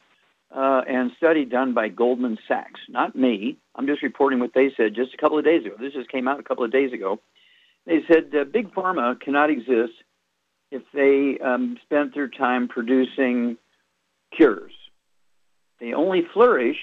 uh, 0.56 0.82
and 0.88 1.12
study 1.18 1.46
done 1.46 1.74
by 1.74 1.90
Goldman 1.90 2.38
Sachs. 2.48 2.80
Not 2.90 3.16
me. 3.16 3.58
I'm 3.76 3.88
just 3.88 4.02
reporting 4.02 4.40
what 4.40 4.54
they 4.54 4.72
said 4.76 4.96
just 4.96 5.14
a 5.14 5.18
couple 5.18 5.38
of 5.38 5.46
days 5.46 5.66
ago. 5.66 5.76
This 5.80 5.94
just 5.94 6.10
came 6.10 6.28
out 6.28 6.40
a 6.40 6.44
couple 6.44 6.64
of 6.64 6.72
days 6.72 6.92
ago. 6.94 7.20
They 7.86 8.00
said 8.12 8.34
uh, 8.36 8.44
big 8.46 8.74
pharma 8.74 9.20
cannot 9.20 9.50
exist 9.50 9.94
if 10.72 10.84
they 10.94 11.44
um, 11.44 11.78
spent 11.84 12.14
their 12.14 12.28
time 12.28 12.68
producing 12.68 13.58
cures. 14.36 14.74
They 15.80 15.94
only 15.94 16.24
flourish 16.34 16.78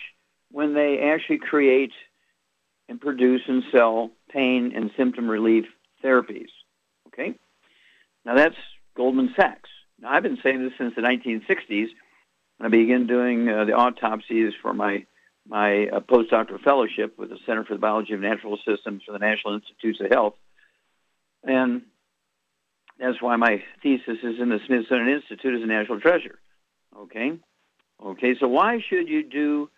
when 0.51 0.75
they 0.75 1.01
actually 1.01 1.39
create 1.39 1.93
and 2.89 3.01
produce 3.01 3.43
and 3.49 3.63
sell 3.73 4.11
pain 4.31 4.73
and 4.75 4.91
symptom 4.97 5.29
relief 5.29 5.67
therapies. 6.03 6.49
Okay? 7.09 7.35
Now 8.25 8.37
that's 8.37 8.57
Goldman 8.97 9.35
Sachs. 9.37 9.71
Now 10.01 10.11
I've 10.11 10.23
been 10.23 10.39
saying 10.43 10.63
this 10.63 10.73
since 10.79 10.95
the 10.95 11.03
1960s 11.03 11.89
when 11.89 11.89
I 12.61 12.69
began 12.69 13.07
doing 13.07 13.49
uh, 13.49 13.65
the 13.65 13.73
autopsies 13.73 14.53
for 14.63 14.73
my 14.73 15.07
my 15.49 15.87
uh, 15.87 16.01
postdoctoral 16.01 16.61
fellowship 16.61 17.17
with 17.19 17.31
the 17.31 17.39
Center 17.47 17.65
for 17.65 17.75
the 17.75 17.81
Biology 17.81 18.15
of 18.15 18.21
Natural 18.21 18.59
Systems 18.67 19.03
for 19.07 19.13
the 19.13 19.19
National 19.19 19.55
Institutes 19.55 20.01
of 20.01 20.11
Health. 20.11 20.35
And 21.45 21.83
that's 22.99 23.23
why 23.23 23.37
my 23.37 23.63
thesis 23.83 24.19
is 24.23 24.41
in 24.41 24.49
the 24.49 24.59
Smithsonian 24.67 25.09
Institute 25.09 25.55
as 25.55 25.63
a 25.63 25.67
national 25.67 26.01
treasure. 26.01 26.39
Okay? 26.99 27.39
Okay, 28.05 28.35
so 28.41 28.49
why 28.49 28.81
should 28.89 29.09
you 29.09 29.23
do 29.23 29.71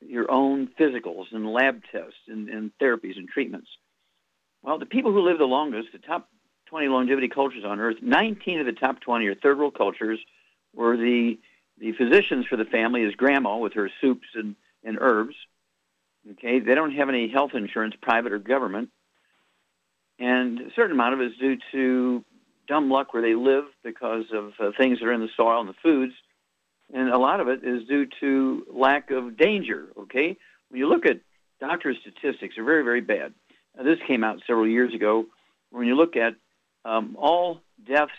your 0.00 0.30
own 0.30 0.68
physicals 0.80 1.26
and 1.32 1.52
lab 1.52 1.82
tests 1.92 2.14
and, 2.28 2.48
and 2.48 2.70
therapies 2.80 3.16
and 3.16 3.28
treatments? 3.28 3.68
Well, 4.62 4.78
the 4.78 4.86
people 4.86 5.12
who 5.12 5.20
live 5.20 5.38
the 5.38 5.44
longest, 5.44 5.88
the 5.92 5.98
top 5.98 6.28
20 6.66 6.88
longevity 6.88 7.28
cultures 7.28 7.64
on 7.64 7.78
Earth, 7.78 7.96
19 8.00 8.60
of 8.60 8.66
the 8.66 8.72
top 8.72 9.00
20 9.00 9.26
are 9.26 9.34
third 9.34 9.58
world 9.58 9.76
cultures 9.76 10.18
were 10.74 10.96
the 10.96 11.38
the 11.84 11.92
physicians 11.92 12.46
for 12.46 12.56
the 12.56 12.64
family 12.64 13.02
is 13.02 13.14
grandma 13.14 13.58
with 13.58 13.74
her 13.74 13.90
soups 14.00 14.26
and, 14.34 14.56
and 14.84 14.96
herbs. 14.98 15.34
Okay, 16.32 16.58
they 16.58 16.74
don't 16.74 16.94
have 16.94 17.10
any 17.10 17.28
health 17.28 17.50
insurance, 17.52 17.94
private 18.00 18.32
or 18.32 18.38
government. 18.38 18.88
And 20.18 20.60
a 20.60 20.70
certain 20.74 20.92
amount 20.92 21.12
of 21.12 21.20
it 21.20 21.32
is 21.32 21.38
due 21.38 21.58
to 21.72 22.24
dumb 22.66 22.90
luck 22.90 23.12
where 23.12 23.22
they 23.22 23.34
live 23.34 23.64
because 23.82 24.24
of 24.32 24.52
uh, 24.58 24.70
things 24.78 25.00
that 25.00 25.06
are 25.06 25.12
in 25.12 25.20
the 25.20 25.28
soil 25.36 25.60
and 25.60 25.68
the 25.68 25.74
foods. 25.82 26.14
And 26.94 27.10
a 27.10 27.18
lot 27.18 27.40
of 27.40 27.48
it 27.48 27.62
is 27.62 27.86
due 27.86 28.06
to 28.20 28.66
lack 28.72 29.10
of 29.10 29.36
danger, 29.36 29.88
okay? 30.04 30.38
When 30.70 30.78
you 30.78 30.88
look 30.88 31.04
at 31.04 31.20
doctor 31.60 31.94
statistics, 32.00 32.54
they're 32.56 32.64
very, 32.64 32.82
very 32.82 33.02
bad. 33.02 33.34
Now, 33.76 33.82
this 33.82 33.98
came 34.06 34.24
out 34.24 34.40
several 34.46 34.66
years 34.66 34.94
ago. 34.94 35.26
When 35.70 35.86
you 35.86 35.96
look 35.96 36.16
at 36.16 36.34
um, 36.86 37.16
all 37.20 37.60
deaths 37.86 38.12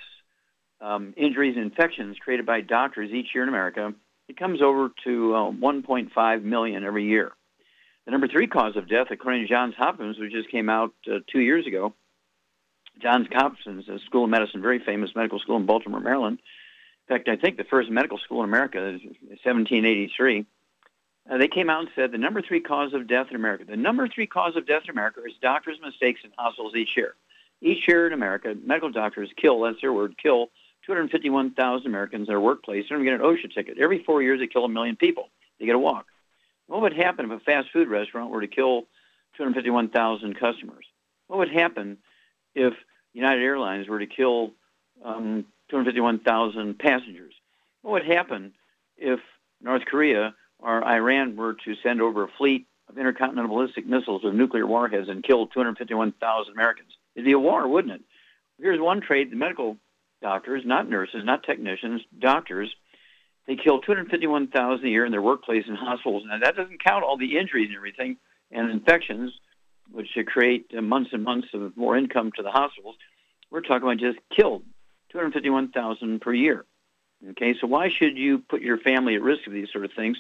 um, 0.82 1.14
injuries 1.18 1.56
and 1.56 1.66
infections 1.66 2.18
created 2.20 2.46
by 2.46 2.62
doctors 2.62 3.12
each 3.12 3.34
year 3.34 3.44
in 3.44 3.50
America, 3.50 3.94
it 4.28 4.38
comes 4.38 4.62
over 4.62 4.92
to 5.04 5.36
uh, 5.36 5.52
1.5 5.52 6.44
million 6.44 6.84
every 6.84 7.06
year. 7.06 7.32
The 8.06 8.12
number 8.12 8.28
three 8.28 8.48
cause 8.48 8.76
of 8.76 8.88
death, 8.88 9.08
according 9.10 9.42
to 9.42 9.48
Johns 9.48 9.76
Hopkins, 9.76 10.20
which 10.20 10.32
just 10.32 10.50
came 10.50 10.70
out 10.70 10.94
uh, 11.12 11.20
two 11.32 11.40
years 11.40 11.66
ago, 11.66 11.94
Johns 13.02 13.28
Hopkins 13.32 13.90
a 13.90 14.00
School 14.00 14.26
of 14.26 14.30
Medicine, 14.30 14.62
very 14.62 14.80
famous 14.80 15.16
medical 15.16 15.40
school 15.40 15.58
in 15.58 15.66
Baltimore, 15.66 16.00
Maryland. 16.00 16.40
In 17.08 17.16
fact, 17.18 17.28
I 17.28 17.36
think 17.36 17.58
the 17.58 17.64
first 17.64 17.90
medical 17.90 18.18
school 18.18 18.44
in 18.44 18.50
America 18.50 18.80
is 18.96 19.02
1783. 19.44 20.46
Uh, 21.30 21.38
they 21.38 21.48
came 21.48 21.70
out 21.70 21.82
and 21.82 21.90
said 21.96 22.12
the 22.12 22.18
number 22.18 22.42
three 22.42 22.62
cause 22.62 22.94
of 22.94 23.08
death 23.08 23.28
in 23.30 23.36
America, 23.36 23.66
the 23.66 23.76
number 23.76 24.08
three 24.08 24.28
cause 24.28 24.56
of 24.56 24.68
death 24.68 24.84
in 24.86 24.92
America 24.92 25.22
is 25.26 25.34
doctors' 25.42 25.80
mistakes 25.84 26.22
in 26.24 26.32
hospitals 26.38 26.76
each 26.76 26.96
year. 26.96 27.16
Each 27.62 27.88
year 27.88 28.06
in 28.06 28.14
America, 28.14 28.56
medical 28.64 28.92
doctors 28.92 29.30
kill, 29.36 29.62
that's 29.62 29.82
their 29.82 29.94
word, 29.94 30.16
kill 30.22 30.50
251,000 30.86 31.88
Americans 31.88 32.28
in 32.28 32.32
their 32.32 32.40
workplace 32.40 32.86
don't 32.90 33.04
get 33.04 33.14
an 33.14 33.22
OSHA 33.22 33.54
ticket. 33.54 33.78
Every 33.80 34.04
four 34.04 34.22
years, 34.22 34.40
they 34.40 34.48
kill 34.48 34.66
a 34.66 34.70
million 34.70 34.96
people. 34.96 35.30
They 35.60 35.66
get 35.66 35.76
a 35.76 35.80
walk. 35.80 36.06
What 36.68 36.82
would 36.82 36.94
happen 36.94 37.26
if 37.26 37.32
a 37.32 37.44
fast 37.44 37.70
food 37.72 37.88
restaurant 37.88 38.32
were 38.32 38.42
to 38.42 38.48
kill 38.48 38.84
251,000 39.38 40.40
customers? 40.40 40.86
What 41.28 41.40
would 41.40 41.52
happen 41.52 41.98
if 42.54 42.74
United 43.14 43.42
Airlines 43.42 43.88
were 43.88 44.00
to 44.00 44.08
kill 44.08 44.52
um, 45.04 45.46
251,000 45.70 46.78
passengers? 46.78 47.34
What 47.82 47.92
would 47.92 48.06
happen 48.06 48.54
if 48.98 49.20
North 49.62 49.86
Korea 49.86 50.36
or 50.60 50.84
Iran 50.84 51.36
were 51.36 51.54
to 51.66 51.76
send 51.84 52.02
over 52.02 52.24
a 52.24 52.30
fleet 52.38 52.66
of 52.90 52.98
intercontinental 52.98 53.56
ballistic 53.56 53.86
missiles 53.86 54.24
with 54.24 54.34
nuclear 54.34 54.68
warheads 54.68 55.10
and 55.10 55.24
kill 55.24 55.48
251,000 55.48 56.54
Americans? 56.54 56.92
It'd 57.16 57.26
be 57.26 57.32
a 57.32 57.40
war, 57.40 57.68
wouldn't 57.68 57.94
it? 57.94 58.02
Here's 58.60 58.80
one 58.80 59.02
trade 59.02 59.32
the 59.32 59.36
medical 59.36 59.78
doctors, 60.22 60.64
not 60.66 60.90
nurses, 60.90 61.24
not 61.24 61.44
technicians, 61.44 62.02
doctors. 62.18 62.74
They 63.48 63.56
kill 63.56 63.80
251,000 63.82 64.86
a 64.86 64.90
year 64.90 65.06
in 65.06 65.12
their 65.12 65.22
workplace 65.22 65.66
and 65.68 65.78
hospitals. 65.78 66.24
Now 66.28 66.40
that 66.40 66.56
doesn't 66.56 66.84
count 66.84 67.04
all 67.04 67.18
the 67.18 67.38
injuries 67.38 67.68
and 67.68 67.76
everything 67.76 68.18
and 68.52 68.72
infections, 68.72 69.34
which 69.92 70.18
create 70.26 70.74
months 70.74 71.12
and 71.14 71.24
months 71.24 71.50
of 71.54 71.78
more 71.78 71.98
income 71.98 72.32
to 72.38 72.44
the 72.44 72.52
hospitals. 72.52 72.96
We're 73.52 73.62
talking 73.62 73.84
about 73.84 73.98
just 73.98 74.18
killed 74.36 74.64
251,000 75.12 76.22
per 76.22 76.34
year. 76.34 76.66
Okay, 77.32 77.56
so 77.60 77.68
why 77.68 77.90
should 77.90 78.18
you 78.18 78.40
put 78.40 78.62
your 78.62 78.78
family 78.78 79.16
at 79.16 79.22
risk 79.22 79.48
of 79.48 79.54
these 79.54 79.72
sort 79.72 79.86
of 79.86 79.92
things 79.94 80.18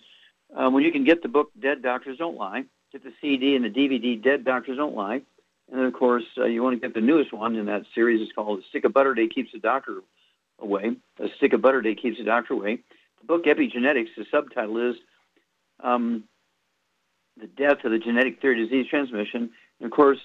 uh, 0.56 0.69
when 0.69 0.83
you 0.83 0.91
can 0.91 1.03
get 1.03 1.21
the 1.21 1.27
book 1.27 1.51
Dead 1.59 1.81
Doctors 1.81 2.18
Don't 2.18 2.38
Lie, 2.38 2.63
get 2.91 3.03
the 3.03 3.13
CD 3.21 3.56
and 3.56 3.65
the 3.65 3.69
DVD 3.69 4.21
Dead 4.21 4.45
Doctors 4.45 4.77
Don't 4.77 4.95
Lie, 4.95 5.21
and 5.69 5.79
then, 5.79 5.85
of 5.88 5.94
course, 5.94 6.25
uh, 6.38 6.45
you 6.45 6.62
want 6.62 6.79
to 6.79 6.88
get 6.88 6.94
the 6.94 7.01
newest 7.01 7.33
one 7.33 7.56
in 7.56 7.65
that 7.65 7.83
series. 7.95 8.21
It's 8.21 8.31
called 8.31 8.59
"A 8.59 8.63
Stick 8.69 8.85
of 8.85 8.94
Butter 8.94 9.15
Day 9.15 9.27
Keeps 9.27 9.51
the 9.51 9.59
Doctor 9.59 10.01
Away." 10.59 10.95
A 11.19 11.29
Stick 11.38 11.53
of 11.53 11.62
Butter 11.62 11.81
Day 11.81 11.95
Keeps 11.95 12.17
the 12.17 12.23
Doctor 12.23 12.53
Away. 12.53 12.79
The 13.21 13.27
book 13.27 13.45
Epigenetics. 13.45 14.09
The 14.15 14.25
subtitle 14.29 14.91
is 14.91 14.95
um, 15.83 16.25
"The 17.38 17.47
Death 17.47 17.83
of 17.83 17.91
the 17.91 18.00
Genetic 18.00 18.41
Theory 18.41 18.62
of 18.62 18.69
Disease 18.69 18.88
Transmission." 18.89 19.50
And 19.79 19.85
of 19.85 19.91
course, 19.91 20.19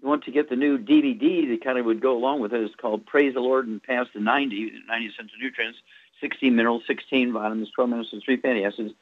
you 0.00 0.08
want 0.08 0.24
to 0.24 0.30
get 0.30 0.48
the 0.48 0.56
new 0.56 0.78
DVD 0.78 1.48
that 1.50 1.62
kind 1.62 1.78
of 1.78 1.84
would 1.84 2.00
go 2.00 2.16
along 2.16 2.40
with 2.40 2.54
it. 2.54 2.62
It's 2.62 2.74
called 2.74 3.04
"Praise 3.04 3.34
the 3.34 3.40
Lord 3.40 3.66
and 3.66 3.82
Pass 3.82 4.06
the 4.14 4.20
90, 4.20 4.72
90 4.88 5.06
essential 5.06 5.38
nutrients, 5.38 5.78
16 6.22 6.56
minerals, 6.56 6.84
16 6.86 7.34
vitamins, 7.34 7.70
12 7.74 7.90
minerals, 7.90 8.12
and 8.12 8.22
three 8.24 8.38
fatty 8.38 8.64
acids." 8.64 8.94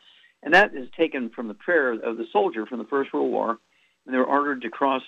And 0.43 0.53
that 0.55 0.75
is 0.75 0.89
taken 0.97 1.31
from 1.31 1.47
the 1.47 1.55
prayer 1.55 1.93
of 1.93 2.19
the 2.19 2.27
soldier 2.33 2.67
from 2.67 2.79
the 2.79 2.85
First 2.85 3.13
World 3.13 3.31
War 3.31 3.59
when 4.05 4.13
they 4.13 4.19
were 4.19 4.27
ordered 4.27 4.63
to 4.63 4.71
cross 4.71 5.03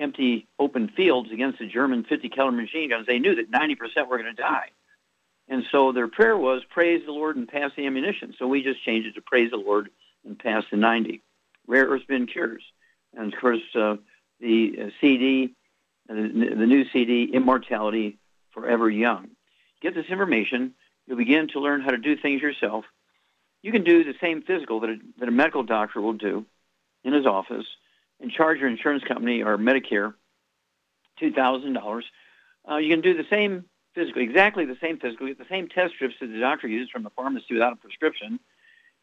empty 0.00 0.46
open 0.58 0.88
fields 0.88 1.30
against 1.32 1.58
the 1.58 1.66
German 1.66 2.04
50 2.04 2.28
caliber 2.28 2.56
machine 2.56 2.90
guns, 2.90 3.06
they 3.06 3.18
knew 3.18 3.34
that 3.36 3.50
90% 3.50 4.08
were 4.08 4.18
going 4.18 4.34
to 4.34 4.40
die. 4.40 4.70
And 5.48 5.64
so 5.70 5.92
their 5.92 6.08
prayer 6.08 6.36
was, 6.36 6.62
praise 6.68 7.04
the 7.06 7.12
Lord 7.12 7.36
and 7.36 7.48
pass 7.48 7.70
the 7.76 7.86
ammunition. 7.86 8.34
So 8.38 8.46
we 8.46 8.62
just 8.62 8.84
changed 8.84 9.08
it 9.08 9.14
to 9.14 9.22
praise 9.22 9.50
the 9.50 9.56
Lord 9.56 9.90
and 10.24 10.38
pass 10.38 10.64
the 10.70 10.76
90. 10.76 11.22
Rare 11.66 11.86
earth 11.86 12.06
bin 12.06 12.26
cures. 12.26 12.62
And 13.16 13.32
of 13.32 13.40
course, 13.40 13.62
uh, 13.74 13.96
the 14.40 14.78
uh, 14.80 14.90
CD 15.00 15.54
the, 16.08 16.54
the 16.58 16.66
new 16.66 16.88
CD, 16.90 17.24
Immortality 17.24 18.18
Forever 18.52 18.90
Young. 18.90 19.28
Get 19.80 19.94
this 19.94 20.06
information. 20.06 20.74
You'll 21.06 21.18
begin 21.18 21.48
to 21.48 21.60
learn 21.60 21.80
how 21.80 21.90
to 21.90 21.98
do 21.98 22.16
things 22.16 22.42
yourself. 22.42 22.84
You 23.62 23.72
can 23.72 23.84
do 23.84 24.04
the 24.04 24.14
same 24.20 24.42
physical 24.42 24.80
that 24.80 24.90
a, 24.90 24.96
that 25.18 25.28
a 25.28 25.32
medical 25.32 25.62
doctor 25.62 26.00
will 26.00 26.14
do 26.14 26.46
in 27.04 27.12
his 27.12 27.26
office 27.26 27.66
and 28.20 28.30
charge 28.30 28.58
your 28.58 28.68
insurance 28.68 29.04
company 29.04 29.42
or 29.42 29.56
Medicare 29.58 30.14
$2,000. 31.20 32.02
Uh, 32.70 32.76
you 32.76 32.90
can 32.90 33.00
do 33.00 33.16
the 33.16 33.26
same 33.30 33.64
physical, 33.94 34.22
exactly 34.22 34.64
the 34.64 34.76
same 34.80 34.98
physical, 34.98 35.26
get 35.26 35.38
the 35.38 35.46
same 35.50 35.68
test 35.68 35.94
strips 35.94 36.14
that 36.20 36.26
the 36.26 36.40
doctor 36.40 36.68
uses 36.68 36.90
from 36.90 37.02
the 37.02 37.10
pharmacy 37.10 37.46
without 37.54 37.72
a 37.72 37.76
prescription. 37.76 38.38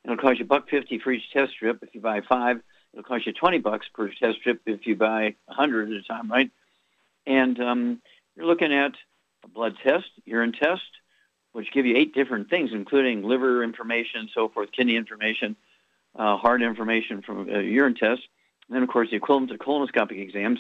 It'll 0.04 0.18
cost 0.18 0.40
you 0.40 0.46
buck 0.46 0.70
fifty 0.70 1.00
for 1.00 1.12
each 1.12 1.32
test 1.34 1.54
strip. 1.54 1.82
If 1.82 1.96
you 1.96 2.02
buy 2.02 2.22
five, 2.22 2.62
it'll 2.94 3.04
cost 3.04 3.26
you 3.26 3.34
twenty 3.34 3.58
bucks 3.58 3.88
per 3.94 4.10
test 4.10 4.38
strip 4.40 4.62
if 4.68 4.86
you 4.86 4.96
buy 4.96 5.36
a 5.48 5.54
hundred 5.54 5.92
at 5.92 5.98
a 5.98 6.04
time, 6.04 6.30
right? 6.30 6.52
And 7.26 7.60
um, 7.60 8.02
you're 8.36 8.46
looking 8.46 8.72
at 8.72 8.92
a 9.44 9.48
blood 9.48 9.76
test, 9.84 10.06
urine 10.24 10.52
test, 10.52 10.84
which 11.54 11.72
give 11.74 11.88
you 11.88 11.98
eight 11.98 12.14
different 12.14 12.50
things, 12.52 12.70
including 12.72 13.24
liver 13.24 13.64
information, 13.64 14.30
so 14.34 14.48
forth, 14.50 14.72
kidney 14.72 14.96
information, 14.96 15.56
uh, 16.16 16.38
heart 16.38 16.62
information 16.62 17.24
from 17.24 17.50
a 17.50 17.62
urine 17.62 17.96
test, 17.96 18.22
and 18.68 18.76
then 18.76 18.84
of 18.84 18.90
course 18.90 19.10
the 19.10 19.16
equivalent 19.16 19.52
of 19.52 19.60
colonoscopic 19.60 20.20
exams. 20.22 20.60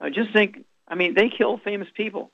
Uh, 0.00 0.10
just 0.10 0.32
think, 0.32 0.64
I 0.86 0.94
mean, 0.94 1.14
they 1.14 1.28
kill 1.28 1.58
famous 1.58 1.88
people. 1.94 2.30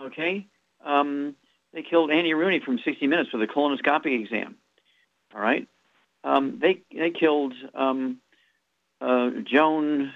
Okay, 0.00 0.46
um, 0.84 1.34
they 1.72 1.82
killed 1.82 2.10
Andy 2.10 2.34
Rooney 2.34 2.60
from 2.60 2.78
60 2.78 3.06
Minutes 3.06 3.32
with 3.32 3.42
a 3.42 3.52
colonoscopic 3.52 4.20
exam. 4.20 4.56
All 5.34 5.40
right, 5.40 5.66
um, 6.24 6.58
they 6.60 6.82
they 6.94 7.10
killed 7.10 7.54
um, 7.74 8.18
uh, 9.00 9.30
Joan. 9.44 10.12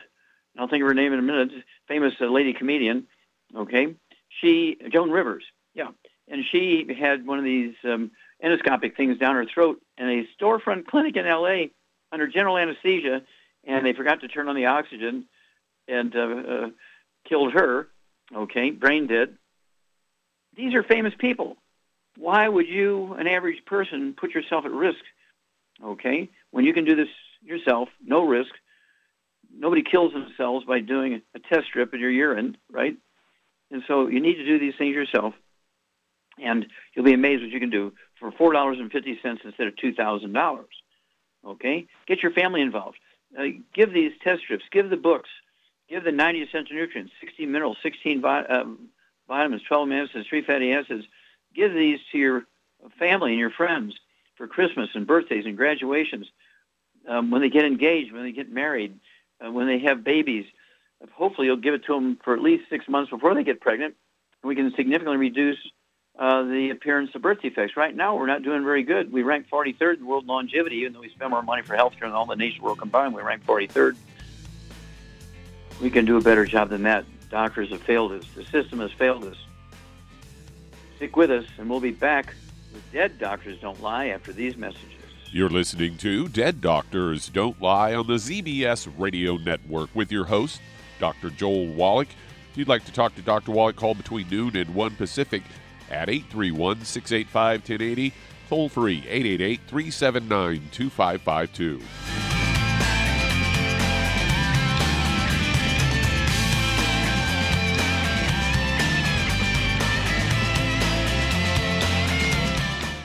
I'll 0.58 0.68
think 0.68 0.82
of 0.82 0.88
her 0.88 0.94
name 0.94 1.12
in 1.12 1.18
a 1.18 1.22
minute. 1.22 1.50
Famous 1.88 2.14
uh, 2.20 2.26
lady 2.26 2.52
comedian. 2.52 3.06
Okay, 3.54 3.94
she 4.40 4.78
Joan 4.90 5.10
Rivers. 5.10 5.44
Yeah, 5.74 5.88
and 6.28 6.44
she 6.50 6.86
had 6.98 7.26
one 7.26 7.38
of 7.38 7.44
these 7.44 7.74
um, 7.84 8.12
endoscopic 8.42 8.96
things 8.96 9.18
down 9.18 9.34
her 9.36 9.46
throat 9.46 9.80
in 9.98 10.08
a 10.08 10.28
storefront 10.38 10.86
clinic 10.86 11.16
in 11.16 11.26
L.A. 11.26 11.70
under 12.10 12.26
general 12.26 12.58
anesthesia, 12.58 13.22
and 13.64 13.86
they 13.86 13.92
forgot 13.92 14.20
to 14.20 14.28
turn 14.28 14.48
on 14.48 14.56
the 14.56 14.66
oxygen 14.66 15.26
and 15.88 16.14
uh, 16.16 16.20
uh, 16.20 16.68
killed 17.28 17.52
her. 17.52 17.88
Okay, 18.34 18.70
brain 18.70 19.06
dead. 19.06 19.36
These 20.56 20.74
are 20.74 20.82
famous 20.82 21.12
people. 21.18 21.56
Why 22.16 22.46
would 22.48 22.68
you, 22.68 23.14
an 23.14 23.26
average 23.26 23.64
person, 23.66 24.14
put 24.18 24.32
yourself 24.34 24.64
at 24.64 24.70
risk? 24.70 25.00
Okay, 25.82 26.28
when 26.50 26.64
you 26.64 26.74
can 26.74 26.84
do 26.84 26.94
this 26.94 27.08
yourself, 27.42 27.88
no 28.04 28.26
risk. 28.26 28.50
Nobody 29.54 29.82
kills 29.82 30.12
themselves 30.12 30.64
by 30.64 30.80
doing 30.80 31.22
a 31.34 31.38
test 31.38 31.66
strip 31.68 31.92
in 31.92 32.00
your 32.00 32.10
urine, 32.10 32.56
right? 32.70 32.96
And 33.70 33.82
so 33.88 34.06
you 34.08 34.20
need 34.20 34.36
to 34.36 34.44
do 34.44 34.58
these 34.58 34.74
things 34.78 34.94
yourself, 34.94 35.34
and 36.42 36.66
you'll 36.94 37.04
be 37.04 37.14
amazed 37.14 37.42
what 37.42 37.50
you 37.50 37.60
can 37.60 37.70
do 37.70 37.92
for 38.20 38.30
four 38.32 38.52
dollars 38.52 38.78
and 38.78 38.90
fifty 38.92 39.18
cents 39.22 39.40
instead 39.44 39.66
of 39.66 39.76
two 39.76 39.92
thousand 39.94 40.32
dollars. 40.32 40.74
Okay, 41.44 41.86
get 42.06 42.22
your 42.22 42.32
family 42.32 42.60
involved. 42.60 42.98
Uh, 43.38 43.44
give 43.74 43.92
these 43.92 44.12
test 44.22 44.42
strips. 44.42 44.64
Give 44.70 44.90
the 44.90 44.96
books. 44.96 45.30
Give 45.88 46.04
the 46.04 46.12
90 46.12 46.42
essential 46.42 46.76
nutrients, 46.76 47.12
16 47.20 47.50
minerals, 47.50 47.76
16 47.82 48.20
vi- 48.20 48.44
um, 48.44 48.88
vitamins, 49.28 49.62
12 49.62 49.88
amino 49.88 50.08
acids, 50.08 50.28
3 50.28 50.42
fatty 50.42 50.72
acids. 50.72 51.04
Give 51.54 51.72
these 51.72 51.98
to 52.12 52.18
your 52.18 52.44
family 52.98 53.32
and 53.32 53.40
your 53.40 53.50
friends 53.50 53.94
for 54.36 54.46
Christmas 54.46 54.90
and 54.94 55.06
birthdays 55.06 55.44
and 55.44 55.56
graduations, 55.56 56.26
um, 57.06 57.30
when 57.30 57.42
they 57.42 57.50
get 57.50 57.64
engaged, 57.64 58.12
when 58.12 58.22
they 58.22 58.32
get 58.32 58.50
married, 58.50 58.98
uh, 59.44 59.50
when 59.50 59.66
they 59.66 59.80
have 59.80 60.04
babies. 60.04 60.46
Hopefully, 61.12 61.46
you'll 61.46 61.56
give 61.56 61.74
it 61.74 61.84
to 61.86 61.94
them 61.94 62.18
for 62.24 62.32
at 62.32 62.40
least 62.40 62.70
six 62.70 62.88
months 62.88 63.10
before 63.10 63.34
they 63.34 63.44
get 63.44 63.60
pregnant. 63.60 63.94
And 64.42 64.48
we 64.48 64.54
can 64.54 64.72
significantly 64.74 65.18
reduce 65.18 65.58
uh, 66.18 66.42
the 66.42 66.70
appearance 66.70 67.14
of 67.14 67.22
birth 67.22 67.40
defects. 67.40 67.76
Right 67.76 67.94
now, 67.94 68.16
we're 68.16 68.26
not 68.26 68.42
doing 68.42 68.64
very 68.64 68.82
good. 68.82 69.12
We 69.12 69.22
rank 69.22 69.48
43rd 69.50 69.98
in 69.98 70.06
world 70.06 70.26
longevity, 70.26 70.76
even 70.76 70.92
though 70.92 71.00
we 71.00 71.08
spend 71.10 71.30
more 71.30 71.42
money 71.42 71.62
for 71.62 71.74
health 71.74 71.94
care 71.98 72.08
than 72.08 72.14
all 72.14 72.26
the 72.26 72.36
nations 72.36 72.62
world 72.62 72.78
combined. 72.78 73.14
We 73.14 73.22
rank 73.22 73.44
43rd. 73.46 73.96
We 75.80 75.90
can 75.90 76.04
do 76.04 76.16
a 76.16 76.20
better 76.20 76.44
job 76.44 76.68
than 76.68 76.82
that. 76.82 77.04
Doctors 77.30 77.70
have 77.70 77.82
failed 77.82 78.12
us. 78.12 78.24
The 78.34 78.44
system 78.44 78.80
has 78.80 78.92
failed 78.92 79.24
us. 79.24 79.36
Stick 80.96 81.16
with 81.16 81.30
us, 81.30 81.46
and 81.58 81.68
we'll 81.68 81.80
be 81.80 81.90
back 81.90 82.34
with 82.72 82.92
Dead 82.92 83.18
Doctors 83.18 83.58
Don't 83.60 83.82
Lie 83.82 84.08
after 84.08 84.32
these 84.32 84.56
messages. 84.56 84.88
You're 85.30 85.48
listening 85.48 85.96
to 85.96 86.28
Dead 86.28 86.60
Doctors 86.60 87.30
Don't 87.30 87.60
Lie 87.60 87.94
on 87.94 88.06
the 88.06 88.14
ZBS 88.14 88.92
Radio 88.98 89.38
Network 89.38 89.88
with 89.94 90.12
your 90.12 90.26
host, 90.26 90.60
Dr. 91.00 91.30
Joel 91.30 91.68
Wallach. 91.68 92.08
If 92.50 92.58
you'd 92.58 92.68
like 92.68 92.84
to 92.84 92.92
talk 92.92 93.14
to 93.16 93.22
Dr. 93.22 93.50
Wallach, 93.50 93.76
call 93.76 93.94
between 93.94 94.28
noon 94.28 94.54
and 94.54 94.74
1 94.74 94.96
Pacific 94.96 95.42
at 95.90 96.08
831 96.08 96.84
685 96.84 97.60
1080. 97.60 98.12
Toll 98.48 98.68
free 98.68 98.98
888 99.08 99.60
379 99.66 100.68
2552. 100.70 101.80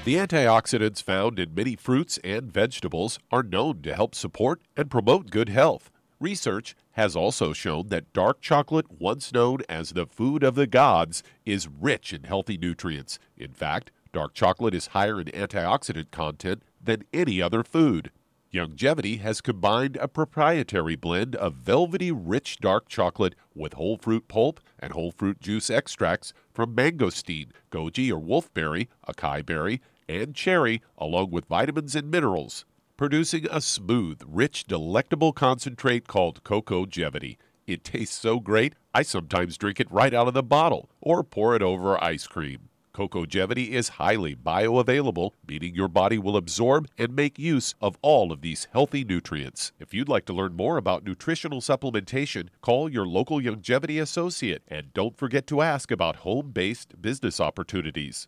The 0.07 0.15
antioxidants 0.15 1.03
found 1.03 1.37
in 1.37 1.53
many 1.53 1.75
fruits 1.75 2.17
and 2.23 2.49
vegetables 2.49 3.19
are 3.29 3.43
known 3.43 3.81
to 3.81 3.93
help 3.93 4.15
support 4.15 4.61
and 4.77 4.89
promote 4.89 5.29
good 5.29 5.49
health. 5.49 5.91
Research 6.21 6.77
has 6.97 7.15
also 7.15 7.53
shown 7.53 7.89
that 7.89 8.11
dark 8.11 8.41
chocolate, 8.41 8.87
once 8.89 9.31
known 9.31 9.59
as 9.69 9.91
the 9.91 10.07
food 10.07 10.43
of 10.43 10.55
the 10.55 10.65
gods, 10.65 11.21
is 11.45 11.67
rich 11.67 12.11
in 12.11 12.23
healthy 12.23 12.57
nutrients. 12.57 13.19
In 13.37 13.53
fact, 13.53 13.91
dark 14.11 14.33
chocolate 14.33 14.73
is 14.73 14.87
higher 14.87 15.21
in 15.21 15.27
antioxidant 15.27 16.09
content 16.09 16.63
than 16.83 17.03
any 17.13 17.39
other 17.39 17.63
food. 17.63 18.09
Youngevity 18.51 19.19
has 19.19 19.41
combined 19.41 19.97
a 19.97 20.07
proprietary 20.07 20.95
blend 20.95 21.35
of 21.35 21.53
velvety 21.53 22.11
rich 22.11 22.57
dark 22.57 22.89
chocolate 22.89 23.35
with 23.53 23.73
whole 23.73 23.97
fruit 23.97 24.27
pulp 24.27 24.59
and 24.79 24.93
whole 24.93 25.11
fruit 25.11 25.39
juice 25.39 25.69
extracts 25.69 26.33
from 26.51 26.75
mangosteen, 26.75 27.51
goji 27.71 28.09
or 28.09 28.19
wolfberry, 28.19 28.87
acai 29.07 29.45
berry, 29.45 29.81
and 30.09 30.33
cherry, 30.33 30.81
along 30.97 31.29
with 31.29 31.45
vitamins 31.45 31.95
and 31.95 32.09
minerals, 32.09 32.65
producing 32.97 33.45
a 33.51 33.61
smooth, 33.61 34.21
rich, 34.27 34.65
delectable 34.65 35.31
concentrate 35.31 36.07
called 36.07 36.43
Cocogevity. 36.43 37.37
It 37.67 37.83
tastes 37.83 38.17
so 38.17 38.39
great, 38.39 38.73
I 38.91 39.03
sometimes 39.03 39.57
drink 39.57 39.79
it 39.79 39.91
right 39.91 40.13
out 40.13 40.27
of 40.27 40.33
the 40.33 40.41
bottle 40.41 40.89
or 40.99 41.23
pour 41.23 41.55
it 41.55 41.61
over 41.61 42.03
ice 42.03 42.25
cream. 42.25 42.69
Cocogevity 42.95 43.69
is 43.69 43.89
highly 43.89 44.35
bioavailable, 44.35 45.29
meaning 45.47 45.75
your 45.75 45.87
body 45.87 46.17
will 46.17 46.35
absorb 46.35 46.87
and 46.97 47.15
make 47.15 47.37
use 47.37 47.75
of 47.79 47.95
all 48.01 48.31
of 48.31 48.41
these 48.41 48.67
healthy 48.73 49.03
nutrients. 49.03 49.71
If 49.79 49.93
you'd 49.93 50.09
like 50.09 50.25
to 50.25 50.33
learn 50.33 50.55
more 50.55 50.77
about 50.77 51.03
nutritional 51.03 51.61
supplementation, 51.61 52.47
call 52.61 52.89
your 52.89 53.05
local 53.05 53.39
Youngevity 53.39 54.01
associate 54.01 54.63
and 54.67 54.91
don't 54.95 55.15
forget 55.15 55.45
to 55.47 55.61
ask 55.61 55.91
about 55.91 56.17
home 56.17 56.49
based 56.49 56.99
business 56.99 57.39
opportunities. 57.39 58.27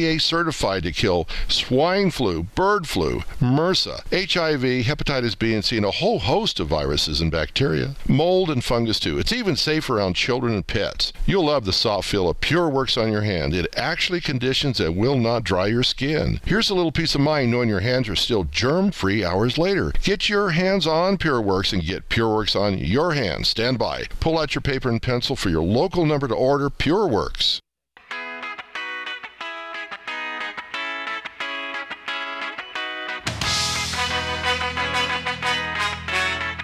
EPA 0.01 0.21
certified 0.21 0.83
to 0.83 0.91
kill 0.91 1.27
swine 1.47 2.11
flu, 2.11 2.43
bird 2.43 2.87
flu, 2.87 3.21
MRSA, 3.39 4.01
HIV, 4.11 4.85
hepatitis 4.85 5.37
B 5.37 5.53
and 5.53 5.63
C, 5.63 5.77
and 5.77 5.85
a 5.85 5.91
whole 5.91 6.19
host 6.19 6.59
of 6.59 6.67
viruses 6.67 7.21
and 7.21 7.31
bacteria. 7.31 7.95
Mold 8.07 8.49
and 8.49 8.63
fungus 8.63 8.99
too. 8.99 9.19
It's 9.19 9.31
even 9.31 9.55
safe 9.55 9.89
around 9.89 10.15
children 10.15 10.53
and 10.53 10.65
pets. 10.65 11.13
You'll 11.25 11.45
love 11.45 11.65
the 11.65 11.73
soft 11.73 12.09
feel 12.09 12.29
of 12.29 12.41
Pure 12.41 12.69
Works 12.69 12.97
on 12.97 13.11
your 13.11 13.21
hand. 13.21 13.53
It 13.53 13.73
actually 13.77 14.21
conditions 14.21 14.79
and 14.79 14.95
will 14.95 15.17
not 15.17 15.43
dry 15.43 15.67
your 15.67 15.83
skin. 15.83 16.39
Here's 16.45 16.69
a 16.69 16.75
little 16.75 16.91
peace 16.91 17.15
of 17.15 17.21
mind 17.21 17.51
knowing 17.51 17.69
your 17.69 17.81
hands 17.81 18.09
are 18.09 18.15
still 18.15 18.45
germ 18.45 18.91
free 18.91 19.23
hours 19.23 19.57
later. 19.57 19.93
Get 20.01 20.29
your 20.29 20.51
hands 20.51 20.87
on 20.87 21.17
Pure 21.17 21.41
Works 21.41 21.73
and 21.73 21.83
get 21.83 22.09
Pure 22.09 22.33
Works 22.33 22.55
on 22.55 22.77
your 22.77 23.13
hands. 23.13 23.49
Stand 23.49 23.77
by. 23.77 24.05
Pull 24.19 24.39
out 24.39 24.55
your 24.55 24.61
paper 24.61 24.89
and 24.89 25.01
pencil 25.01 25.35
for 25.35 25.49
your 25.49 25.63
local 25.63 26.05
number 26.05 26.27
to 26.27 26.35
order 26.35 26.69
Pure 26.69 27.07
Works. 27.07 27.61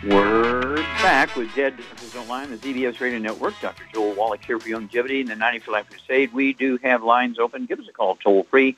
We're 0.03 0.75
back. 1.01 1.35
with 1.35 1.53
Dead 1.55 1.75
Doctors 1.75 2.13
Don't 2.13 2.27
Lie, 2.27 2.45
the 2.45 2.57
ZBS 2.57 2.99
Radio 2.99 3.17
Network. 3.17 3.55
Dr. 3.59 3.83
Joel 3.91 4.13
Wallach 4.13 4.45
here 4.45 4.59
for 4.59 4.69
Youngevity 4.69 5.21
and 5.21 5.29
the 5.29 5.35
90 5.35 5.59
for 5.59 5.71
Life 5.71 5.89
Crusade. 5.89 6.31
We 6.33 6.53
do 6.53 6.77
have 6.83 7.01
lines 7.01 7.39
open. 7.39 7.65
Give 7.65 7.79
us 7.79 7.87
a 7.89 7.93
call 7.93 8.15
toll 8.15 8.43
free, 8.43 8.77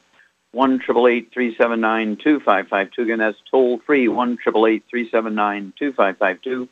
1 0.54 0.80
379 0.80 2.16
2552. 2.24 3.02
Again, 3.02 3.20
that's 3.20 3.38
toll 3.52 3.80
free, 3.80 4.08
1 4.08 4.38
379 4.38 5.74
2552. 5.78 6.70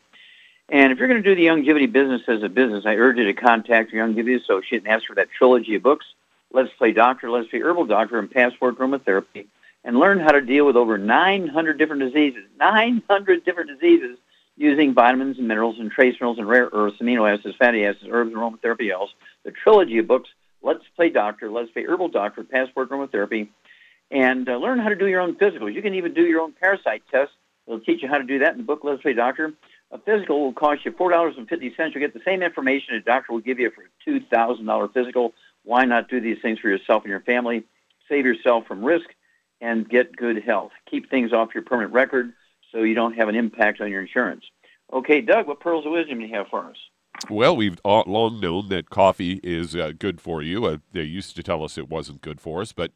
And 0.69 0.93
if 0.93 0.97
you're 0.97 1.09
going 1.09 1.21
to 1.21 1.29
do 1.29 1.35
the 1.35 1.47
Youngevity 1.47 1.91
business 1.91 2.21
as 2.29 2.41
a 2.41 2.49
business, 2.49 2.85
I 2.85 2.95
urge 2.95 3.17
you 3.17 3.25
to 3.25 3.33
contact 3.33 3.91
your 3.91 4.07
Youngevity 4.07 4.41
associate 4.41 4.83
and 4.83 4.87
ask 4.87 5.07
for 5.07 5.15
that 5.15 5.29
trilogy 5.29 5.75
of 5.75 5.83
books, 5.83 6.05
Let's 6.53 6.71
Play 6.77 6.93
Doctor, 6.93 7.29
Let's 7.29 7.49
Play 7.49 7.59
Herbal 7.59 7.87
Doctor, 7.87 8.17
and 8.17 8.31
Passport 8.31 8.77
Aromatherapy, 8.77 9.47
and 9.83 9.99
learn 9.99 10.21
how 10.21 10.31
to 10.31 10.39
deal 10.39 10.65
with 10.65 10.77
over 10.77 10.97
900 10.97 11.77
different 11.77 12.01
diseases. 12.01 12.45
900 12.57 13.43
different 13.43 13.77
diseases 13.77 14.17
using 14.57 14.93
vitamins 14.93 15.37
and 15.37 15.47
minerals 15.47 15.77
and 15.79 15.91
trace 15.91 16.15
minerals 16.19 16.39
and 16.39 16.47
rare 16.47 16.69
earths, 16.73 16.97
amino 17.01 17.31
acids, 17.31 17.55
fatty 17.57 17.85
acids, 17.85 18.07
herbs, 18.09 18.33
and 18.33 18.37
aromatherapy 18.37 18.93
oils. 18.93 19.11
The 19.45 19.51
trilogy 19.51 19.99
of 19.99 20.07
books, 20.07 20.29
Let's 20.61 20.83
Play 20.95 21.09
Doctor, 21.09 21.49
Let's 21.49 21.69
Play 21.71 21.85
Herbal 21.85 22.09
Doctor, 22.09 22.43
Passport 22.43 22.89
Aromatherapy, 22.89 23.49
and 24.09 24.49
uh, 24.49 24.57
learn 24.57 24.79
how 24.79 24.89
to 24.89 24.95
do 24.95 25.07
your 25.07 25.21
own 25.21 25.35
physicals. 25.35 25.73
You 25.73 25.81
can 25.81 25.93
even 25.93 26.13
do 26.13 26.23
your 26.23 26.41
own 26.41 26.53
parasite 26.53 27.03
test. 27.11 27.31
It'll 27.67 27.79
teach 27.79 28.01
you 28.01 28.07
how 28.07 28.17
to 28.17 28.23
do 28.23 28.39
that 28.39 28.53
in 28.53 28.57
the 28.57 28.63
book, 28.63 28.81
Let's 28.83 29.01
Play 29.01 29.13
Doctor. 29.13 29.53
A 29.91 29.99
physical 29.99 30.43
will 30.43 30.53
cost 30.53 30.85
you 30.85 30.91
$4.50. 30.91 31.61
You'll 31.61 31.91
get 31.99 32.13
the 32.13 32.21
same 32.25 32.41
information 32.41 32.95
a 32.95 32.99
doctor 32.99 33.31
will 33.31 33.39
give 33.39 33.59
you 33.59 33.71
for 33.71 33.83
a 33.83 34.09
$2,000 34.09 34.93
physical. 34.93 35.33
Why 35.63 35.85
not 35.85 36.09
do 36.09 36.19
these 36.19 36.37
things 36.41 36.59
for 36.59 36.69
yourself 36.69 37.03
and 37.03 37.11
your 37.11 37.21
family? 37.21 37.63
Save 38.09 38.25
yourself 38.25 38.67
from 38.67 38.83
risk 38.83 39.07
and 39.61 39.87
get 39.87 40.15
good 40.15 40.43
health. 40.43 40.71
Keep 40.89 41.09
things 41.09 41.31
off 41.31 41.53
your 41.53 41.63
permanent 41.63 41.93
record 41.93 42.33
so 42.77 42.83
you 42.83 42.93
don't 42.93 43.13
have 43.13 43.27
an 43.27 43.35
impact 43.35 43.81
on 43.81 43.89
your 43.89 44.01
insurance. 44.01 44.45
Okay, 44.93 45.19
Doug, 45.19 45.47
what 45.47 45.59
pearls 45.59 45.85
of 45.85 45.91
wisdom 45.91 46.19
do 46.19 46.27
you 46.27 46.35
have 46.35 46.47
for 46.47 46.65
us? 46.65 46.75
Well, 47.27 47.55
we've 47.55 47.79
long 47.83 48.39
known 48.39 48.69
that 48.69 48.91
coffee 48.91 49.39
is 49.43 49.75
uh, 49.75 49.93
good 49.97 50.21
for 50.21 50.43
you. 50.43 50.65
Uh, 50.65 50.77
they 50.93 51.01
used 51.01 51.35
to 51.35 51.43
tell 51.43 51.63
us 51.63 51.79
it 51.79 51.89
wasn't 51.89 52.21
good 52.21 52.39
for 52.39 52.61
us, 52.61 52.73
but 52.73 52.91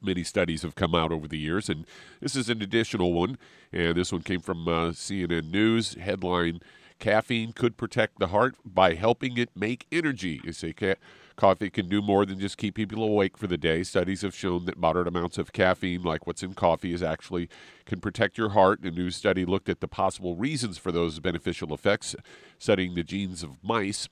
many 0.00 0.22
studies 0.22 0.62
have 0.62 0.76
come 0.76 0.94
out 0.94 1.10
over 1.10 1.26
the 1.26 1.38
years, 1.38 1.68
and 1.68 1.84
this 2.20 2.36
is 2.36 2.48
an 2.48 2.62
additional 2.62 3.12
one. 3.12 3.36
And 3.72 3.96
this 3.96 4.12
one 4.12 4.22
came 4.22 4.38
from 4.38 4.68
uh, 4.68 4.90
CNN 4.90 5.50
News 5.50 5.94
headline: 5.94 6.60
Caffeine 7.00 7.52
could 7.52 7.76
protect 7.76 8.20
the 8.20 8.28
heart 8.28 8.54
by 8.64 8.94
helping 8.94 9.36
it 9.36 9.50
make 9.56 9.88
energy. 9.90 10.40
You 10.44 10.52
say, 10.52 10.72
Coffee 11.36 11.70
can 11.70 11.88
do 11.88 12.00
more 12.00 12.24
than 12.24 12.38
just 12.38 12.56
keep 12.56 12.76
people 12.76 13.02
awake 13.02 13.36
for 13.36 13.46
the 13.46 13.58
day. 13.58 13.82
Studies 13.82 14.22
have 14.22 14.34
shown 14.34 14.66
that 14.66 14.78
moderate 14.78 15.08
amounts 15.08 15.36
of 15.36 15.52
caffeine, 15.52 16.02
like 16.02 16.26
what's 16.26 16.42
in 16.42 16.54
coffee, 16.54 16.92
is 16.92 17.02
actually 17.02 17.48
can 17.86 18.00
protect 18.00 18.38
your 18.38 18.50
heart. 18.50 18.80
A 18.84 18.90
new 18.90 19.10
study 19.10 19.44
looked 19.44 19.68
at 19.68 19.80
the 19.80 19.88
possible 19.88 20.36
reasons 20.36 20.78
for 20.78 20.92
those 20.92 21.18
beneficial 21.18 21.74
effects, 21.74 22.14
studying 22.58 22.94
the 22.94 23.02
genes 23.02 23.42
of 23.42 23.62
mice. 23.62 24.08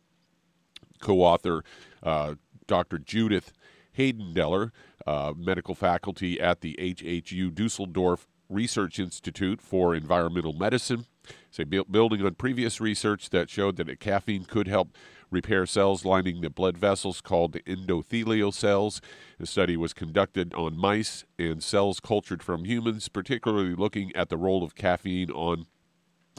Co-author 1.01 1.65
uh, 2.03 2.35
Dr. 2.67 2.99
Judith 2.99 3.53
Haendeler, 3.97 4.71
uh, 5.07 5.33
medical 5.37 5.75
faculty 5.75 6.41
at 6.41 6.61
the 6.61 6.77
HHU 6.81 7.55
Dusseldorf 7.55 8.27
Research 8.49 8.99
Institute 8.99 9.61
for 9.61 9.95
Environmental 9.95 10.53
Medicine, 10.53 11.07
say 11.51 11.65
building 11.65 12.25
on 12.25 12.35
previous 12.35 12.81
research 12.81 13.31
that 13.31 13.51
showed 13.51 13.77
that 13.77 14.01
caffeine 14.01 14.45
could 14.45 14.69
help 14.69 14.91
repair 15.33 15.67
cells 15.67 16.05
lining 16.05 16.41
the 16.41 16.51
blood 16.51 16.77
vessels 16.77 17.21
called 17.21 17.55
endothelial 17.67 18.53
cells. 18.53 19.01
The 19.39 19.47
study 19.47 19.77
was 19.77 19.93
conducted 19.93 20.55
on 20.55 20.77
mice 20.77 21.25
and 21.39 21.63
cells 21.63 21.99
cultured 21.99 22.43
from 22.43 22.65
humans, 22.65 23.09
particularly 23.09 23.75
looking 23.75 24.15
at 24.15 24.29
the 24.29 24.37
role 24.37 24.63
of 24.63 24.75
caffeine 24.75 25.31
on 25.31 25.67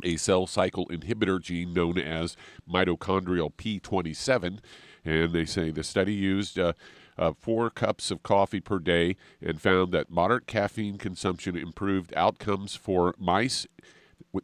a 0.04 0.18
cell 0.18 0.48
cycle 0.48 0.88
inhibitor 0.88 1.42
gene 1.42 1.74
known 1.74 1.98
as 1.98 2.38
mitochondrial 2.72 3.54
P27. 3.54 4.60
And 5.06 5.34
they 5.34 5.46
say 5.46 5.72
the 5.72 5.84
study 5.84 6.14
used 6.14 6.58
uh, 6.58 6.74
uh, 7.18 7.34
four 7.34 7.70
cups 7.70 8.10
of 8.12 8.24
coffee 8.24 8.62
per 8.62 8.80
day 8.80 9.16
and 9.42 9.62
found 9.62 9.92
that 9.92 10.10
moderate 10.10 10.48
caffeine 10.48 10.98
consumption 10.98 11.56
improved 11.56 12.14
outcomes 12.16 12.76
for 12.76 13.14
mice 13.18 13.68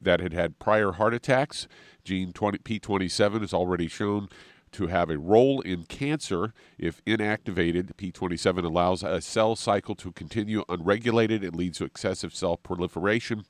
that 0.01 0.19
had 0.19 0.33
had 0.33 0.59
prior 0.59 0.93
heart 0.93 1.13
attacks. 1.13 1.67
Gene 2.03 2.31
20, 2.33 2.59
P27 2.59 3.43
is 3.43 3.53
already 3.53 3.87
shown 3.87 4.29
to 4.71 4.87
have 4.87 5.09
a 5.09 5.17
role 5.17 5.61
in 5.61 5.83
cancer 5.83 6.53
if 6.77 7.03
inactivated. 7.05 7.95
P27 7.95 8.63
allows 8.63 9.01
a 9.01 9.19
cell 9.19 9.55
cycle 9.55 9.95
to 9.95 10.11
continue 10.11 10.63
unregulated. 10.69 11.43
It 11.43 11.55
leads 11.55 11.79
to 11.79 11.85
excessive 11.85 12.35
cell 12.35 12.57
proliferation. 12.57 13.45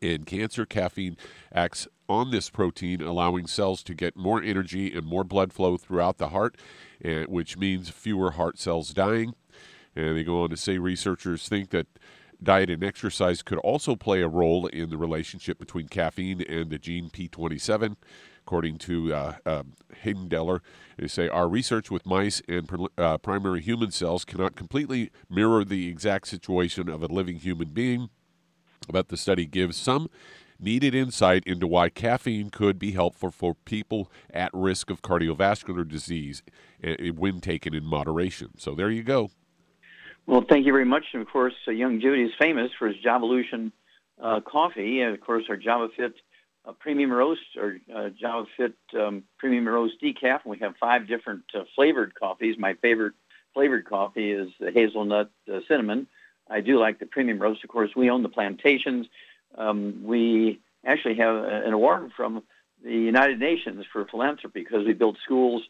In 0.00 0.24
cancer, 0.24 0.64
caffeine 0.64 1.16
acts 1.54 1.86
on 2.08 2.30
this 2.30 2.50
protein, 2.50 3.02
allowing 3.02 3.46
cells 3.46 3.82
to 3.84 3.94
get 3.94 4.16
more 4.16 4.42
energy 4.42 4.92
and 4.94 5.06
more 5.06 5.24
blood 5.24 5.52
flow 5.52 5.76
throughout 5.76 6.18
the 6.18 6.28
heart, 6.28 6.56
which 7.02 7.56
means 7.56 7.90
fewer 7.90 8.32
heart 8.32 8.58
cells 8.58 8.94
dying. 8.94 9.34
And 9.94 10.16
they 10.16 10.24
go 10.24 10.42
on 10.42 10.50
to 10.50 10.56
say 10.56 10.78
researchers 10.78 11.48
think 11.48 11.70
that 11.70 11.86
diet 12.42 12.70
and 12.70 12.82
exercise 12.84 13.42
could 13.42 13.58
also 13.58 13.96
play 13.96 14.22
a 14.22 14.28
role 14.28 14.66
in 14.66 14.90
the 14.90 14.96
relationship 14.96 15.58
between 15.58 15.88
caffeine 15.88 16.42
and 16.42 16.70
the 16.70 16.78
gene 16.78 17.10
P27. 17.10 17.96
According 18.44 18.78
to 18.78 19.14
uh, 19.14 19.62
Haendeler, 20.02 20.60
they 20.98 21.06
say 21.06 21.28
our 21.28 21.48
research 21.48 21.90
with 21.90 22.04
mice 22.04 22.42
and 22.48 22.68
uh, 22.98 23.18
primary 23.18 23.60
human 23.60 23.92
cells 23.92 24.24
cannot 24.24 24.56
completely 24.56 25.10
mirror 25.30 25.64
the 25.64 25.88
exact 25.88 26.26
situation 26.26 26.88
of 26.88 27.02
a 27.02 27.06
living 27.06 27.36
human 27.36 27.68
being, 27.68 28.10
but 28.90 29.08
the 29.08 29.16
study 29.16 29.46
gives 29.46 29.76
some 29.76 30.08
needed 30.58 30.94
insight 30.94 31.42
into 31.44 31.66
why 31.66 31.88
caffeine 31.88 32.50
could 32.50 32.78
be 32.78 32.92
helpful 32.92 33.30
for 33.30 33.54
people 33.54 34.10
at 34.30 34.50
risk 34.52 34.90
of 34.90 35.02
cardiovascular 35.02 35.86
disease 35.86 36.42
eh, 36.82 37.10
when 37.10 37.40
taken 37.40 37.74
in 37.74 37.84
moderation. 37.84 38.50
So 38.58 38.74
there 38.74 38.90
you 38.90 39.02
go. 39.02 39.30
Well, 40.26 40.44
thank 40.48 40.66
you 40.66 40.72
very 40.72 40.84
much. 40.84 41.04
And 41.12 41.22
of 41.22 41.28
course, 41.28 41.54
uh, 41.66 41.72
Judy 41.72 42.22
is 42.22 42.32
famous 42.38 42.70
for 42.78 42.88
his 42.88 42.96
Javalution 43.04 43.72
uh, 44.20 44.40
coffee, 44.40 45.00
and 45.00 45.14
of 45.14 45.20
course, 45.20 45.44
our 45.48 45.56
Java 45.56 45.88
Fit 45.96 46.14
uh, 46.64 46.72
Premium 46.72 47.12
Roast 47.12 47.40
or 47.56 47.78
uh, 47.94 48.10
Java 48.10 48.46
Fit 48.56 48.74
um, 48.98 49.24
Premium 49.38 49.66
Roast 49.66 49.94
Decaf. 50.02 50.42
And 50.44 50.50
we 50.50 50.58
have 50.58 50.74
five 50.78 51.08
different 51.08 51.42
uh, 51.54 51.64
flavored 51.74 52.14
coffees. 52.14 52.56
My 52.58 52.74
favorite 52.74 53.14
flavored 53.52 53.84
coffee 53.84 54.30
is 54.30 54.48
the 54.60 54.70
hazelnut 54.70 55.30
uh, 55.52 55.58
cinnamon. 55.66 56.06
I 56.48 56.60
do 56.60 56.78
like 56.78 56.98
the 56.98 57.06
Premium 57.06 57.38
Roast. 57.38 57.64
Of 57.64 57.70
course, 57.70 57.90
we 57.96 58.10
own 58.10 58.22
the 58.22 58.28
plantations. 58.28 59.06
Um, 59.56 60.02
we 60.04 60.60
actually 60.84 61.16
have 61.16 61.44
an 61.44 61.72
award 61.72 62.12
from 62.16 62.42
the 62.82 62.92
United 62.92 63.38
Nations 63.38 63.84
for 63.92 64.04
philanthropy 64.06 64.60
because 64.60 64.86
we 64.86 64.92
built 64.92 65.16
schools 65.24 65.62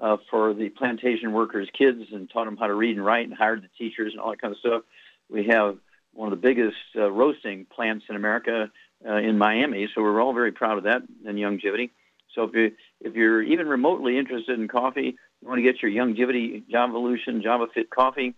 uh, 0.00 0.16
for 0.30 0.54
the 0.54 0.68
plantation 0.68 1.32
workers' 1.32 1.68
kids 1.76 2.02
and 2.12 2.30
taught 2.30 2.44
them 2.44 2.56
how 2.56 2.66
to 2.66 2.74
read 2.74 2.96
and 2.96 3.04
write 3.04 3.26
and 3.28 3.36
hired 3.36 3.62
the 3.62 3.68
teachers 3.78 4.12
and 4.12 4.20
all 4.20 4.30
that 4.30 4.40
kind 4.40 4.52
of 4.52 4.58
stuff. 4.60 4.82
We 5.28 5.46
have 5.46 5.78
one 6.12 6.32
of 6.32 6.40
the 6.40 6.46
biggest 6.48 6.76
uh, 6.96 7.10
roasting 7.10 7.66
plants 7.66 8.06
in 8.08 8.16
America 8.16 8.70
uh, 9.06 9.14
in 9.14 9.38
Miami, 9.38 9.88
so 9.94 10.02
we're 10.02 10.20
all 10.20 10.32
very 10.32 10.52
proud 10.52 10.78
of 10.78 10.84
that 10.84 11.02
and 11.26 11.38
Youngevity. 11.38 11.90
So 12.34 12.44
if 12.44 12.54
you 12.54 12.72
if 13.00 13.14
you're 13.14 13.42
even 13.42 13.68
remotely 13.68 14.18
interested 14.18 14.58
in 14.58 14.68
coffee, 14.68 15.16
you 15.40 15.48
want 15.48 15.58
to 15.58 15.62
get 15.62 15.82
your 15.82 15.90
Youngevity 15.90 16.64
Javalution 16.72 17.42
Java 17.42 17.66
Fit 17.72 17.90
coffee. 17.90 18.34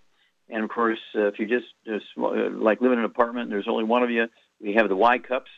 And 0.49 0.65
of 0.65 0.71
course, 0.71 0.99
uh, 1.15 1.27
if 1.27 1.39
you 1.39 1.47
just 1.47 1.67
uh, 1.91 1.99
like 2.51 2.81
live 2.81 2.93
in 2.93 2.99
an 2.99 3.05
apartment, 3.05 3.45
and 3.45 3.53
there's 3.53 3.69
only 3.69 3.85
one 3.85 4.03
of 4.03 4.11
you. 4.11 4.27
We 4.61 4.75
have 4.75 4.89
the 4.89 4.97
Y 4.97 5.19
cups, 5.19 5.51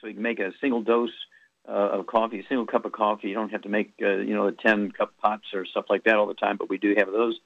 so 0.00 0.06
you 0.06 0.14
can 0.14 0.22
make 0.22 0.40
a 0.40 0.52
single 0.60 0.82
dose 0.82 1.10
uh, 1.68 1.98
of 1.98 2.06
coffee, 2.06 2.40
a 2.40 2.46
single 2.48 2.66
cup 2.66 2.84
of 2.84 2.92
coffee. 2.92 3.28
You 3.28 3.34
don't 3.34 3.50
have 3.50 3.62
to 3.62 3.68
make, 3.68 3.92
uh, 4.00 4.16
you 4.18 4.34
know, 4.34 4.46
the 4.46 4.56
10 4.56 4.92
cup 4.92 5.12
pots 5.20 5.46
or 5.52 5.64
stuff 5.66 5.86
like 5.90 6.04
that 6.04 6.16
all 6.16 6.26
the 6.26 6.34
time, 6.34 6.56
but 6.56 6.70
we 6.70 6.78
do 6.78 6.94
have 6.96 7.10
those. 7.10 7.38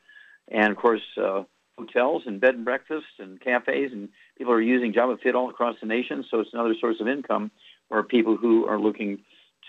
And 0.49 0.71
of 0.71 0.77
course, 0.77 1.03
uh, 1.17 1.45
hotels 1.79 2.25
and 2.27 2.41
bed 2.41 2.55
and 2.55 2.65
breakfasts 2.65 3.19
and 3.19 3.41
cafes, 3.41 3.93
and 3.93 4.11
people 4.37 4.53
are 4.53 4.61
using 4.61 4.93
Java 4.93 5.17
Fit 5.23 5.35
all 5.35 5.49
across 5.49 5.77
the 5.81 5.87
nation. 5.87 6.25
So 6.31 6.41
it's 6.41 6.53
another 6.53 6.75
source 6.81 6.97
of 7.01 7.09
income 7.09 7.51
for 7.89 8.03
people 8.03 8.37
who 8.37 8.67
are 8.67 8.79
looking 8.79 9.21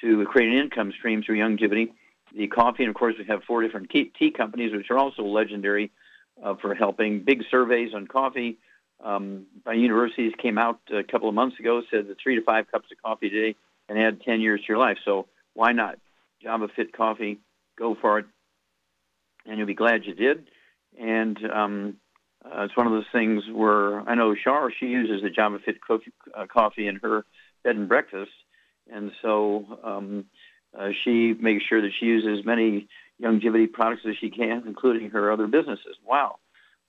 to 0.01 0.25
create 0.25 0.51
an 0.51 0.58
income 0.60 0.91
stream 0.98 1.24
through 1.24 1.38
Youngevity. 1.38 1.91
The 2.36 2.48
coffee, 2.48 2.84
and 2.84 2.89
of 2.89 2.96
course, 2.96 3.15
we 3.17 3.25
have 3.25 3.43
four 3.43 3.62
different 3.62 3.89
tea 3.89 4.31
companies, 4.31 4.74
which 4.74 4.89
are 4.89 4.98
also 4.98 5.24
legendary 5.24 5.91
uh, 6.43 6.55
for 6.55 6.74
helping. 6.75 7.24
Big 7.24 7.43
surveys 7.51 7.93
on 7.93 8.08
coffee 8.08 8.58
um, 9.03 9.46
by 9.65 9.74
universities 9.74 10.31
came 10.41 10.58
out 10.58 10.79
a 10.93 11.03
couple 11.03 11.27
of 11.27 11.36
months 11.36 11.60
ago, 11.60 11.81
said 11.91 12.08
that 12.08 12.17
three 12.22 12.36
to 12.36 12.41
five 12.41 12.72
cups 12.72 12.88
of 12.91 13.01
coffee 13.01 13.27
a 13.27 13.29
day 13.29 13.55
and 13.91 14.00
add 14.00 14.21
10 14.21 14.39
years 14.39 14.62
to 14.62 14.67
your 14.69 14.77
life. 14.77 14.98
So 15.03 15.27
why 15.53 15.74
not? 15.74 16.00
Java 16.41 16.69
Fit 16.74 16.93
Coffee, 16.93 17.39
go 17.77 17.95
for 18.00 18.19
it, 18.19 18.25
and 19.45 19.57
you'll 19.57 19.67
be 19.67 19.74
glad 19.74 20.05
you 20.05 20.15
did. 20.15 20.48
And 21.00 21.38
um, 21.51 21.98
uh, 22.43 22.63
it's 22.63 22.77
one 22.77 22.88
of 22.88 22.93
those 22.93 23.05
things 23.12 23.43
where 23.51 24.00
I 24.10 24.15
know 24.15 24.33
Shar, 24.33 24.71
she 24.71 24.88
uses 24.88 25.21
the 25.21 25.29
Java 25.29 25.60
Fit 25.63 25.81
coffee, 25.86 26.12
uh, 26.33 26.45
coffee 26.48 26.88
in 26.88 26.98
her 26.98 27.25
bed 27.63 27.75
and 27.75 27.89
breakfast, 27.89 28.31
and 28.91 29.12
so 29.21 29.65
um, 29.83 30.25
uh, 30.77 30.89
she 31.03 31.33
makes 31.33 31.65
sure 31.65 31.81
that 31.81 31.91
she 32.00 32.05
uses 32.05 32.39
as 32.39 32.45
many 32.45 32.88
Youngevity 33.21 33.71
products 33.71 34.01
as 34.10 34.15
she 34.17 34.31
can, 34.31 34.63
including 34.65 35.12
her 35.12 35.31
other 35.31 35.45
businesses. 35.45 35.95
Wow. 36.03 36.38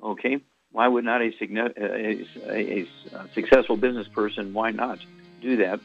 Okay. 0.02 0.38
Why 0.70 0.88
would 0.88 1.04
not 1.04 1.20
a, 1.20 1.30
a, 1.42 2.26
a, 2.48 2.80
a 2.80 3.28
successful 3.34 3.76
business 3.76 4.08
person? 4.08 4.54
Why 4.54 4.70
not 4.70 4.98
do 5.42 5.58
that? 5.58 5.80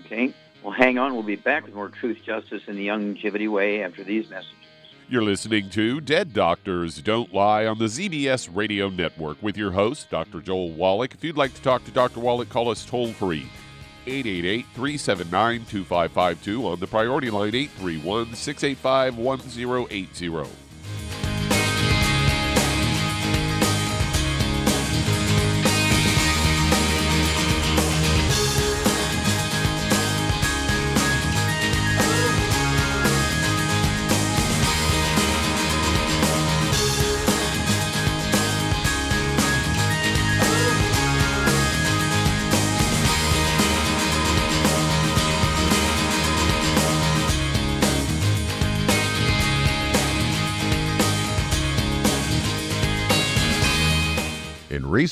Okay? 0.00 0.34
Well, 0.62 0.72
hang 0.72 0.98
on. 0.98 1.14
We'll 1.14 1.22
be 1.22 1.36
back 1.36 1.64
with 1.64 1.74
more 1.74 1.88
truth, 1.88 2.18
justice, 2.24 2.62
and 2.66 2.76
the 2.76 2.86
Youngevity 2.86 3.50
way 3.50 3.82
after 3.82 4.04
these 4.04 4.28
messages. 4.30 4.54
You're 5.08 5.22
listening 5.22 5.68
to 5.70 6.00
Dead 6.00 6.32
Doctors 6.32 7.02
Don't 7.02 7.34
Lie 7.34 7.66
on 7.66 7.78
the 7.78 7.84
ZBS 7.84 8.48
Radio 8.54 8.88
Network 8.88 9.42
with 9.42 9.58
your 9.58 9.72
host, 9.72 10.08
Dr. 10.08 10.40
Joel 10.40 10.70
Wallach. 10.70 11.12
If 11.12 11.22
you'd 11.22 11.36
like 11.36 11.52
to 11.54 11.62
talk 11.62 11.84
to 11.84 11.90
Dr. 11.90 12.20
Wallach, 12.20 12.48
call 12.48 12.70
us 12.70 12.84
toll 12.84 13.12
free 13.12 13.46
888 14.06 14.64
379 14.74 15.66
2552 15.66 16.66
on 16.66 16.80
the 16.80 16.86
priority 16.86 17.30
line 17.30 17.54
831 17.54 18.34
685 18.34 19.18
1080. 19.18 20.48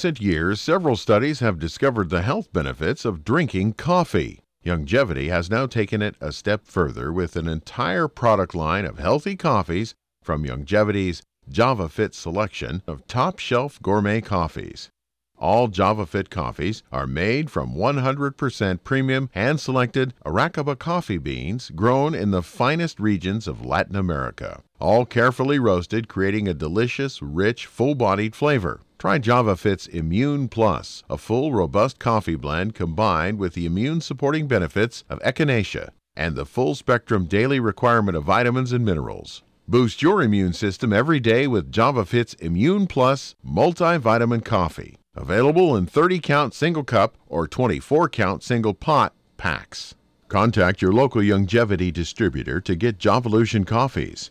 Recent 0.01 0.23
years, 0.23 0.63
several 0.63 0.97
studies 0.97 1.41
have 1.41 1.59
discovered 1.59 2.09
the 2.09 2.23
health 2.23 2.51
benefits 2.55 3.05
of 3.05 3.23
drinking 3.23 3.75
coffee. 3.75 4.41
Youngevity 4.65 5.29
has 5.29 5.51
now 5.51 5.67
taken 5.67 6.01
it 6.01 6.17
a 6.23 6.33
step 6.33 6.63
further 6.65 7.13
with 7.13 7.37
an 7.37 7.47
entire 7.47 8.09
product 8.09 8.55
line 8.55 8.87
of 8.87 8.99
healthy 8.99 9.37
coffees 9.37 9.95
from 10.23 10.47
Youngevity's 10.47 11.21
JavaFit 11.51 12.15
selection 12.15 12.83
of 12.87 13.07
top 13.07 13.39
shelf 13.39 13.79
gourmet 13.83 14.23
coffees. 14.23 14.89
All 15.37 15.69
JavaFit 15.69 16.31
coffees 16.31 16.83
are 16.91 17.07
made 17.07 17.51
from 17.51 17.75
100% 17.75 18.83
premium 18.83 19.29
hand 19.35 19.61
selected 19.61 20.15
Arabica 20.25 20.79
coffee 20.79 21.19
beans 21.19 21.71
grown 21.77 22.15
in 22.15 22.31
the 22.31 22.43
finest 22.43 22.99
regions 22.99 23.47
of 23.47 23.67
Latin 23.67 23.97
America, 23.97 24.63
all 24.81 25.07
carefully 25.07 25.59
roasted, 25.59 26.09
creating 26.09 26.49
a 26.49 26.55
delicious, 26.55 27.23
rich, 27.23 27.67
full 27.67 27.95
bodied 27.95 28.35
flavor. 28.35 28.81
Try 28.99 29.19
JavaFit's 29.19 29.87
Immune 29.87 30.49
Plus, 30.49 31.03
a 31.09 31.17
full, 31.17 31.53
robust 31.53 31.99
coffee 31.99 32.37
blend 32.37 32.75
combined 32.75 33.39
with 33.39 33.55
the 33.55 33.67
immune 33.67 34.01
supporting 34.01 34.47
benefits 34.47 35.05
of 35.09 35.21
echinacea 35.21 35.91
and 36.17 36.37
the 36.37 36.45
full 36.45 36.75
spectrum 36.75 37.25
daily 37.25 37.61
requirement 37.61 38.17
of 38.17 38.25
vitamins 38.25 38.73
and 38.73 38.85
minerals. 38.85 39.43
Boost 39.67 40.03
your 40.03 40.21
immune 40.21 40.53
system 40.53 40.93
every 40.93 41.21
day 41.21 41.47
with 41.47 41.73
JavaFit's 41.73 42.35
Immune 42.35 42.87
Plus 42.87 43.37
multivitamin 43.47 44.45
coffee. 44.45 44.97
Available 45.15 45.77
in 45.77 45.87
30 45.87 46.19
count 46.21 46.55
single 46.55 46.85
cup 46.85 47.17
or 47.27 47.47
24 47.47 48.09
count 48.09 48.43
single 48.43 48.75
pot 48.75 49.15
packs. 49.37 49.95
Contact 50.29 50.83
your 50.83 50.93
local 50.93 51.23
Youngevity 51.23 51.93
distributor 51.93 52.61
to 52.61 52.77
get 52.77 52.99
Javalution 52.99 53.67
coffees. 53.67 54.31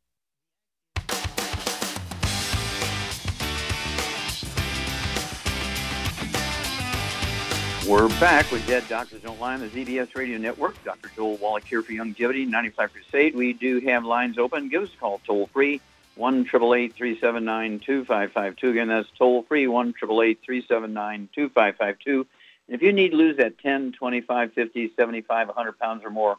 We're 7.91 8.07
back 8.21 8.49
with 8.53 8.65
Dead 8.67 8.87
Doctors 8.87 9.21
Don't 9.21 9.37
Lie 9.41 9.55
on 9.55 9.59
the 9.59 9.67
ZBS 9.67 10.15
Radio 10.15 10.37
Network. 10.37 10.81
Dr. 10.85 11.11
Joel 11.13 11.35
Wallach 11.35 11.65
here 11.65 11.81
for 11.81 11.91
Youngevity 11.91 12.47
95 12.47 12.93
Crusade. 12.93 13.35
We 13.35 13.51
do 13.51 13.81
have 13.81 14.05
lines 14.05 14.37
open. 14.37 14.69
Give 14.69 14.83
us 14.83 14.93
a 14.93 14.97
call 14.97 15.19
toll 15.25 15.47
free, 15.47 15.81
1 16.15 16.45
379 16.45 17.79
2552. 17.81 18.69
Again, 18.69 18.87
that's 18.87 19.09
toll 19.17 19.43
free, 19.43 19.67
1 19.67 19.91
379 19.91 21.29
2552. 21.35 22.27
And 22.67 22.75
if 22.75 22.81
you 22.81 22.93
need 22.93 23.09
to 23.09 23.17
lose 23.17 23.35
that 23.35 23.59
10, 23.59 23.91
25, 23.91 24.53
50, 24.53 24.93
75, 24.95 25.47
100 25.47 25.77
pounds 25.77 26.05
or 26.05 26.09
more, 26.11 26.37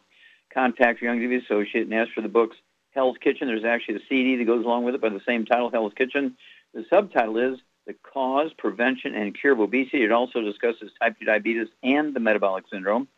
contact 0.54 1.02
your 1.02 1.14
Youngevity 1.14 1.44
associate 1.44 1.84
and 1.84 1.92
ask 1.92 2.12
for 2.12 2.22
the 2.22 2.28
books 2.28 2.56
Hell's 2.92 3.18
Kitchen. 3.18 3.46
There's 3.46 3.66
actually 3.66 3.96
a 3.96 4.06
CD 4.08 4.36
that 4.36 4.46
goes 4.46 4.64
along 4.64 4.84
with 4.84 4.94
it 4.94 5.02
by 5.02 5.10
the 5.10 5.20
same 5.26 5.44
title, 5.44 5.68
Hell's 5.68 5.92
Kitchen. 5.92 6.34
The 6.72 6.86
subtitle 6.88 7.36
is 7.36 7.58
the 7.86 7.94
cause, 7.94 8.50
prevention, 8.56 9.14
and 9.14 9.38
cure 9.38 9.52
of 9.52 9.60
obesity. 9.60 10.04
It 10.04 10.12
also 10.12 10.40
discusses 10.40 10.90
type 11.00 11.18
2 11.18 11.24
diabetes 11.24 11.68
and 11.82 12.14
the 12.14 12.20
metabolic 12.20 12.64
syndrome. 12.70 13.08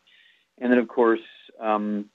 And 0.59 0.73
then, 0.73 0.79
of 0.79 0.89
course, 0.89 1.21
um, 1.61 2.07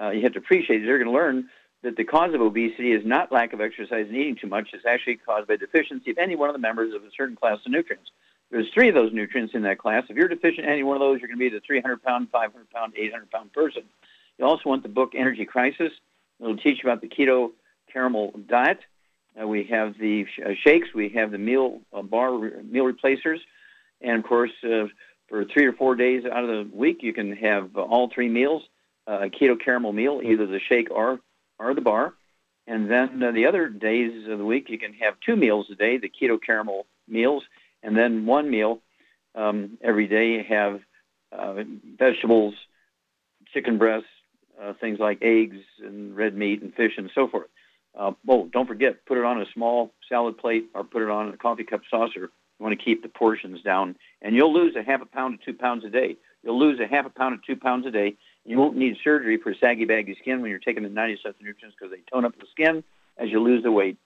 uh, 0.00 0.10
you 0.10 0.22
have 0.22 0.32
to 0.32 0.38
appreciate. 0.38 0.82
You're 0.82 0.98
going 0.98 1.10
to 1.10 1.16
learn 1.16 1.48
that 1.82 1.96
the 1.96 2.04
cause 2.04 2.34
of 2.34 2.40
obesity 2.40 2.92
is 2.92 3.04
not 3.04 3.32
lack 3.32 3.52
of 3.52 3.60
exercise 3.60 4.06
and 4.08 4.16
eating 4.16 4.36
too 4.36 4.46
much. 4.46 4.68
It's 4.72 4.86
actually 4.86 5.16
caused 5.16 5.48
by 5.48 5.56
deficiency 5.56 6.10
of 6.10 6.18
any 6.18 6.36
one 6.36 6.48
of 6.48 6.54
the 6.54 6.60
members 6.60 6.94
of 6.94 7.02
a 7.02 7.10
certain 7.16 7.36
class 7.36 7.58
of 7.64 7.72
nutrients. 7.72 8.10
There's 8.50 8.68
three 8.72 8.88
of 8.88 8.94
those 8.94 9.12
nutrients 9.12 9.54
in 9.54 9.62
that 9.62 9.78
class. 9.78 10.04
If 10.08 10.16
you're 10.16 10.28
deficient 10.28 10.66
in 10.66 10.72
any 10.72 10.82
one 10.82 10.96
of 10.96 11.00
those, 11.00 11.20
you're 11.20 11.28
going 11.28 11.38
to 11.38 11.44
be 11.44 11.48
the 11.48 11.60
300 11.66 12.02
pound, 12.02 12.28
500 12.30 12.70
pound, 12.70 12.92
800 12.96 13.30
pound 13.30 13.52
person. 13.52 13.82
You 14.38 14.44
also 14.44 14.68
want 14.68 14.82
the 14.82 14.88
book 14.88 15.12
Energy 15.14 15.44
Crisis. 15.44 15.92
It'll 16.40 16.56
teach 16.56 16.82
you 16.82 16.90
about 16.90 17.00
the 17.00 17.08
keto 17.08 17.52
caramel 17.92 18.32
diet 18.48 18.80
uh, 19.40 19.46
we 19.46 19.64
have 19.64 19.98
the 19.98 20.24
sh- 20.26 20.40
uh, 20.44 20.50
shakes. 20.62 20.88
We 20.94 21.10
have 21.10 21.30
the 21.30 21.38
meal 21.38 21.80
uh, 21.92 22.02
bar 22.02 22.34
re- 22.34 22.62
meal 22.62 22.84
replacers, 22.84 23.40
and 24.00 24.18
of 24.18 24.24
course, 24.24 24.52
uh, 24.64 24.86
for 25.28 25.44
three 25.44 25.66
or 25.66 25.72
four 25.72 25.94
days 25.94 26.24
out 26.24 26.44
of 26.44 26.48
the 26.48 26.76
week, 26.76 27.02
you 27.02 27.12
can 27.12 27.34
have 27.36 27.76
all 27.76 28.10
three 28.14 28.28
meals, 28.28 28.62
uh, 29.06 29.20
a 29.22 29.30
keto 29.30 29.58
caramel 29.58 29.92
meal, 29.92 30.20
either 30.22 30.46
the 30.46 30.60
shake 30.60 30.90
or 30.90 31.20
or 31.58 31.74
the 31.74 31.80
bar. 31.80 32.14
And 32.66 32.90
then 32.90 33.22
uh, 33.22 33.32
the 33.32 33.46
other 33.46 33.68
days 33.68 34.28
of 34.28 34.38
the 34.38 34.44
week, 34.44 34.68
you 34.68 34.78
can 34.78 34.92
have 34.94 35.14
two 35.24 35.36
meals 35.36 35.66
a 35.70 35.74
day, 35.74 35.98
the 35.98 36.10
keto 36.10 36.38
caramel 36.40 36.86
meals, 37.08 37.42
and 37.82 37.96
then 37.96 38.26
one 38.26 38.50
meal 38.50 38.80
um, 39.34 39.78
every 39.82 40.06
day. 40.06 40.42
Have 40.44 40.80
uh, 41.32 41.64
vegetables, 41.98 42.54
chicken 43.52 43.78
breasts, 43.78 44.08
uh, 44.62 44.74
things 44.80 44.98
like 44.98 45.18
eggs 45.22 45.58
and 45.82 46.14
red 46.16 46.36
meat 46.36 46.62
and 46.62 46.74
fish 46.74 46.92
and 46.98 47.10
so 47.14 47.26
forth. 47.26 47.48
Uh, 47.98 48.12
oh, 48.28 48.48
don't 48.52 48.66
forget, 48.66 49.04
put 49.06 49.18
it 49.18 49.24
on 49.24 49.40
a 49.40 49.44
small 49.52 49.92
salad 50.08 50.38
plate 50.38 50.66
or 50.74 50.84
put 50.84 51.02
it 51.02 51.10
on 51.10 51.28
a 51.28 51.36
coffee 51.36 51.64
cup 51.64 51.82
saucer. 51.90 52.30
You 52.58 52.64
want 52.64 52.78
to 52.78 52.84
keep 52.84 53.02
the 53.02 53.08
portions 53.08 53.60
down, 53.62 53.96
and 54.22 54.34
you'll 54.34 54.52
lose 54.52 54.76
a 54.76 54.82
half 54.82 55.02
a 55.02 55.06
pound 55.06 55.40
to 55.40 55.44
two 55.44 55.56
pounds 55.56 55.84
a 55.84 55.90
day. 55.90 56.16
You'll 56.42 56.58
lose 56.58 56.80
a 56.80 56.86
half 56.86 57.06
a 57.06 57.10
pound 57.10 57.40
to 57.40 57.54
two 57.54 57.60
pounds 57.60 57.86
a 57.86 57.90
day. 57.90 58.16
You 58.44 58.58
won't 58.58 58.76
need 58.76 58.96
surgery 59.02 59.36
for 59.36 59.54
saggy, 59.54 59.84
baggy 59.84 60.16
skin 60.20 60.40
when 60.40 60.50
you're 60.50 60.58
taking 60.58 60.82
the 60.82 60.88
90 60.88 61.18
nutrients 61.40 61.76
because 61.78 61.92
they 61.92 62.02
tone 62.10 62.24
up 62.24 62.34
the 62.38 62.46
skin 62.50 62.82
as 63.18 63.30
you 63.30 63.40
lose 63.40 63.62
the 63.62 63.72
weight. 63.72 63.98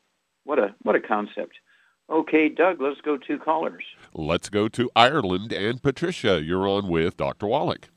What 0.44 0.59
a 0.59 0.75
what 0.83 0.94
a 0.94 1.01
concept. 1.01 1.55
Okay, 2.09 2.49
Doug, 2.49 2.81
let's 2.81 3.01
go 3.01 3.16
to 3.16 3.38
callers. 3.38 3.85
Let's 4.14 4.49
go 4.49 4.68
to 4.68 4.90
Ireland 4.94 5.53
and 5.53 5.83
Patricia. 5.83 6.40
You're 6.42 6.68
on 6.68 6.88
with 6.88 7.16
Dr. 7.16 7.49
Wallach. 7.49 7.88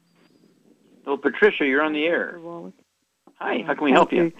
So, 1.05 1.15
Patricia, 1.15 1.65
you're 1.65 1.83
on 1.83 1.93
the 1.93 2.05
air. 2.05 2.39
Hi, 3.35 3.63
how 3.65 3.75
can 3.75 3.83
we 3.83 3.91
help 3.91 4.11
you? 4.11 4.31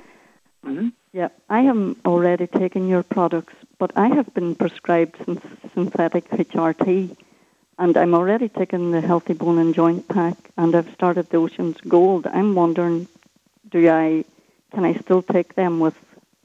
you. 0.65 0.91
Yeah, 1.11 1.29
I 1.49 1.61
am 1.61 1.95
already 2.05 2.45
taking 2.45 2.87
your 2.87 3.01
products, 3.03 3.53
but 3.79 3.91
I 3.95 4.09
have 4.09 4.31
been 4.33 4.53
prescribed 4.55 5.17
syn- 5.25 5.41
synthetic 5.73 6.29
HRT, 6.29 7.15
and 7.79 7.97
I'm 7.97 8.13
already 8.13 8.47
taking 8.47 8.91
the 8.91 9.01
Healthy 9.01 9.33
Bone 9.33 9.57
and 9.57 9.73
Joint 9.73 10.07
Pack, 10.07 10.35
and 10.55 10.75
I've 10.75 10.93
started 10.93 11.29
the 11.29 11.37
Ocean's 11.37 11.81
Gold. 11.81 12.27
I'm 12.27 12.53
wondering, 12.53 13.07
do 13.69 13.89
I 13.89 14.23
can 14.73 14.85
I 14.85 14.93
still 14.99 15.23
take 15.23 15.55
them 15.55 15.79
with 15.79 15.95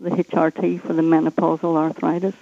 the 0.01 0.09
HRT 0.11 0.81
for 0.81 0.95
the 0.95 1.03
menopausal 1.03 1.77
arthritis 1.77 2.35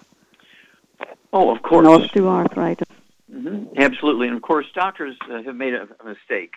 Oh, 1.32 1.50
of 1.50 1.56
and 1.56 1.62
course. 1.64 1.86
osteoarthritis? 1.88 2.86
hmm 3.30 3.64
Absolutely, 3.76 4.28
and 4.28 4.36
of 4.36 4.42
course, 4.42 4.66
doctors 4.74 5.16
uh, 5.28 5.42
have 5.42 5.56
made 5.56 5.74
a, 5.74 5.88
a 6.00 6.04
mistake. 6.04 6.54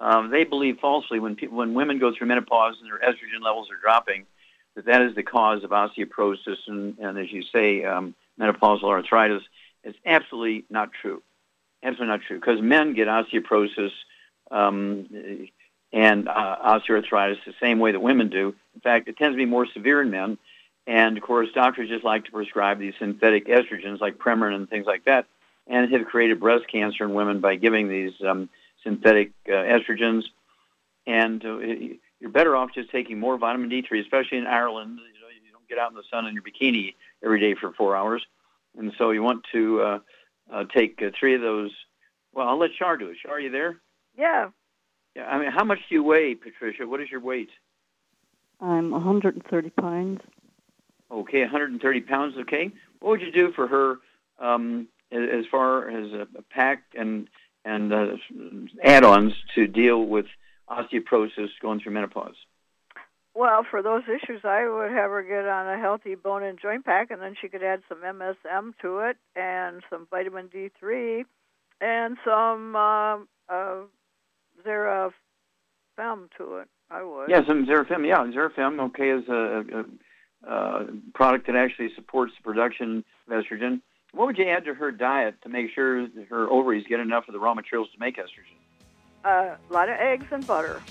Um, 0.00 0.30
they 0.30 0.42
believe 0.42 0.78
falsely 0.80 1.20
when 1.20 1.36
people, 1.36 1.56
when 1.58 1.72
women 1.74 2.00
go 2.00 2.12
through 2.12 2.26
menopause 2.26 2.74
and 2.80 2.90
their 2.90 2.98
estrogen 2.98 3.44
levels 3.44 3.70
are 3.70 3.76
dropping, 3.80 4.26
that 4.74 4.86
that 4.86 5.02
is 5.02 5.14
the 5.14 5.22
cause 5.22 5.64
of 5.64 5.70
osteoporosis 5.70 6.58
and, 6.66 6.98
and 6.98 7.18
as 7.18 7.30
you 7.32 7.42
say, 7.42 7.84
um, 7.84 8.14
menopausal 8.38 8.84
arthritis. 8.84 9.42
It's 9.82 9.98
absolutely 10.04 10.64
not 10.70 10.90
true. 10.92 11.22
Absolutely 11.82 12.08
not 12.08 12.22
true 12.22 12.40
because 12.40 12.60
men 12.60 12.94
get 12.94 13.08
osteoporosis 13.08 13.92
um, 14.50 15.06
and 15.92 16.28
uh, 16.28 16.56
osteoarthritis 16.64 17.44
the 17.44 17.54
same 17.60 17.78
way 17.78 17.92
that 17.92 18.00
women 18.00 18.28
do. 18.28 18.54
In 18.74 18.80
fact, 18.80 19.08
it 19.08 19.16
tends 19.16 19.34
to 19.34 19.38
be 19.38 19.44
more 19.44 19.66
severe 19.66 20.02
in 20.02 20.10
men. 20.10 20.38
And 20.86 21.16
of 21.16 21.22
course, 21.22 21.48
doctors 21.54 21.88
just 21.88 22.04
like 22.04 22.24
to 22.26 22.32
prescribe 22.32 22.78
these 22.78 22.94
synthetic 22.98 23.46
estrogens 23.46 24.00
like 24.00 24.18
Premarin 24.18 24.54
and 24.54 24.68
things 24.68 24.86
like 24.86 25.04
that, 25.04 25.26
and 25.66 25.84
it 25.84 25.98
have 25.98 26.08
created 26.08 26.40
breast 26.40 26.66
cancer 26.68 27.04
in 27.04 27.14
women 27.14 27.40
by 27.40 27.54
giving 27.54 27.88
these 27.88 28.12
um, 28.26 28.50
synthetic 28.82 29.32
uh, 29.48 29.52
estrogens. 29.52 30.24
And 31.06 31.44
uh, 31.44 31.58
you're 32.24 32.32
better 32.32 32.56
off 32.56 32.70
just 32.74 32.90
taking 32.90 33.20
more 33.20 33.36
vitamin 33.36 33.68
D3, 33.68 34.00
especially 34.00 34.38
in 34.38 34.46
Ireland. 34.46 34.98
You, 34.98 35.20
know, 35.20 35.28
you 35.28 35.52
don't 35.52 35.68
get 35.68 35.78
out 35.78 35.90
in 35.90 35.94
the 35.94 36.02
sun 36.10 36.24
in 36.24 36.32
your 36.32 36.42
bikini 36.42 36.94
every 37.22 37.38
day 37.38 37.54
for 37.54 37.70
four 37.74 37.94
hours, 37.94 38.24
and 38.78 38.94
so 38.96 39.10
you 39.10 39.22
want 39.22 39.44
to 39.52 39.82
uh, 39.82 39.98
uh, 40.50 40.64
take 40.74 41.02
uh, 41.02 41.10
three 41.20 41.34
of 41.34 41.42
those. 41.42 41.70
Well, 42.32 42.48
I'll 42.48 42.58
let 42.58 42.70
Char 42.78 42.96
do 42.96 43.10
it. 43.10 43.18
Shar, 43.22 43.32
are 43.32 43.40
you 43.40 43.50
there? 43.50 43.76
Yeah. 44.16 44.48
Yeah. 45.14 45.26
I 45.26 45.38
mean, 45.38 45.52
how 45.52 45.64
much 45.64 45.80
do 45.86 45.96
you 45.96 46.02
weigh, 46.02 46.34
Patricia? 46.34 46.86
What 46.86 47.02
is 47.02 47.10
your 47.10 47.20
weight? 47.20 47.50
I'm 48.58 48.90
130 48.92 49.70
pounds. 49.70 50.22
Okay, 51.10 51.42
130 51.42 52.00
pounds. 52.00 52.38
Okay. 52.38 52.70
What 53.00 53.10
would 53.10 53.20
you 53.20 53.32
do 53.32 53.52
for 53.52 53.66
her 53.66 53.98
um, 54.38 54.88
as 55.12 55.28
as 55.40 55.44
far 55.50 55.90
as 55.90 56.10
a, 56.12 56.26
a 56.38 56.42
pack 56.50 56.84
and 56.96 57.28
and 57.66 57.92
uh, 57.92 58.16
add-ons 58.82 59.34
to 59.56 59.66
deal 59.66 60.06
with 60.06 60.26
osteoporosis 60.68 61.48
going 61.60 61.80
through 61.80 61.92
menopause? 61.92 62.36
Well, 63.34 63.66
for 63.68 63.82
those 63.82 64.02
issues, 64.04 64.42
I 64.44 64.68
would 64.68 64.92
have 64.92 65.10
her 65.10 65.22
get 65.22 65.48
on 65.48 65.66
a 65.66 65.80
healthy 65.80 66.14
bone 66.14 66.44
and 66.44 66.58
joint 66.60 66.84
pack, 66.84 67.10
and 67.10 67.20
then 67.20 67.34
she 67.40 67.48
could 67.48 67.64
add 67.64 67.82
some 67.88 67.98
MSM 67.98 68.74
to 68.82 68.98
it, 69.00 69.16
and 69.34 69.82
some 69.90 70.06
vitamin 70.08 70.48
D3, 70.48 71.24
and 71.80 72.16
some 72.24 72.76
um, 72.76 73.28
uh, 73.48 73.78
Zerafem 74.64 75.10
to 76.38 76.58
it. 76.58 76.68
I 76.90 77.02
would. 77.02 77.28
Yeah, 77.28 77.40
some 77.48 77.66
Zerafem. 77.66 78.06
Yeah, 78.06 78.24
Zerafem. 78.32 78.78
Okay, 78.86 79.10
is 79.10 79.28
a, 79.28 79.64
a, 80.46 80.52
a 80.52 80.86
product 81.14 81.48
that 81.48 81.56
actually 81.56 81.88
supports 81.96 82.32
the 82.38 82.44
production 82.44 83.04
of 83.28 83.32
estrogen. 83.32 83.80
What 84.12 84.26
would 84.26 84.38
you 84.38 84.48
add 84.48 84.64
to 84.66 84.74
her 84.74 84.92
diet 84.92 85.42
to 85.42 85.48
make 85.48 85.70
sure 85.74 86.06
that 86.06 86.26
her 86.30 86.48
ovaries 86.48 86.84
get 86.88 87.00
enough 87.00 87.24
of 87.26 87.32
the 87.32 87.40
raw 87.40 87.54
materials 87.54 87.88
to 87.94 87.98
make 87.98 88.16
estrogen? 88.16 88.63
Uh, 89.24 89.56
a 89.70 89.72
lot 89.72 89.88
of 89.88 89.96
eggs 89.98 90.26
and 90.30 90.46
butter. 90.46 90.82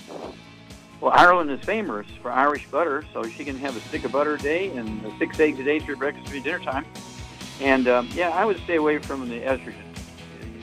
Well, 1.00 1.12
Ireland 1.14 1.50
is 1.50 1.60
famous 1.60 2.06
for 2.20 2.32
Irish 2.32 2.66
butter, 2.68 3.04
so 3.12 3.22
she 3.22 3.44
can 3.44 3.56
have 3.58 3.76
a 3.76 3.80
stick 3.80 4.04
of 4.04 4.12
butter 4.12 4.34
a 4.34 4.38
day 4.38 4.70
and 4.76 5.00
six 5.18 5.38
eggs 5.38 5.58
a 5.60 5.64
day 5.64 5.78
for 5.78 5.94
breakfast 5.94 6.32
and 6.32 6.42
dinner 6.42 6.58
time. 6.58 6.84
And 7.60 7.86
um, 7.86 8.08
yeah, 8.12 8.30
I 8.30 8.44
would 8.44 8.58
stay 8.64 8.76
away 8.76 8.98
from 8.98 9.28
the 9.28 9.40
estrogen. 9.40 9.74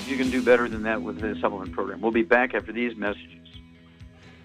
You 0.08 0.18
can 0.18 0.30
do 0.30 0.44
better 0.44 0.68
than 0.68 0.84
that 0.84 1.02
with 1.02 1.22
the 1.22 1.36
supplement 1.40 1.72
program. 1.72 2.02
We'll 2.02 2.12
be 2.12 2.24
back 2.24 2.54
after 2.54 2.74
these 2.74 2.98
messages. 2.98 3.28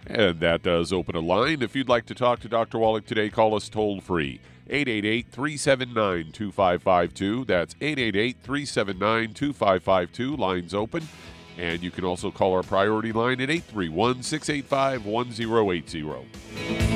And 0.07 0.39
that 0.39 0.62
does 0.62 0.93
open 0.93 1.17
a 1.17 1.21
line. 1.21 1.62
If 1.62 1.75
you'd 1.75 1.89
like 1.89 2.07
to 2.07 2.15
talk 2.15 2.39
to 2.41 2.49
Dr. 2.49 2.79
Wallach 2.79 3.07
today, 3.07 3.29
call 3.29 3.57
us 3.57 3.69
toll 3.69 4.01
free. 4.01 4.41
888 4.69 5.27
379 5.31 6.33
2552. 6.33 7.45
That's 7.45 7.75
888 7.81 8.37
379 8.43 9.35
2552. 9.35 10.37
Lines 10.37 10.75
open. 10.75 11.09
And 11.59 11.83
you 11.83 11.90
can 11.90 12.05
also 12.05 12.31
call 12.31 12.53
our 12.55 12.62
priority 12.62 13.12
line 13.12 13.40
at 13.40 13.51
831 13.51 14.23
685 14.23 15.07
1080. 15.07 16.95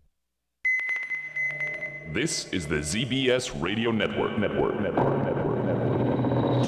This 2.13 2.51
is 2.51 2.67
the 2.67 2.79
ZBS 2.79 3.61
Radio 3.61 3.89
Network. 3.89 4.37
Network. 4.37 4.77
Network. 4.81 5.23
Network. 5.23 5.63
Network. 5.63 6.67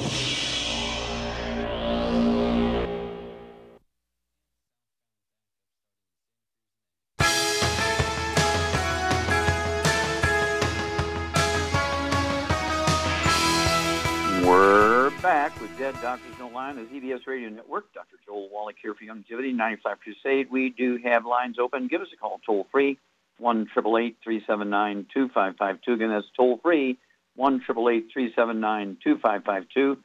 We're 14.46 15.10
back 15.22 15.60
with 15.60 15.78
Dead 15.78 15.94
Doctors 16.02 16.34
Don't 16.40 16.54
Lie, 16.54 16.72
the 16.72 16.84
ZBS 16.84 17.28
Radio 17.28 17.50
Network. 17.50 17.94
Dr. 17.94 18.16
Joel 18.26 18.48
Wallach 18.50 18.78
here 18.82 18.94
for 18.94 19.04
Youngevity, 19.04 19.54
95 19.54 19.98
Crusade. 20.00 20.50
We 20.50 20.70
do 20.70 21.00
have 21.04 21.26
lines 21.26 21.60
open. 21.60 21.90
Give 21.90 22.00
us 22.00 22.08
a 22.14 22.16
call 22.16 22.40
toll 22.46 22.66
free, 22.72 22.98
1 23.40 23.68
379 23.74 25.08
2552. 25.14 25.94
Again, 25.94 26.10
that's 26.10 26.28
toll 26.36 26.60
free, 26.62 26.98
one 27.36 27.60
triple 27.60 27.90
eight 27.90 28.08
three 28.12 28.34
seven 28.36 28.60
nine 28.60 28.98
two 29.04 29.18
five 29.18 29.44
five 29.44 29.66
two. 29.74 29.98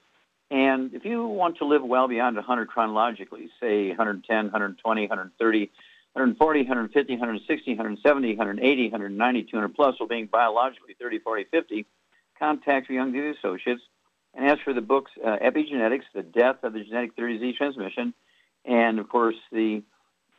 And 0.50 0.94
if 0.94 1.04
you 1.04 1.26
want 1.26 1.58
to 1.58 1.66
live 1.66 1.82
well 1.82 2.08
beyond 2.08 2.36
100 2.36 2.68
chronologically, 2.68 3.50
say 3.60 3.88
110, 3.88 4.46
120, 4.46 5.02
130, 5.02 5.58
140, 6.14 6.60
150, 6.60 7.12
160, 7.12 7.70
170, 7.72 8.28
180, 8.28 8.82
190, 8.84 9.42
200 9.44 9.74
plus, 9.74 10.00
while 10.00 10.08
being 10.08 10.26
biologically 10.26 10.96
30, 10.98 11.18
40, 11.18 11.44
50, 11.50 11.86
contact 12.38 12.88
your 12.88 13.04
Youngevity 13.04 13.36
Associates 13.36 13.82
and 14.34 14.48
ask 14.48 14.62
for 14.62 14.72
the 14.72 14.80
books 14.80 15.10
uh, 15.22 15.36
Epigenetics, 15.42 16.04
The 16.14 16.22
Death 16.22 16.62
of 16.62 16.72
the 16.72 16.82
Genetic 16.82 17.14
Theory 17.14 17.34
Disease 17.34 17.56
Transmission, 17.56 18.14
and 18.64 18.98
of 18.98 19.08
course 19.08 19.36
the 19.52 19.82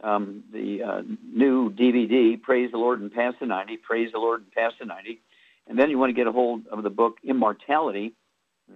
um, 0.03 0.43
the 0.51 0.83
uh, 0.83 1.01
new 1.33 1.71
DVD, 1.71 2.41
Praise 2.41 2.71
the 2.71 2.77
Lord 2.77 3.01
and 3.01 3.13
Pass 3.13 3.33
the 3.39 3.45
90, 3.45 3.77
Praise 3.77 4.11
the 4.11 4.19
Lord 4.19 4.41
and 4.41 4.51
Pass 4.51 4.73
the 4.79 4.85
90. 4.85 5.19
And 5.67 5.77
then 5.77 5.89
you 5.89 5.97
want 5.97 6.09
to 6.09 6.13
get 6.13 6.27
a 6.27 6.31
hold 6.31 6.67
of 6.67 6.83
the 6.83 6.89
book 6.89 7.17
Immortality, 7.23 8.13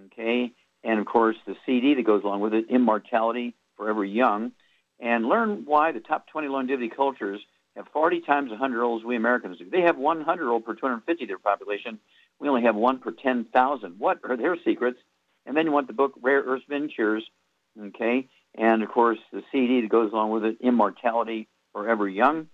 okay, 0.06 0.52
and 0.82 1.00
of 1.00 1.06
course 1.06 1.36
the 1.46 1.56
CD 1.66 1.94
that 1.94 2.06
goes 2.06 2.22
along 2.22 2.40
with 2.40 2.54
it, 2.54 2.66
Immortality 2.68 3.54
Forever 3.76 4.04
Young, 4.04 4.52
and 5.00 5.26
learn 5.26 5.64
why 5.64 5.92
the 5.92 6.00
top 6.00 6.28
20 6.28 6.48
longevity 6.48 6.88
cultures 6.88 7.40
have 7.76 7.86
40 7.92 8.20
times 8.20 8.46
the 8.46 8.54
100 8.54 8.76
year 8.76 8.84
olds 8.84 9.04
we 9.04 9.16
Americans 9.16 9.58
do. 9.58 9.68
They 9.68 9.82
have 9.82 9.96
100 9.96 10.42
year 10.42 10.50
old 10.50 10.64
per 10.64 10.74
250 10.74 11.24
of 11.24 11.28
their 11.28 11.38
population. 11.38 11.98
We 12.38 12.48
only 12.48 12.62
have 12.62 12.76
one 12.76 12.98
per 12.98 13.10
10,000. 13.10 13.98
What 13.98 14.20
are 14.28 14.36
their 14.36 14.56
secrets? 14.64 14.98
And 15.46 15.56
then 15.56 15.66
you 15.66 15.72
want 15.72 15.88
the 15.88 15.92
book 15.92 16.12
Rare 16.22 16.42
Earth 16.42 16.62
Ventures, 16.68 17.24
okay, 17.78 18.28
and 18.54 18.82
of 18.82 18.88
course 18.90 19.18
the 19.32 19.42
CD 19.52 19.80
that 19.82 19.90
goes 19.90 20.12
along 20.12 20.30
with 20.30 20.44
it, 20.44 20.58
Immortality 20.60 21.48
Forever 21.72 22.08
Young. 22.08 22.48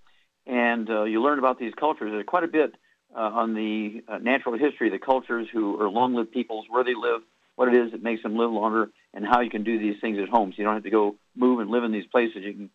And 0.47 0.89
uh, 0.89 1.05
you 1.05 1.23
learn 1.23 1.39
about 1.39 1.59
these 1.59 1.73
cultures. 1.79 2.11
There's 2.13 2.25
quite 2.27 2.45
a 2.45 2.49
bit 2.49 2.75
uh, 3.15 3.21
on 3.21 3.55
the 3.55 4.03
uh, 4.09 4.19
natural 4.19 4.59
history 4.59 4.89
of 4.89 4.93
the 4.93 5.05
cultures 5.05 5.49
who 5.53 5.81
are 5.81 5.89
long-lived 5.89 6.33
peoples, 6.33 6.67
where 6.69 6.85
they 6.85 6.95
live, 6.95 7.23
what 7.57 7.69
it 7.69 7.75
is 7.75 7.93
that 7.93 8.03
makes 8.03 8.23
them 8.23 8.37
live 8.37 8.51
longer, 8.51 8.91
and 9.13 9.25
how 9.25 9.41
you 9.41 9.51
can 9.51 9.65
do 9.65 9.79
these 9.79 10.01
things 10.01 10.19
at 10.19 10.29
home. 10.29 10.53
So 10.53 10.57
you 10.59 10.65
don't 10.65 10.75
have 10.75 10.85
to 10.85 10.91
go 10.91 11.17
move 11.37 11.61
and 11.61 11.71
live 11.71 11.85
in 11.85 11.93
these 11.93 12.07
places. 12.07 12.43
You 12.43 12.53
can 12.53 12.71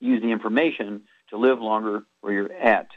use 0.00 0.22
the 0.22 0.30
information 0.30 1.02
to 1.30 1.36
live 1.36 1.60
longer 1.60 2.04
where 2.20 2.32
you're 2.32 2.52
at. 2.52 2.88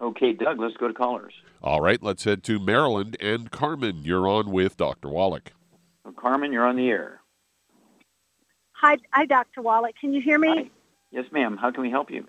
Okay, 0.00 0.32
Doug, 0.32 0.58
let's 0.58 0.76
go 0.76 0.88
to 0.88 0.94
callers. 0.94 1.34
All 1.62 1.80
right, 1.80 2.02
let's 2.02 2.24
head 2.24 2.42
to 2.44 2.58
Maryland. 2.58 3.16
And 3.20 3.50
Carmen, 3.50 4.02
you're 4.02 4.26
on 4.26 4.50
with 4.50 4.76
Dr. 4.76 5.08
Wallach. 5.08 5.52
Carmen, 6.16 6.52
you're 6.52 6.66
on 6.66 6.76
the 6.76 6.88
air. 6.88 7.19
Hi, 8.80 8.96
hi, 9.12 9.26
Dr. 9.26 9.60
Wallach. 9.62 9.94
Can 10.00 10.14
you 10.14 10.22
hear 10.22 10.38
me? 10.38 10.48
Hi. 10.48 10.70
Yes, 11.10 11.26
ma'am. 11.32 11.56
How 11.56 11.70
can 11.70 11.82
we 11.82 11.90
help 11.90 12.10
you? 12.10 12.24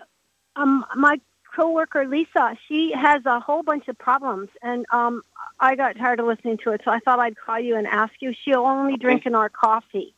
Um, 0.56 0.84
my 0.96 1.18
coworker 1.56 2.06
Lisa, 2.06 2.56
she 2.68 2.92
has 2.92 3.24
a 3.24 3.40
whole 3.40 3.62
bunch 3.62 3.88
of 3.88 3.96
problems, 3.98 4.48
and 4.62 4.84
um, 4.92 5.22
I 5.60 5.76
got 5.76 5.96
tired 5.96 6.20
of 6.20 6.26
listening 6.26 6.58
to 6.64 6.72
it, 6.72 6.82
so 6.84 6.90
I 6.90 6.98
thought 6.98 7.20
I'd 7.20 7.36
call 7.38 7.58
you 7.58 7.76
and 7.76 7.86
ask 7.86 8.12
you. 8.20 8.34
She'll 8.44 8.66
only 8.66 8.94
Okay. 8.94 9.02
drink 9.02 9.26
in 9.26 9.34
our 9.34 9.48
coffee. 9.48 10.14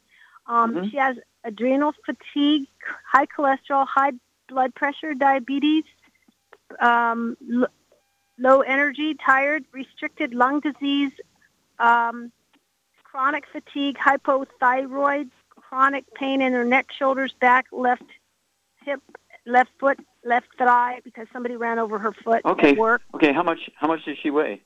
Um, 0.47 0.75
Mhm. 0.75 0.91
She 0.91 0.97
has 0.97 1.17
adrenal 1.45 1.93
fatigue, 2.05 2.67
high 3.07 3.27
cholesterol, 3.27 3.87
high 3.87 4.13
blood 4.49 4.75
pressure, 4.75 5.15
diabetes, 5.15 5.85
um, 6.81 7.37
l- 7.53 7.69
low 8.39 8.61
energy, 8.63 9.15
tired, 9.15 9.65
restricted 9.73 10.35
lung 10.35 10.61
disease, 10.61 11.13
um, 11.79 12.33
chronic 13.05 13.47
fatigue, 13.47 13.97
hypothyroid, 13.99 15.31
chronic 15.75 16.05
pain 16.15 16.41
in 16.41 16.53
her 16.53 16.65
neck, 16.65 16.87
shoulders, 16.97 17.35
back, 17.41 17.67
left 17.73 18.05
hip, 18.85 19.01
left 19.45 19.71
foot, 19.81 19.99
left 20.25 20.47
thigh 20.57 21.01
because 21.03 21.27
somebody 21.33 21.57
ran 21.57 21.81
over 21.81 21.99
her 21.99 22.13
foot 22.13 22.43
Okay. 22.45 22.71
at 22.71 22.77
work. 22.77 23.03
Okay, 23.13 23.33
how 23.33 23.43
much 23.43 23.59
how 23.75 23.89
much 23.89 24.05
does 24.05 24.17
she 24.23 24.31
weigh? 24.31 24.63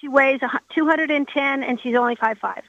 She 0.00 0.08
weighs 0.08 0.40
210 0.74 1.62
and 1.62 1.80
she's 1.80 1.96
only 1.96 2.14
5'5". 2.16 2.60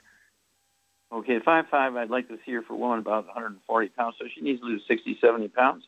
Okay, 1.11 1.35
at 1.35 1.43
five 1.43 1.65
five, 1.69 1.95
I'd 1.95 2.09
like 2.09 2.29
to 2.29 2.37
see 2.45 2.53
her 2.53 2.61
for 2.61 2.73
a 2.73 2.77
woman 2.77 2.99
about 2.99 3.25
140 3.25 3.89
pounds, 3.89 4.15
so 4.19 4.25
she 4.33 4.41
needs 4.41 4.61
to 4.61 4.65
lose 4.65 4.83
60, 4.87 5.17
70 5.19 5.49
pounds. 5.49 5.83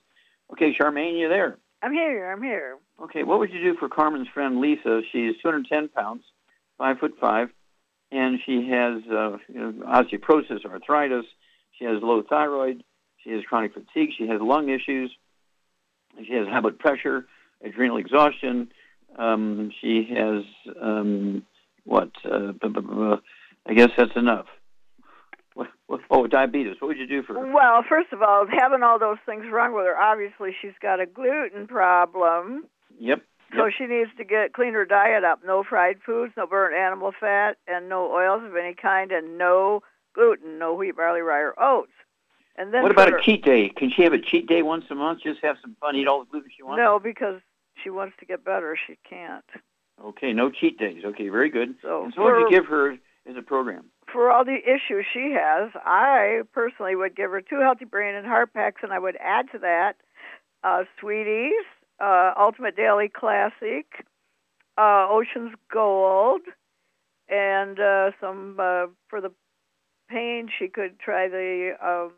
Okay, 0.52 0.76
Charmaine, 0.76 1.18
you 1.20 1.30
there? 1.30 1.58
I'm 1.82 1.94
here. 1.94 2.32
I'm 2.32 2.44
here. 2.44 2.78
Okay, 3.02 3.24
what 3.24 3.40
would 3.40 3.52
you 3.52 3.62
do 3.62 3.76
for 3.78 3.88
Carmen's 3.88 4.28
friend 4.28 4.60
Lisa? 4.60 5.02
She's 5.12 5.36
210 5.42 5.88
pounds, 5.90 6.24
five 6.78 6.98
foot 7.00 7.14
five, 7.22 7.50
and 8.12 8.40
she 8.46 8.68
has 8.70 9.04
uh, 9.10 9.38
you 9.48 9.60
know, 9.60 9.72
osteoporosis, 9.86 10.66
arthritis. 10.66 11.26
She 11.82 11.88
has 11.88 11.98
low 12.04 12.22
thyroid. 12.22 12.84
She 13.24 13.32
has 13.32 13.42
chronic 13.44 13.74
fatigue. 13.74 14.12
She 14.16 14.28
has 14.28 14.40
lung 14.40 14.70
issues. 14.70 15.12
She 16.28 16.34
has 16.34 16.48
high 16.48 16.62
blood 16.62 16.78
pressure, 16.78 17.26
adrenal 17.66 17.98
exhaustion. 17.98 18.72
Um, 19.18 19.72
she 19.82 20.08
has 20.16 20.44
um, 20.80 21.44
what? 21.84 22.12
Uh, 22.24 22.52
bu- 22.52 22.70
bu- 22.70 22.82
bu- 22.82 23.18
I 23.66 23.74
guess 23.74 23.90
that's 23.98 24.16
enough. 24.16 24.46
What, 25.56 25.70
what, 25.88 26.02
oh, 26.12 26.28
diabetes. 26.28 26.76
What 26.80 26.90
would 26.90 26.98
you 26.98 27.08
do 27.08 27.24
for 27.24 27.34
her? 27.34 27.52
Well, 27.52 27.84
first 27.90 28.14
of 28.14 28.22
all, 28.22 28.46
having 28.48 28.84
all 28.84 29.00
those 29.00 29.18
things 29.26 29.46
wrong 29.52 29.74
with 29.74 29.86
her, 29.86 29.98
obviously 29.98 30.52
she's 30.62 30.78
got 30.82 31.00
a 31.00 31.08
gluten 31.08 31.66
problem. 31.68 32.66
Yep. 33.00 33.24
So 33.56 33.70
she 33.76 33.86
needs 33.86 34.12
to 34.18 34.24
get 34.24 34.54
clean 34.54 34.74
her 34.74 34.86
diet 34.86 35.24
up. 35.24 35.40
No 35.46 35.64
fried 35.68 35.98
foods, 36.06 36.34
no 36.38 36.46
burnt 36.46 36.76
animal 36.76 37.12
fat, 37.20 37.58
and 37.68 37.90
no 37.90 38.10
oils 38.14 38.44
of 38.46 38.56
any 38.56 38.76
kind, 38.76 39.12
and 39.12 39.38
no 39.38 39.82
gluten, 40.14 40.60
no 40.60 40.74
wheat, 40.74 40.96
barley, 40.96 41.22
rye, 41.22 41.40
or 41.40 41.54
oats. 41.62 41.92
And 42.56 42.74
then 42.74 42.84
what 42.84 42.92
about 42.92 43.10
for- 43.10 43.18
a 43.18 43.24
cheat 43.24 43.44
day? 43.44 43.70
Can 43.70 43.90
she 43.90 44.04
have 44.04 44.14
a 44.14 44.20
cheat 44.20 44.48
day 44.48 44.62
once 44.62 44.86
a 44.90 44.96
month? 44.96 45.22
Just 45.24 45.42
have 45.42 45.58
some 45.62 45.76
fun, 45.80 45.96
eat 45.96 46.08
all 46.08 46.20
the 46.24 46.30
gluten 46.30 46.50
she 46.56 46.64
wants. 46.64 46.80
No, 46.80 47.00
because 47.00 47.42
she 47.84 47.90
wants 47.90 48.16
to 48.20 48.26
get 48.26 48.44
better. 48.44 48.78
She 48.88 48.98
can't. 49.08 49.46
Okay, 50.04 50.34
no 50.34 50.50
cheat 50.50 50.78
days. 50.78 51.04
Okay, 51.06 51.30
very 51.30 51.50
good. 51.50 51.76
So 51.82 52.06
and 52.06 52.14
so 52.14 52.22
what 52.24 52.34
would 52.34 52.40
you 52.42 52.50
give 52.50 52.66
her 52.66 52.92
as 53.28 53.36
a 53.38 53.42
program? 53.42 53.92
for 54.12 54.32
all 54.32 54.44
the 54.44 54.58
issues 54.58 55.06
she 55.14 55.34
has, 55.38 55.72
I 55.86 56.42
personally 56.52 56.96
would 56.96 57.16
give 57.16 57.32
her 57.32 57.42
two 57.42 57.60
healthy 57.62 57.86
brain 57.86 58.16
and 58.16 58.26
heart 58.26 58.54
packs, 58.54 58.82
and 58.84 58.92
I 58.92 59.00
would 59.00 59.16
add 59.18 59.46
to 59.54 59.60
that 59.60 59.94
uh, 60.64 60.84
Sweeties, 61.00 61.64
uh, 62.00 62.34
Ultimate 62.38 62.76
Daily 62.76 63.10
Classic, 63.10 63.86
uh, 64.78 65.08
Ocean's 65.10 65.56
Gold, 65.72 66.42
and 67.30 67.80
uh, 67.80 68.12
some 68.20 68.58
uh, 68.60 68.88
for 69.08 69.22
the 69.22 69.32
pain. 70.12 70.50
She 70.60 70.68
could 70.68 71.00
try 71.00 71.28
the 71.28 71.72
um, 71.84 72.12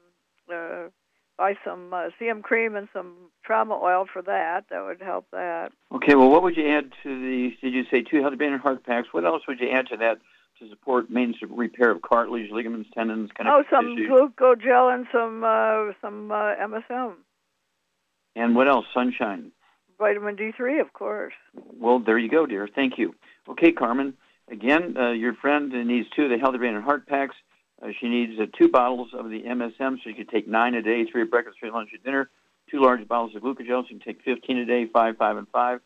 uh, 0.54 0.90
buy 1.38 1.54
some 1.66 1.94
uh, 1.94 2.10
CM 2.20 2.42
cream 2.42 2.76
and 2.76 2.88
some 2.94 3.14
trauma 3.46 3.76
oil 3.82 4.06
for 4.12 4.22
that. 4.22 4.66
That 4.70 4.84
would 4.86 5.02
help 5.02 5.28
that. 5.32 5.70
Okay, 5.94 6.16
well, 6.16 6.30
what 6.30 6.44
would 6.44 6.58
you 6.58 6.68
add 6.70 6.92
to 7.04 7.10
the? 7.10 7.52
Did 7.62 7.74
you 7.74 7.84
say 7.92 8.02
two 8.02 8.22
healthy 8.22 8.36
brain 8.38 8.54
and 8.54 8.62
heart 8.62 8.86
packs? 8.86 9.10
What 9.12 9.26
else 9.26 9.44
would 9.48 9.60
you 9.60 9.70
add 9.70 9.88
to 9.88 9.98
that 9.98 10.18
to 10.60 10.70
support 10.70 11.10
maintenance 11.10 11.42
of 11.44 11.50
repair 11.58 11.90
of 11.92 12.02
cartilage, 12.02 12.52
ligaments, 12.52 12.90
tendons, 12.94 13.30
kind 13.36 13.50
Oh, 13.50 13.64
some 13.72 13.96
tissues? 13.96 14.10
glucogel 14.10 14.94
and 14.94 15.06
some 15.12 15.44
uh, 15.44 15.94
some 16.02 16.32
uh, 16.32 16.56
MSM, 16.56 17.14
And 18.36 18.56
what 18.56 18.68
else? 18.68 18.86
Sunshine. 18.94 19.52
vitamin 19.98 20.36
D3, 20.36 20.82
of 20.82 20.94
course. 20.94 21.34
Well, 21.80 22.00
there 22.00 22.18
you 22.18 22.30
go, 22.30 22.46
dear. 22.46 22.68
Thank 22.74 22.98
you. 22.98 23.16
Okay, 23.50 23.72
Carmen. 23.72 24.14
Again, 24.52 24.96
uh, 24.98 25.12
your 25.12 25.34
friend 25.36 25.72
needs 25.88 26.08
two 26.16 26.24
of 26.26 26.30
the 26.30 26.38
healthy 26.38 26.58
brain 26.60 26.76
and 26.76 26.84
heart 26.84 27.08
packs. 27.08 27.36
Uh, 27.84 27.90
she 28.00 28.08
needs 28.08 28.40
uh, 28.40 28.46
two 28.58 28.70
bottles 28.70 29.10
of 29.14 29.30
the 29.30 29.42
MSM, 29.42 29.98
so 30.02 30.10
you 30.10 30.16
could 30.16 30.30
take 30.30 30.48
nine 30.48 30.74
a 30.74 30.82
day, 30.82 31.06
three 31.06 31.24
at 31.24 31.30
breakfast, 31.30 31.58
three 31.60 31.70
at 31.70 31.76
lunch, 31.76 31.90
at 31.94 32.04
dinner. 32.04 32.30
Two 32.72 32.82
large 32.82 33.06
bottles 33.08 33.36
of 33.36 33.42
glucogel, 33.42 33.84
so 33.84 33.88
you 33.90 34.00
can 34.00 34.00
take 34.00 34.24
15 34.24 34.58
a 34.60 34.66
day, 34.66 34.88
five, 34.88 35.18
five, 35.18 35.36
and 35.36 35.48
five. 35.50 35.82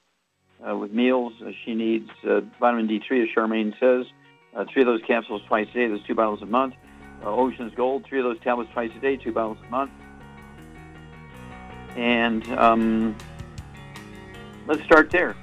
Uh, 0.68 0.76
with 0.78 0.92
meals, 0.92 1.34
uh, 1.42 1.52
she 1.66 1.74
needs 1.74 2.10
uh, 2.24 2.42
vitamin 2.60 2.88
D3, 2.88 3.24
as 3.24 3.30
Charmaine 3.36 3.74
says. 3.80 4.06
Uh, 4.56 4.66
three 4.72 4.84
of 4.84 4.86
those 4.86 5.02
capsules 5.08 5.42
twice 5.48 5.68
a 5.72 5.74
day. 5.74 5.88
Those 5.88 6.04
two 6.06 6.16
bottles 6.16 6.42
a 6.42 6.46
month. 6.46 6.76
Ocean's 7.24 7.74
Gold, 7.74 8.06
three 8.08 8.20
of 8.20 8.26
those 8.26 8.40
tablets 8.42 8.70
twice 8.74 8.92
a 8.96 9.00
day, 9.00 9.18
two 9.18 9.32
bottles 9.32 9.58
a 9.66 9.70
month. 9.72 9.92
And 11.96 12.48
um, 12.60 13.16
let's 14.68 14.84
start 14.84 15.10
there. 15.10 15.36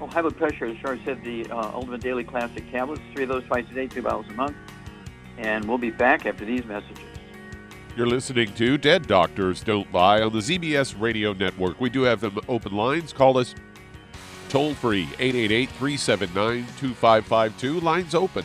Oh, 0.00 0.06
high 0.06 0.22
blood 0.22 0.36
pressure, 0.36 0.66
as 0.66 0.76
Char 0.78 0.96
said, 1.04 1.24
the 1.24 1.50
Ultimate 1.50 2.00
Daily 2.00 2.22
Classic 2.22 2.68
tablets, 2.70 3.02
three 3.12 3.24
of 3.24 3.30
those 3.30 3.44
twice 3.44 3.66
a 3.68 3.74
day, 3.74 3.88
two 3.88 4.02
bottles 4.02 4.26
a 4.28 4.32
month. 4.34 4.56
And 5.38 5.64
we'll 5.66 5.78
be 5.78 5.90
back 5.90 6.26
after 6.26 6.44
these 6.44 6.64
messages. 6.64 6.98
You're 7.96 8.06
listening 8.06 8.54
to 8.54 8.78
Dead 8.78 9.06
Doctors 9.06 9.62
Don't 9.62 9.92
Lie 9.92 10.22
on 10.22 10.32
the 10.32 10.38
ZBS 10.38 10.98
Radio 10.98 11.34
Network. 11.34 11.78
We 11.80 11.90
do 11.90 12.02
have 12.02 12.20
them 12.20 12.38
open 12.48 12.72
lines. 12.72 13.12
Call 13.12 13.36
us 13.36 13.54
toll 14.48 14.74
free 14.74 15.08
888 15.18 15.68
379 15.70 16.66
2552. 16.78 17.80
Lines 17.80 18.14
open. 18.14 18.44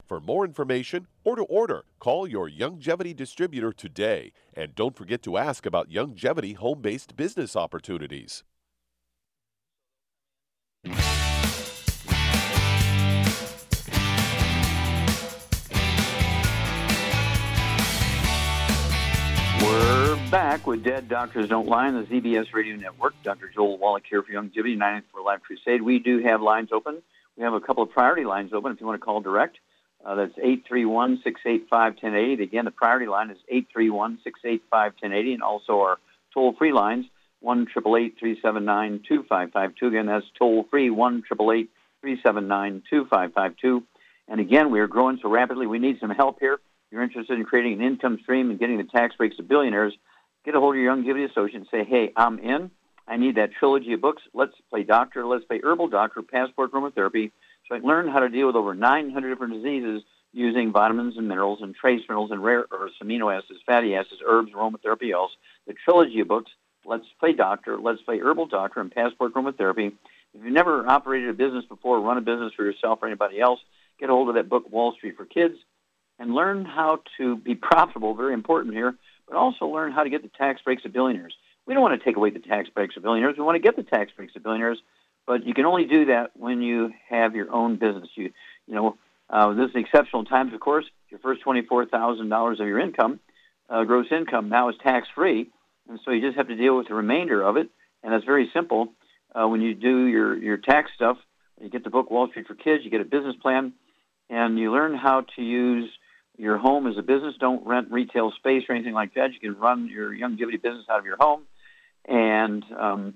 For 0.11 0.19
more 0.19 0.43
information 0.43 1.07
or 1.23 1.37
to 1.37 1.43
order, 1.43 1.85
call 1.99 2.27
your 2.27 2.49
Youngevity 2.49 3.15
distributor 3.15 3.71
today. 3.71 4.33
And 4.53 4.75
don't 4.75 4.93
forget 4.93 5.21
to 5.23 5.37
ask 5.37 5.65
about 5.65 5.89
Youngevity 5.89 6.57
home 6.57 6.81
based 6.81 7.15
business 7.15 7.55
opportunities. 7.55 8.43
We're 10.83 10.91
back 20.29 20.67
with 20.67 20.83
Dead 20.83 21.07
Doctors 21.07 21.47
Don't 21.47 21.69
Lie 21.69 21.87
on 21.87 21.93
the 21.93 22.03
ZBS 22.03 22.53
Radio 22.53 22.75
Network. 22.75 23.13
Dr. 23.23 23.49
Joel 23.55 23.77
Wallach 23.77 24.03
here 24.09 24.21
for 24.21 24.33
Youngevity 24.33 24.77
94 24.77 25.21
Life 25.21 25.39
Crusade. 25.43 25.81
We 25.81 25.99
do 25.99 26.19
have 26.19 26.41
lines 26.41 26.73
open. 26.73 27.01
We 27.37 27.43
have 27.45 27.53
a 27.53 27.61
couple 27.61 27.81
of 27.81 27.91
priority 27.91 28.25
lines 28.25 28.51
open 28.51 28.73
if 28.73 28.81
you 28.81 28.85
want 28.85 28.99
to 28.99 29.05
call 29.05 29.21
direct. 29.21 29.59
Uh, 30.03 30.15
that's 30.15 30.33
831-685-1080. 30.35 32.41
Again, 32.41 32.65
the 32.65 32.71
priority 32.71 33.05
line 33.07 33.29
is 33.29 33.37
831-685-1080, 33.77 35.33
and 35.33 35.43
also 35.43 35.81
our 35.81 35.99
toll-free 36.33 36.73
lines, 36.73 37.05
1-888-379-2552. 37.43 39.87
Again, 39.87 40.07
that's 40.07 40.25
toll-free, 40.37 40.89
1-888-379-2552. 40.89 43.83
And 44.27 44.39
again, 44.39 44.71
we 44.71 44.79
are 44.79 44.87
growing 44.87 45.19
so 45.21 45.29
rapidly, 45.29 45.67
we 45.67 45.77
need 45.79 45.99
some 45.99 46.09
help 46.09 46.39
here. 46.39 46.53
If 46.53 46.59
you're 46.91 47.03
interested 47.03 47.37
in 47.37 47.45
creating 47.45 47.73
an 47.73 47.81
income 47.81 48.17
stream 48.23 48.49
and 48.49 48.57
getting 48.59 48.77
the 48.77 48.83
tax 48.83 49.15
breaks 49.15 49.37
of 49.39 49.47
billionaires, 49.47 49.93
get 50.45 50.55
a 50.55 50.59
hold 50.59 50.75
of 50.75 50.81
your 50.81 50.95
Youngevity 50.95 51.29
associate 51.29 51.55
and 51.55 51.67
say, 51.69 51.83
hey, 51.83 52.11
I'm 52.15 52.39
in. 52.39 52.71
I 53.07 53.17
need 53.17 53.35
that 53.35 53.51
trilogy 53.53 53.93
of 53.93 54.01
books. 54.01 54.23
Let's 54.33 54.53
play 54.69 54.83
doctor. 54.83 55.25
Let's 55.25 55.45
play 55.45 55.59
herbal 55.63 55.89
doctor, 55.89 56.21
passport 56.21 56.71
aromatherapy. 56.71 57.31
So 57.71 57.77
I 57.77 58.09
how 58.11 58.19
to 58.19 58.27
deal 58.27 58.47
with 58.47 58.57
over 58.57 58.75
900 58.75 59.29
different 59.29 59.53
diseases 59.53 60.03
using 60.33 60.73
vitamins 60.73 61.15
and 61.15 61.29
minerals 61.29 61.59
and 61.61 61.73
trace 61.73 62.01
minerals 62.09 62.31
and 62.31 62.43
rare 62.43 62.65
earths, 62.69 62.95
amino 63.01 63.33
acids, 63.33 63.61
fatty 63.65 63.95
acids, 63.95 64.21
herbs, 64.25 64.51
aromatherapy 64.51 65.15
oils. 65.15 65.31
The 65.67 65.73
trilogy 65.85 66.19
of 66.19 66.27
books, 66.27 66.51
Let's 66.83 67.05
Play 67.17 67.31
Doctor, 67.31 67.77
Let's 67.77 68.01
Play 68.01 68.19
Herbal 68.19 68.47
Doctor, 68.47 68.81
and 68.81 68.91
Passport 68.91 69.33
Aromatherapy. 69.33 69.87
If 70.33 70.43
you've 70.43 70.51
never 70.51 70.85
operated 70.85 71.29
a 71.29 71.33
business 71.33 71.63
before, 71.63 72.01
run 72.01 72.17
a 72.17 72.21
business 72.21 72.51
for 72.57 72.65
yourself 72.65 72.99
or 73.01 73.07
anybody 73.07 73.39
else, 73.39 73.61
get 74.01 74.09
a 74.09 74.11
hold 74.11 74.27
of 74.27 74.35
that 74.35 74.49
book, 74.49 74.69
Wall 74.69 74.91
Street 74.91 75.15
for 75.15 75.25
Kids, 75.25 75.55
and 76.19 76.33
learn 76.33 76.65
how 76.65 76.99
to 77.19 77.37
be 77.37 77.55
profitable, 77.55 78.15
very 78.15 78.33
important 78.33 78.73
here, 78.73 78.95
but 79.29 79.37
also 79.37 79.65
learn 79.67 79.93
how 79.93 80.03
to 80.03 80.09
get 80.09 80.23
the 80.23 80.31
tax 80.37 80.61
breaks 80.61 80.83
of 80.83 80.91
billionaires. 80.91 81.35
We 81.65 81.73
don't 81.73 81.83
want 81.83 81.97
to 81.97 82.03
take 82.03 82.17
away 82.17 82.31
the 82.31 82.39
tax 82.39 82.67
breaks 82.67 82.97
of 82.97 83.03
billionaires. 83.03 83.35
We 83.37 83.45
want 83.45 83.55
to 83.55 83.61
get 83.61 83.77
the 83.77 83.83
tax 83.83 84.11
breaks 84.11 84.35
of 84.35 84.43
billionaires, 84.43 84.81
but 85.25 85.45
you 85.45 85.53
can 85.53 85.65
only 85.65 85.85
do 85.85 86.05
that 86.05 86.31
when 86.35 86.61
you 86.61 86.91
have 87.09 87.35
your 87.35 87.51
own 87.51 87.77
business. 87.77 88.09
You, 88.15 88.31
you 88.67 88.75
know, 88.75 88.97
uh, 89.29 89.53
this 89.53 89.69
is 89.69 89.75
exceptional 89.75 90.25
times, 90.25 90.53
of 90.53 90.59
course. 90.59 90.85
Your 91.09 91.19
first 91.19 91.41
twenty-four 91.41 91.87
thousand 91.87 92.29
dollars 92.29 92.59
of 92.59 92.67
your 92.67 92.79
income, 92.79 93.19
uh, 93.69 93.83
gross 93.83 94.07
income, 94.11 94.49
now 94.49 94.69
is 94.69 94.75
tax-free, 94.83 95.49
and 95.89 95.99
so 96.03 96.11
you 96.11 96.21
just 96.21 96.37
have 96.37 96.47
to 96.47 96.55
deal 96.55 96.77
with 96.77 96.87
the 96.87 96.93
remainder 96.93 97.41
of 97.41 97.57
it, 97.57 97.69
and 98.03 98.13
that's 98.13 98.25
very 98.25 98.49
simple. 98.53 98.93
Uh, 99.33 99.47
when 99.47 99.61
you 99.61 99.73
do 99.73 100.05
your 100.05 100.37
your 100.37 100.57
tax 100.57 100.91
stuff, 100.95 101.17
you 101.61 101.69
get 101.69 101.83
the 101.83 101.89
book 101.89 102.09
Wall 102.09 102.27
Street 102.29 102.47
for 102.47 102.55
Kids. 102.55 102.83
You 102.83 102.91
get 102.91 103.01
a 103.01 103.05
business 103.05 103.35
plan, 103.41 103.73
and 104.29 104.57
you 104.57 104.71
learn 104.71 104.95
how 104.95 105.25
to 105.35 105.41
use 105.41 105.89
your 106.37 106.57
home 106.57 106.87
as 106.87 106.97
a 106.97 107.01
business. 107.01 107.35
Don't 107.39 107.65
rent 107.65 107.91
retail 107.91 108.31
space 108.31 108.63
or 108.67 108.75
anything 108.75 108.93
like 108.93 109.13
that. 109.13 109.33
You 109.33 109.39
can 109.39 109.59
run 109.59 109.87
your 109.87 110.11
Youngevity 110.11 110.61
business 110.61 110.85
out 110.89 110.99
of 110.99 111.05
your 111.05 111.17
home, 111.17 111.43
and 112.05 112.63
um, 112.77 113.13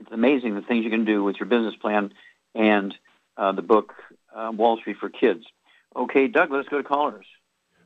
it's 0.00 0.10
amazing 0.12 0.54
the 0.54 0.62
things 0.62 0.84
you 0.84 0.90
can 0.90 1.04
do 1.04 1.22
with 1.22 1.36
your 1.38 1.46
business 1.46 1.74
plan 1.76 2.12
and 2.54 2.94
uh, 3.36 3.52
the 3.52 3.62
book 3.62 3.94
uh, 4.34 4.50
Wall 4.54 4.78
Street 4.78 4.96
for 4.98 5.08
Kids. 5.08 5.44
Okay, 5.94 6.28
Doug, 6.28 6.50
let's 6.50 6.68
go 6.68 6.78
to 6.78 6.84
callers. 6.84 7.26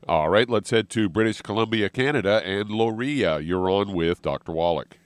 All 0.07 0.29
right, 0.29 0.49
let's 0.49 0.71
head 0.71 0.91
to 0.91 1.09
British 1.09 1.41
Columbia, 1.41 1.89
Canada, 1.89 2.43
and 2.45 2.71
Loria. 2.71 3.39
You're 3.41 3.71
on 3.71 3.95
with 3.95 4.21
Dr. 4.21 4.53
Wallach. 4.53 4.99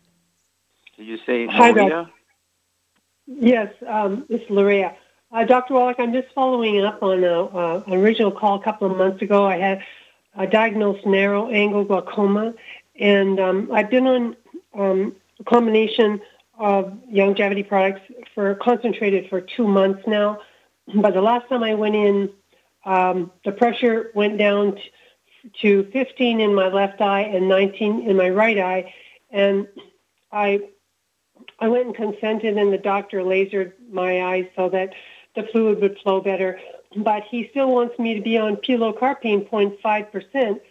Did 0.96 1.06
you 1.06 1.18
say 1.24 1.46
Hi, 1.46 1.70
Loria? 1.70 1.88
Doc. 1.88 2.10
Yes, 3.26 3.72
um, 3.86 4.26
it's 4.28 4.48
Loria. 4.50 4.96
Uh, 5.30 5.44
Dr. 5.44 5.74
Wallach, 5.74 5.96
I'm 5.98 6.12
just 6.12 6.28
following 6.34 6.82
up 6.82 7.02
on 7.02 7.22
a, 7.22 7.44
uh, 7.44 7.82
an 7.86 7.92
original 7.92 8.32
call 8.32 8.60
a 8.60 8.64
couple 8.64 8.90
of 8.90 8.96
months 8.96 9.22
ago. 9.22 9.46
I 9.46 9.58
had 9.58 9.84
uh, 10.36 10.46
diagnosed 10.46 11.06
narrow 11.06 11.48
angle 11.48 11.84
glaucoma, 11.84 12.54
and 12.98 13.38
um, 13.38 13.70
I've 13.72 13.90
been 13.90 14.06
on 14.06 14.36
um, 14.74 15.14
a 15.38 15.44
combination 15.44 16.20
of 16.58 16.92
Youngevity 17.12 17.66
products 17.66 18.00
for 18.34 18.54
concentrated 18.56 19.28
for 19.30 19.40
two 19.40 19.66
months 19.66 20.02
now. 20.06 20.40
But 20.94 21.14
the 21.14 21.20
last 21.20 21.48
time 21.48 21.62
I 21.62 21.74
went 21.74 21.94
in, 21.94 22.30
um, 22.84 23.30
the 23.44 23.52
pressure 23.52 24.10
went 24.14 24.38
down 24.38 24.78
to 25.60 25.84
15 25.92 26.40
in 26.40 26.54
my 26.54 26.68
left 26.68 27.00
eye 27.00 27.20
and 27.20 27.48
19 27.48 28.08
in 28.08 28.16
my 28.16 28.28
right 28.28 28.58
eye, 28.58 28.94
and 29.30 29.68
I 30.32 30.60
I 31.60 31.68
went 31.68 31.86
and 31.86 31.94
consented, 31.94 32.56
and 32.56 32.72
the 32.72 32.78
doctor 32.78 33.20
lasered 33.20 33.72
my 33.90 34.22
eyes 34.22 34.46
so 34.56 34.68
that 34.70 34.94
the 35.34 35.44
fluid 35.44 35.80
would 35.80 35.98
flow 35.98 36.20
better. 36.20 36.58
But 36.96 37.24
he 37.30 37.48
still 37.50 37.72
wants 37.72 37.98
me 37.98 38.14
to 38.14 38.20
be 38.20 38.38
on 38.38 38.56
pilocarpine 38.56 39.48
0.5 39.48 40.12
percent 40.12 40.62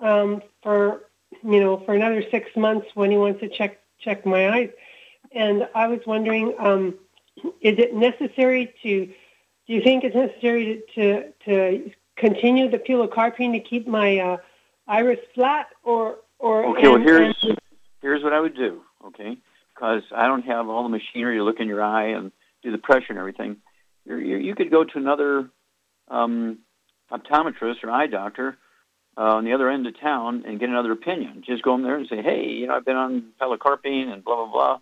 um, 0.00 0.42
for 0.62 1.08
you 1.42 1.60
know 1.60 1.82
for 1.84 1.94
another 1.94 2.24
six 2.30 2.48
months 2.56 2.86
when 2.94 3.10
he 3.10 3.16
wants 3.16 3.40
to 3.40 3.48
check 3.48 3.80
check 3.98 4.24
my 4.24 4.48
eyes. 4.50 4.70
And 5.34 5.68
I 5.74 5.86
was 5.86 6.00
wondering, 6.06 6.54
um, 6.58 6.94
is 7.60 7.78
it 7.78 7.94
necessary 7.94 8.72
to? 8.82 9.06
Do 9.06 9.72
you 9.72 9.82
think 9.82 10.04
it's 10.04 10.14
necessary 10.14 10.82
to 10.94 11.22
to, 11.24 11.32
to 11.46 11.90
continue 12.16 12.70
the 12.70 12.78
pilocarpine 12.78 13.52
to 13.52 13.60
keep 13.60 13.86
my 13.86 14.18
uh, 14.18 14.36
iris 14.86 15.20
flat, 15.34 15.68
or 15.82 16.16
or 16.38 16.64
Okay, 16.76 16.88
well 16.88 17.00
here's 17.00 17.36
and- 17.42 17.58
here's 18.00 18.22
what 18.22 18.32
I 18.32 18.40
would 18.40 18.56
do. 18.56 18.82
Okay, 19.06 19.36
because 19.74 20.02
I 20.14 20.26
don't 20.26 20.42
have 20.42 20.68
all 20.68 20.82
the 20.82 20.88
machinery 20.88 21.38
to 21.38 21.44
look 21.44 21.60
in 21.60 21.68
your 21.68 21.82
eye 21.82 22.08
and 22.08 22.32
do 22.62 22.70
the 22.70 22.78
pressure 22.78 23.06
and 23.10 23.18
everything. 23.18 23.56
You're, 24.04 24.20
you 24.20 24.36
you 24.36 24.54
could 24.54 24.70
go 24.70 24.84
to 24.84 24.98
another 24.98 25.50
um, 26.08 26.58
optometrist 27.10 27.82
or 27.82 27.90
eye 27.90 28.06
doctor 28.06 28.56
uh, 29.16 29.36
on 29.36 29.44
the 29.44 29.52
other 29.52 29.70
end 29.70 29.86
of 29.86 29.98
town 29.98 30.44
and 30.46 30.60
get 30.60 30.68
another 30.68 30.92
opinion. 30.92 31.42
Just 31.46 31.62
go 31.62 31.74
in 31.74 31.82
there 31.82 31.96
and 31.96 32.08
say, 32.08 32.22
hey, 32.22 32.46
you 32.48 32.66
know, 32.66 32.74
I've 32.74 32.84
been 32.84 32.96
on 32.96 33.32
pilocarpine 33.40 34.12
and 34.12 34.24
blah 34.24 34.36
blah 34.36 34.52
blah, 34.52 34.78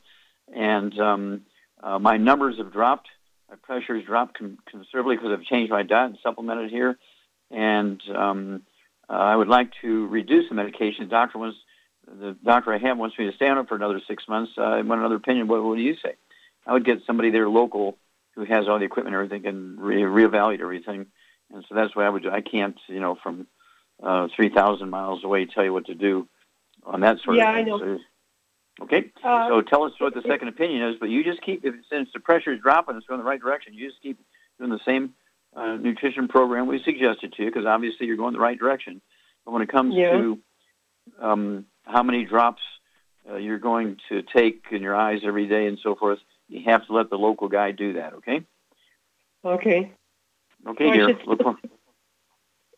and 0.53 0.99
um, 0.99 1.43
uh, 1.83 1.99
my 1.99 2.17
numbers 2.17 2.59
have 2.59 2.73
dropped. 2.73 3.09
My 3.51 3.57
pressure 3.57 3.97
has 3.97 4.05
dropped 4.05 4.39
con- 4.39 4.59
considerably 4.71 5.17
because 5.17 5.33
I've 5.33 5.45
changed 5.45 5.71
my 5.71 5.83
diet 5.83 6.11
and 6.11 6.19
supplemented 6.23 6.71
here, 6.71 6.99
and 7.51 8.01
um, 8.15 8.63
uh, 9.09 9.13
I 9.13 9.37
would 9.37 9.49
like 9.49 9.71
to 9.83 10.07
reduce 10.09 10.49
the 10.49 10.55
medication. 10.55 11.05
The 11.05 11.11
doctor 11.11 11.39
wants 11.39 11.59
the 12.07 12.37
doctor 12.45 12.73
I 12.73 12.79
have 12.79 12.99
wants 12.99 13.19
me 13.19 13.31
to 13.31 13.37
stay 13.37 13.47
on 13.49 13.59
it 13.59 13.69
for 13.69 13.77
another 13.77 14.01
six 14.09 14.25
months. 14.29 14.53
Uh, 14.59 14.63
I 14.63 14.83
want 14.83 15.01
another 15.01 15.17
opinion. 15.17 15.49
What, 15.49 15.63
what 15.63 15.77
do 15.77 15.83
you 15.83 15.95
say? 16.03 16.15
I 16.67 16.73
would 16.73 16.85
get 16.85 16.99
somebody 17.07 17.31
there 17.31 17.49
local 17.49 17.97
who 18.35 18.45
has 18.45 18.67
all 18.69 18.79
the 18.79 18.85
equipment 18.85 19.15
and 19.15 19.25
everything 19.25 19.47
and 19.47 19.81
re- 19.81 20.03
reevaluate 20.03 20.61
everything. 20.61 21.07
And 21.53 21.65
so 21.69 21.75
that's 21.75 21.95
what 21.95 22.05
I 22.07 22.09
would 22.09 22.23
do. 22.23 22.31
I 22.31 22.41
can't, 22.41 22.77
you 22.89 23.01
know, 23.01 23.17
from 23.23 23.47
uh, 24.03 24.29
3,000 24.35 24.89
miles 24.89 25.23
away 25.23 25.47
tell 25.47 25.65
you 25.65 25.73
what 25.73 25.87
to 25.87 25.95
do 25.95 26.27
on 26.85 27.01
that 27.01 27.19
sort 27.25 27.37
of 27.37 27.43
Yeah, 27.43 27.51
I 27.51 27.63
know. 27.63 27.79
So- 27.79 27.99
okay. 28.81 29.11
Uh, 29.23 29.49
so 29.49 29.61
tell 29.63 29.85
us 29.85 29.93
what 29.99 30.15
the 30.15 30.23
second 30.23 30.49
opinion 30.49 30.83
is, 30.89 30.97
but 30.99 31.09
you 31.09 31.23
just 31.25 31.43
keep, 31.43 31.65
if, 31.65 31.75
since 31.91 32.09
the 32.15 32.21
pressure 32.21 32.53
is 32.53 32.61
dropping, 32.61 32.97
it's 32.97 33.07
going 33.07 33.19
the 33.19 33.25
right 33.25 33.41
direction, 33.41 33.75
you 33.75 33.89
just 33.89 34.01
keep 34.03 34.19
doing 34.59 34.71
the 34.71 34.81
same 34.85 35.15
uh, 35.55 35.77
nutrition 35.77 36.29
program 36.29 36.67
we 36.67 36.83
suggested 36.83 37.33
to 37.35 37.43
you 37.43 37.51
because 37.51 37.67
obviously 37.67 38.07
you're 38.07 38.17
going 38.17 38.33
the 38.33 38.39
right 38.41 38.59
direction. 38.59 39.01
But 39.45 39.53
when 39.53 39.63
it 39.63 39.69
comes 39.69 39.95
Yeah. 39.95 40.13
to 40.13 40.39
um, 41.21 41.67
how 41.85 42.03
many 42.03 42.25
drops 42.25 42.63
uh, 43.29 43.37
you're 43.37 43.59
going 43.59 43.99
to 44.09 44.23
take 44.23 44.65
in 44.71 44.83
your 44.83 44.95
eyes 44.97 45.21
every 45.25 45.47
day 45.47 45.67
and 45.67 45.79
so 45.83 45.95
forth, 45.95 46.19
you 46.49 46.63
have 46.65 46.87
to 46.87 46.93
let 46.93 47.11
the 47.11 47.17
local 47.19 47.49
guy 47.49 47.71
do 47.73 47.95
that. 47.95 48.15
Okay. 48.15 48.43
okay. 49.45 49.93
Okay, 50.67 50.89
I 50.91 50.93
dear. 50.93 51.19
Look 51.27 51.43
for, 51.43 51.57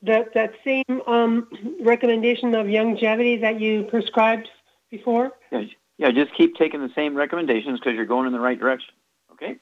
That 0.02 0.32
that 0.34 0.52
same 0.64 1.02
um, 1.06 1.48
recommendation 1.80 2.54
of 2.54 2.66
Youngevity 2.66 3.40
that 3.42 3.60
you 3.60 3.84
prescribed 3.84 4.48
before. 4.90 5.32
yeah, 5.52 5.64
yeah, 5.98 6.10
just 6.10 6.34
keep 6.34 6.56
taking 6.56 6.80
the 6.80 6.92
same 6.94 7.14
recommendations 7.14 7.78
because 7.78 7.94
you're 7.94 8.06
going 8.06 8.26
in 8.26 8.32
the 8.32 8.40
right 8.40 8.58
direction. 8.58 8.94
Okay. 9.32 9.56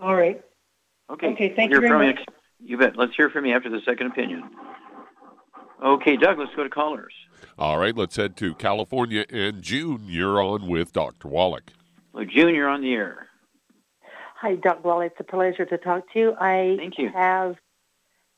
All 0.00 0.14
right. 0.14 0.42
Okay. 1.10 1.32
Okay, 1.32 1.54
thank 1.54 1.70
We'll 1.70 1.82
you 1.82 1.88
very 1.88 2.16
from 2.16 2.24
You 2.60 2.78
bet. 2.78 2.96
Let's 2.96 3.14
hear 3.16 3.28
from 3.28 3.46
you 3.46 3.54
after 3.54 3.68
the 3.68 3.80
second 3.84 4.08
opinion. 4.08 4.50
Okay, 5.82 6.16
Doug. 6.16 6.38
Let's 6.38 6.54
go 6.54 6.62
to 6.62 6.70
callers. 6.70 7.12
All 7.58 7.78
right, 7.78 7.94
let's 7.96 8.16
head 8.16 8.36
to 8.38 8.54
California. 8.54 9.24
And 9.30 9.62
June, 9.62 10.04
you're 10.06 10.40
on 10.40 10.68
with 10.68 10.92
Dr. 10.92 11.28
Wallach. 11.28 11.72
Well, 12.12 12.24
June, 12.24 12.54
you're 12.54 12.68
on 12.68 12.82
the 12.82 12.94
air. 12.94 13.26
Hi, 14.40 14.54
Doc. 14.56 14.84
Well, 14.84 15.00
it's 15.00 15.16
a 15.18 15.24
pleasure 15.24 15.64
to 15.64 15.78
talk 15.78 16.12
to 16.12 16.18
you. 16.18 16.34
I 16.40 16.76
Thank 16.78 16.98
you. 16.98 17.10
have. 17.10 17.56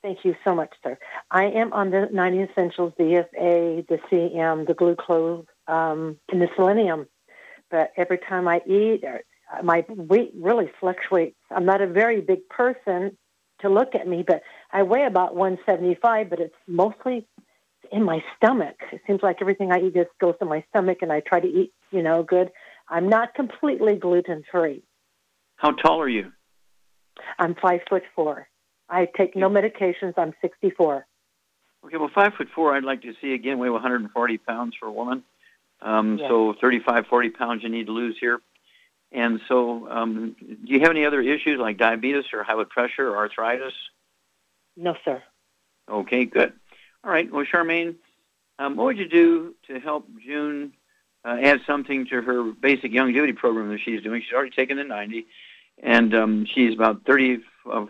Thank 0.03 0.25
you 0.25 0.35
so 0.45 0.55
much, 0.55 0.71
sir. 0.83 0.99
I 1.31 1.45
am 1.45 1.73
on 1.73 1.91
the 1.91 2.09
90 2.13 2.43
Essentials, 2.43 2.93
the 2.99 3.27
FA, 3.31 3.85
the 3.89 3.99
CM, 4.11 4.67
the 4.67 4.75
glucose, 4.75 5.47
um, 5.67 6.19
and 6.31 6.41
the 6.41 6.49
selenium. 6.57 7.07
But 7.71 7.93
every 7.97 8.19
time 8.19 8.47
I 8.49 8.61
eat, 8.67 9.03
uh, 9.05 9.63
my 9.63 9.85
weight 9.89 10.33
really 10.37 10.71
fluctuates. 10.81 11.37
I'm 11.51 11.65
not 11.65 11.81
a 11.81 11.87
very 11.87 12.21
big 12.21 12.49
person 12.49 13.17
to 13.61 13.69
look 13.69 13.95
at 13.95 14.07
me, 14.07 14.25
but 14.27 14.43
I 14.73 14.83
weigh 14.83 15.07
about 15.07 15.35
175, 15.35 16.31
but 16.31 16.41
it's 16.41 16.55
mostly 16.67 17.27
in 17.93 18.03
my 18.03 18.23
stomach. 18.37 18.77
It 18.93 19.01
seems 19.07 19.23
like 19.23 19.39
everything 19.41 19.73
I 19.73 19.81
eat 19.81 19.95
just 19.95 20.11
goes 20.21 20.35
to 20.41 20.45
my 20.45 20.65
stomach, 20.71 20.99
and 21.03 21.13
I 21.13 21.21
try 21.21 21.41
to 21.41 21.47
eat, 21.47 21.73
you 21.91 22.03
know, 22.03 22.23
good. 22.23 22.51
I'm 22.89 23.09
not 23.09 23.35
completely 23.35 23.97
gluten 23.97 24.43
free. 24.51 24.83
How 25.57 25.73
tall 25.73 26.01
are 26.01 26.09
you? 26.09 26.33
I'm 27.39 27.55
five 27.55 27.81
foot 27.89 28.03
four. 28.15 28.49
I 28.89 29.09
take 29.17 29.35
no 29.35 29.49
medications. 29.49 30.15
I'm 30.17 30.35
64. 30.43 31.07
Okay, 31.85 31.97
well, 31.97 32.11
five 32.15 32.33
foot 32.37 32.49
four, 32.55 32.75
I'd 32.75 32.85
like 32.85 33.03
to 33.03 33.13
see 33.21 33.35
again 33.35 33.59
weigh 33.59 33.71
140 33.71 34.39
pounds 34.39 34.75
for 34.79 34.87
a 34.87 34.93
woman. 34.93 35.23
Um, 35.85 36.19
Yes. 36.19 36.29
So 36.29 36.55
35, 36.61 37.07
40 37.07 37.31
pounds 37.31 37.63
you 37.63 37.69
need 37.69 37.87
to 37.87 37.93
lose 37.93 38.17
here. 38.19 38.41
And 39.13 39.41
so, 39.47 39.89
um, 39.91 40.35
do 40.41 40.73
you 40.73 40.81
have 40.81 40.91
any 40.91 41.05
other 41.07 41.21
issues 41.21 41.61
like 41.61 41.77
diabetes 41.79 42.25
or 42.33 42.43
high 42.43 42.55
blood 42.55 42.71
pressure 42.71 43.09
or 43.09 43.17
arthritis? 43.17 43.75
No, 44.77 44.97
sir. 45.05 45.23
Okay, 45.89 46.25
good. 46.25 46.53
All 47.05 47.13
right. 47.13 47.31
Well, 47.31 47.45
Charmaine, 47.45 47.95
um, 48.59 48.75
what 48.77 48.87
would 48.87 48.99
you 48.99 49.09
do 49.09 49.55
to 49.69 49.79
help 49.79 50.09
June 50.25 50.73
uh, 51.25 51.37
add 51.41 51.61
something 51.67 52.07
to 52.07 52.23
her 52.23 52.53
basic 52.53 52.93
young 52.93 53.07
longevity 53.07 53.35
program 53.35 53.69
that 53.69 53.81
she's 53.85 54.03
doing? 54.03 54.21
She's 54.23 54.33
already 54.33 54.51
taken 54.51 54.79
the 54.79 54.85
90, 54.85 55.27
and 55.83 56.15
um, 56.15 56.47
she's 56.47 56.75
about 56.75 57.03
35, 57.07 57.89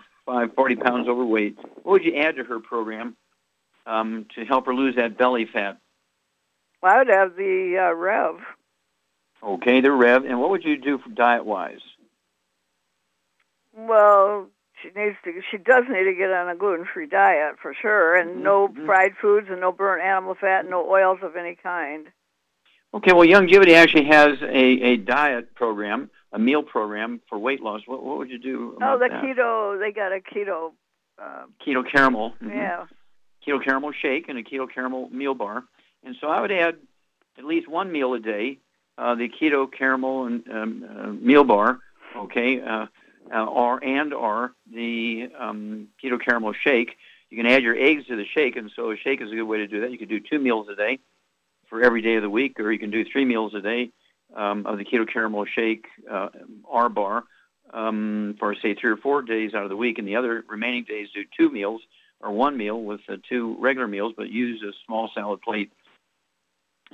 40 0.55 0.77
pounds 0.77 1.09
overweight. 1.09 1.57
What 1.85 1.87
would 1.93 2.05
you 2.05 2.17
add 2.17 2.37
to 2.37 2.45
her 2.45 2.61
program 2.61 3.17
um, 3.87 4.27
to 4.35 4.45
help 4.45 4.67
her 4.67 4.75
lose 4.75 4.97
that 4.97 5.17
belly 5.17 5.47
fat? 5.47 5.79
Well, 6.85 6.93
I 6.93 6.99
would 6.99 7.09
have 7.09 7.35
the 7.35 7.79
uh, 7.81 7.95
Rev. 7.95 8.35
Okay, 9.43 9.81
the 9.81 9.91
Rev. 9.91 10.27
And 10.27 10.39
what 10.39 10.51
would 10.51 10.65
you 10.65 10.77
do 10.77 10.99
for 10.99 11.09
diet-wise? 11.09 11.81
Well, 13.75 14.49
she 14.83 14.89
needs 14.89 15.17
to. 15.25 15.33
She 15.51 15.57
does 15.57 15.85
need 15.89 16.05
to 16.05 16.15
get 16.15 16.31
on 16.31 16.51
a 16.51 16.55
gluten-free 16.55 17.07
diet 17.07 17.55
for 17.61 17.75
sure, 17.81 18.15
and 18.15 18.43
no 18.43 18.69
fried 18.85 19.13
foods 19.21 19.47
and 19.51 19.63
no 19.63 19.73
burnt 19.73 20.03
animal 20.03 20.35
fat, 20.39 20.61
and 20.61 20.71
no 20.71 20.87
oils 20.87 21.21
of 21.23 21.37
any 21.37 21.55
kind. 21.55 22.09
Okay, 22.93 23.15
well, 23.15 23.27
Youngevity 23.27 23.75
actually 23.75 24.05
has 24.05 24.43
a, 24.43 24.55
a 24.55 24.97
diet 24.99 25.55
program, 25.55 26.11
a 26.33 26.39
meal 26.39 26.63
program 26.63 27.23
for 27.31 27.39
weight 27.39 27.63
loss, 27.63 27.81
what, 27.87 28.05
what 28.05 28.19
would 28.19 28.29
you 28.29 28.39
do? 28.39 28.77
Oh, 28.83 28.99
the 28.99 29.09
that? 29.09 29.23
keto. 29.25 29.81
They 29.81 29.91
got 29.91 30.13
a 30.13 30.21
keto. 30.21 30.73
Uh, 31.19 31.47
keto 31.67 31.83
caramel. 31.91 32.35
mhm. 32.43 32.51
Yeah. 32.51 32.85
Keto 33.47 33.65
caramel 33.65 33.93
shake 34.03 34.29
and 34.29 34.39
a 34.39 34.43
keto 34.43 34.67
caramel 34.73 35.09
meal 35.09 35.35
bar. 35.35 35.65
And 36.05 36.17
so 36.21 36.29
I 36.29 36.41
would 36.41 36.53
add 36.53 36.77
at 37.39 37.45
least 37.45 37.69
one 37.69 37.91
meal 37.91 38.15
a 38.15 38.21
day, 38.21 38.59
uh, 38.99 39.15
the 39.15 39.29
keto 39.29 39.67
caramel 39.71 40.27
and 40.27 40.49
um, 40.51 40.85
uh, 40.89 41.07
meal 41.09 41.45
bar, 41.45 41.79
okay, 42.17 42.61
uh, 42.61 42.87
uh, 43.35 43.45
or 43.45 43.83
and 43.83 44.13
or 44.13 44.53
the 44.73 45.29
um, 45.39 45.89
keto 46.03 46.23
caramel 46.23 46.53
shake. 46.53 46.97
You 47.31 47.43
can 47.43 47.51
add 47.51 47.63
your 47.63 47.77
eggs 47.77 48.07
to 48.07 48.17
the 48.17 48.25
shake, 48.25 48.57
and 48.57 48.71
so 48.77 48.93
a 48.93 48.97
shake 48.97 49.21
is 49.21 49.33
a 49.33 49.35
good 49.35 49.45
way 49.45 49.59
to 49.59 49.67
do 49.67 49.81
that. 49.81 49.91
You 49.91 49.99
could 49.99 50.09
do 50.09 50.21
two 50.21 50.39
meals 50.39 50.69
a 50.71 50.77
day 50.77 51.01
for 51.69 51.83
every 51.83 52.03
day 52.03 52.17
of 52.17 52.23
the 52.23 52.31
week, 52.31 52.61
or 52.61 52.71
you 52.71 52.79
can 52.79 52.91
do 52.91 53.05
three 53.05 53.25
meals 53.25 53.55
a 53.55 53.61
day 53.61 53.91
um, 54.37 54.67
of 54.67 54.79
the 54.79 54.85
keto 54.85 55.11
caramel 55.11 55.47
shake 55.47 55.87
uh, 56.11 56.29
R 56.71 56.89
bar 56.89 57.25
um, 57.73 58.37
for 58.39 58.55
say 58.55 58.75
three 58.75 58.91
or 58.91 58.97
four 58.97 59.23
days 59.23 59.55
out 59.55 59.65
of 59.65 59.71
the 59.71 59.77
week, 59.77 59.99
and 59.99 60.07
the 60.07 60.17
other 60.17 60.45
remaining 60.49 60.85
days 60.85 61.09
do 61.15 61.25
two 61.37 61.51
meals 61.51 61.81
or 62.21 62.31
one 62.31 62.57
meal 62.57 62.81
with 62.81 63.01
uh, 63.09 63.17
two 63.29 63.57
regular 63.59 63.89
meals, 63.89 64.15
but 64.17 64.29
use 64.29 64.63
a 64.63 64.73
small 64.87 65.11
salad 65.15 65.41
plate. 65.43 65.73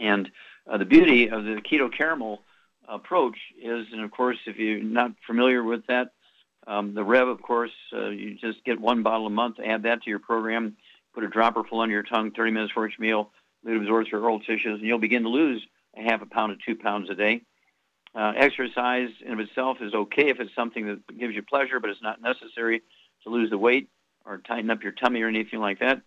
And 0.01 0.31
uh, 0.69 0.79
the 0.79 0.85
beauty 0.85 1.29
of 1.29 1.45
the 1.45 1.61
keto 1.61 1.93
caramel 1.93 2.43
approach 2.89 3.37
is, 3.63 3.87
and 3.93 4.03
of 4.03 4.11
course, 4.11 4.39
if 4.47 4.57
you're 4.57 4.83
not 4.83 5.13
familiar 5.27 5.63
with 5.63 5.87
that, 5.87 6.13
um, 6.67 6.95
the 6.95 7.05
Rev, 7.05 7.29
of 7.29 7.43
course, 7.43 7.71
uh, 7.93 8.09
you 8.09 8.37
just 8.37 8.65
get 8.65 8.81
one 8.81 9.03
bottle 9.03 9.27
a 9.27 9.31
month, 9.31 9.57
add 9.65 9.85
that 9.85 10.03
to 10.03 10.11
your 10.11 10.19
program, 10.19 10.77
put 11.15 11.25
a 11.25 11.29
dropper 11.29 11.65
full 11.65 11.81
under 11.81 11.95
your 11.95 12.03
tongue, 12.03 12.31
30 12.33 12.51
minutes 12.51 12.73
for 12.73 12.87
each 12.87 12.99
meal, 12.99 13.31
it 13.67 13.77
absorbs 13.77 14.11
your 14.11 14.23
oral 14.23 14.41
tissues, 14.41 14.79
and 14.79 14.83
you'll 14.83 14.99
begin 14.99 15.23
to 15.23 15.29
lose 15.29 15.63
a 15.97 16.03
half 16.03 16.23
a 16.23 16.27
pound 16.27 16.59
to 16.59 16.65
two 16.65 16.81
pounds 16.81 17.11
a 17.11 17.15
day. 17.15 17.43
Uh, 18.15 18.33
exercise 18.37 19.11
in 19.25 19.33
of 19.33 19.41
itself 19.41 19.79
is 19.81 19.95
okay 19.95 20.31
if 20.31 20.41
it's 20.41 20.55
something 20.55 20.87
that 20.87 21.19
gives 21.19 21.35
you 21.35 21.43
pleasure, 21.43 21.79
but 21.79 21.91
it's 21.91 22.03
not 22.03 22.21
necessary 22.21 22.83
to 23.23 23.31
lose 23.31 23.51
the 23.51 23.59
weight 23.59 23.89
or 24.25 24.39
tighten 24.39 24.71
up 24.71 24.83
your 24.83 24.93
tummy 24.93 25.23
or 25.23 25.29
anything 25.29 25.61
like 25.61 25.79
that. 25.81 26.03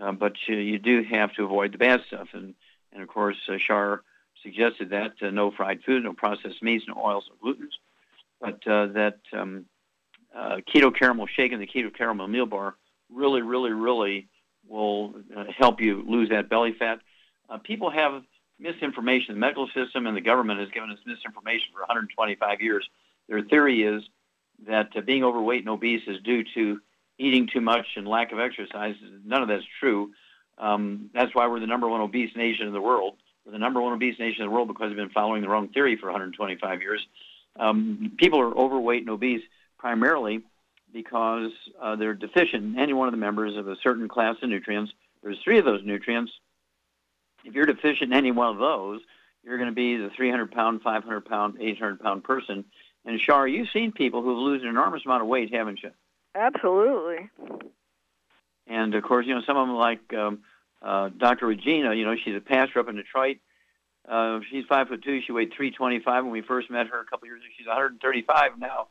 Uh, 0.00 0.12
but 0.12 0.34
you, 0.46 0.56
you 0.56 0.78
do 0.78 1.02
have 1.02 1.32
to 1.34 1.44
avoid 1.44 1.72
the 1.72 1.78
bad 1.78 2.02
stuff. 2.06 2.28
And, 2.32 2.54
and 2.92 3.02
of 3.02 3.08
course, 3.08 3.36
uh, 3.48 3.58
Shar 3.58 4.02
suggested 4.42 4.90
that 4.90 5.14
uh, 5.22 5.30
no 5.30 5.50
fried 5.50 5.82
food, 5.84 6.04
no 6.04 6.12
processed 6.12 6.62
meats, 6.62 6.84
no 6.88 6.94
oils, 6.96 7.28
no 7.28 7.52
glutens. 7.52 7.72
But 8.40 8.66
uh, 8.66 8.86
that 8.92 9.18
um, 9.32 9.66
uh, 10.34 10.58
keto 10.72 10.94
caramel 10.94 11.26
shake 11.26 11.52
and 11.52 11.60
the 11.60 11.66
keto 11.66 11.92
caramel 11.92 12.28
meal 12.28 12.46
bar 12.46 12.76
really, 13.12 13.42
really, 13.42 13.72
really 13.72 14.28
will 14.68 15.14
uh, 15.36 15.44
help 15.56 15.80
you 15.80 16.04
lose 16.06 16.30
that 16.30 16.48
belly 16.48 16.74
fat. 16.78 17.00
Uh, 17.48 17.58
people 17.58 17.90
have 17.90 18.22
misinformation. 18.58 19.34
The 19.34 19.40
medical 19.40 19.68
system 19.74 20.06
and 20.06 20.16
the 20.16 20.20
government 20.20 20.60
has 20.60 20.70
given 20.70 20.90
us 20.90 20.98
misinformation 21.04 21.68
for 21.72 21.80
125 21.80 22.60
years. 22.60 22.88
Their 23.28 23.42
theory 23.42 23.82
is 23.82 24.02
that 24.66 24.90
uh, 24.96 25.00
being 25.00 25.24
overweight 25.24 25.60
and 25.60 25.68
obese 25.68 26.02
is 26.06 26.20
due 26.22 26.44
to 26.54 26.80
eating 27.18 27.46
too 27.46 27.60
much 27.60 27.86
and 27.96 28.06
lack 28.06 28.32
of 28.32 28.38
exercise. 28.38 28.94
None 29.24 29.42
of 29.42 29.48
that's 29.48 29.64
true. 29.80 30.12
Um, 30.60 31.10
that's 31.14 31.34
why 31.34 31.48
we're 31.48 31.60
the 31.60 31.66
number 31.66 31.88
one 31.88 32.02
obese 32.02 32.36
nation 32.36 32.66
in 32.66 32.72
the 32.72 32.80
world. 32.80 33.16
We're 33.44 33.52
the 33.52 33.58
number 33.58 33.80
one 33.80 33.94
obese 33.94 34.18
nation 34.18 34.42
in 34.42 34.48
the 34.48 34.54
world 34.54 34.68
because 34.68 34.88
we've 34.88 34.96
been 34.96 35.08
following 35.08 35.42
the 35.42 35.48
wrong 35.48 35.68
theory 35.68 35.96
for 35.96 36.06
125 36.06 36.82
years. 36.82 37.04
Um, 37.58 38.12
people 38.18 38.40
are 38.40 38.56
overweight 38.56 39.00
and 39.00 39.10
obese 39.10 39.42
primarily 39.78 40.42
because 40.92 41.50
uh, 41.80 41.96
they're 41.96 42.14
deficient 42.14 42.62
in 42.64 42.78
any 42.78 42.92
one 42.92 43.08
of 43.08 43.12
the 43.12 43.18
members 43.18 43.56
of 43.56 43.68
a 43.68 43.76
certain 43.82 44.06
class 44.06 44.36
of 44.42 44.50
nutrients. 44.50 44.92
There's 45.22 45.38
three 45.42 45.58
of 45.58 45.64
those 45.64 45.80
nutrients. 45.84 46.30
If 47.44 47.54
you're 47.54 47.66
deficient 47.66 48.12
in 48.12 48.18
any 48.18 48.30
one 48.30 48.48
of 48.48 48.58
those, 48.58 49.00
you're 49.42 49.56
going 49.56 49.70
to 49.70 49.74
be 49.74 49.96
the 49.96 50.10
300 50.14 50.50
pound, 50.50 50.82
500 50.82 51.24
pound, 51.24 51.56
800 51.58 52.00
pound 52.00 52.24
person. 52.24 52.64
And 53.06 53.18
Shar, 53.18 53.48
you've 53.48 53.70
seen 53.72 53.92
people 53.92 54.22
who've 54.22 54.36
lost 54.36 54.62
an 54.62 54.68
enormous 54.68 55.02
amount 55.06 55.22
of 55.22 55.28
weight, 55.28 55.54
haven't 55.54 55.82
you? 55.82 55.90
Absolutely. 56.34 57.30
And 58.66 58.94
of 58.94 59.02
course, 59.02 59.26
you 59.26 59.34
know 59.34 59.42
some 59.46 59.56
of 59.56 59.66
them 59.66 59.76
like 59.76 60.12
um, 60.12 60.40
uh, 60.82 61.10
Dr. 61.16 61.46
Regina. 61.46 61.94
You 61.94 62.04
know, 62.04 62.14
she's 62.22 62.36
a 62.36 62.40
pastor 62.40 62.80
up 62.80 62.88
in 62.88 62.96
Detroit. 62.96 63.38
Uh, 64.08 64.40
she's 64.50 64.64
five 64.66 64.88
foot 64.88 65.02
two. 65.02 65.20
She 65.26 65.32
weighed 65.32 65.52
325 65.56 66.24
when 66.24 66.32
we 66.32 66.42
first 66.42 66.70
met 66.70 66.88
her 66.88 67.00
a 67.00 67.04
couple 67.04 67.28
years 67.28 67.40
ago. 67.40 67.50
She's 67.56 67.66
135 67.66 68.58
now. 68.58 68.88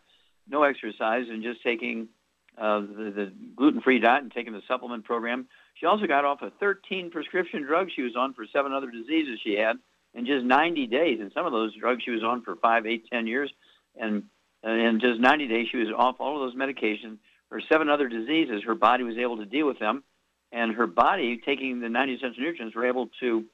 No 0.48 0.64
exercise 0.64 1.26
and 1.30 1.44
just 1.44 1.62
taking 1.64 2.10
uh, 2.58 2.80
the, 2.80 3.12
the 3.16 3.34
gluten-free 3.56 4.00
diet 4.00 4.24
and 4.24 4.32
taking 4.32 4.54
the 4.54 4.62
supplement 4.68 5.06
program. 5.06 5.48
She 5.76 5.86
also 5.86 6.08
got 6.08 6.26
off 6.26 6.42
of 6.42 6.52
13 6.60 7.12
prescription 7.12 7.64
drugs 7.64 7.92
she 7.96 8.02
was 8.02 8.16
on 8.16 8.34
for 8.34 8.46
seven 8.52 8.74
other 8.74 8.92
diseases 8.92 9.40
she 9.44 9.56
had 9.56 9.78
in 10.14 10.26
just 10.26 10.46
90 10.46 10.88
days. 10.88 11.20
And 11.22 11.32
some 11.34 11.46
of 11.46 11.52
those 11.52 11.76
drugs 11.76 12.04
she 12.04 12.12
was 12.12 12.24
on 12.24 12.44
for 12.44 12.56
five, 12.56 12.86
eight, 12.86 13.08
ten 13.12 13.28
years. 13.28 13.52
And 13.96 14.24
in 14.64 15.00
just 15.00 15.20
90 15.20 15.48
days, 15.48 15.68
she 15.72 15.78
was 15.78 15.88
off 15.96 16.18
all 16.20 16.42
of 16.42 16.52
those 16.52 16.60
medications. 16.60 17.18
Her 17.50 17.62
seven 17.72 17.90
other 17.90 18.08
diseases, 18.08 18.64
her 18.66 18.76
body 18.76 19.04
was 19.04 19.18
able 19.18 19.38
to 19.38 19.46
deal 19.46 19.66
with 19.66 19.80
them. 19.80 20.04
And 20.52 20.74
her 20.74 20.88
body, 20.88 21.38
taking 21.38 21.80
the 21.80 21.90
90 21.90 22.16
essential 22.16 22.44
nutrients, 22.44 22.76
were 22.76 22.86
able 22.86 23.10
to 23.20 23.46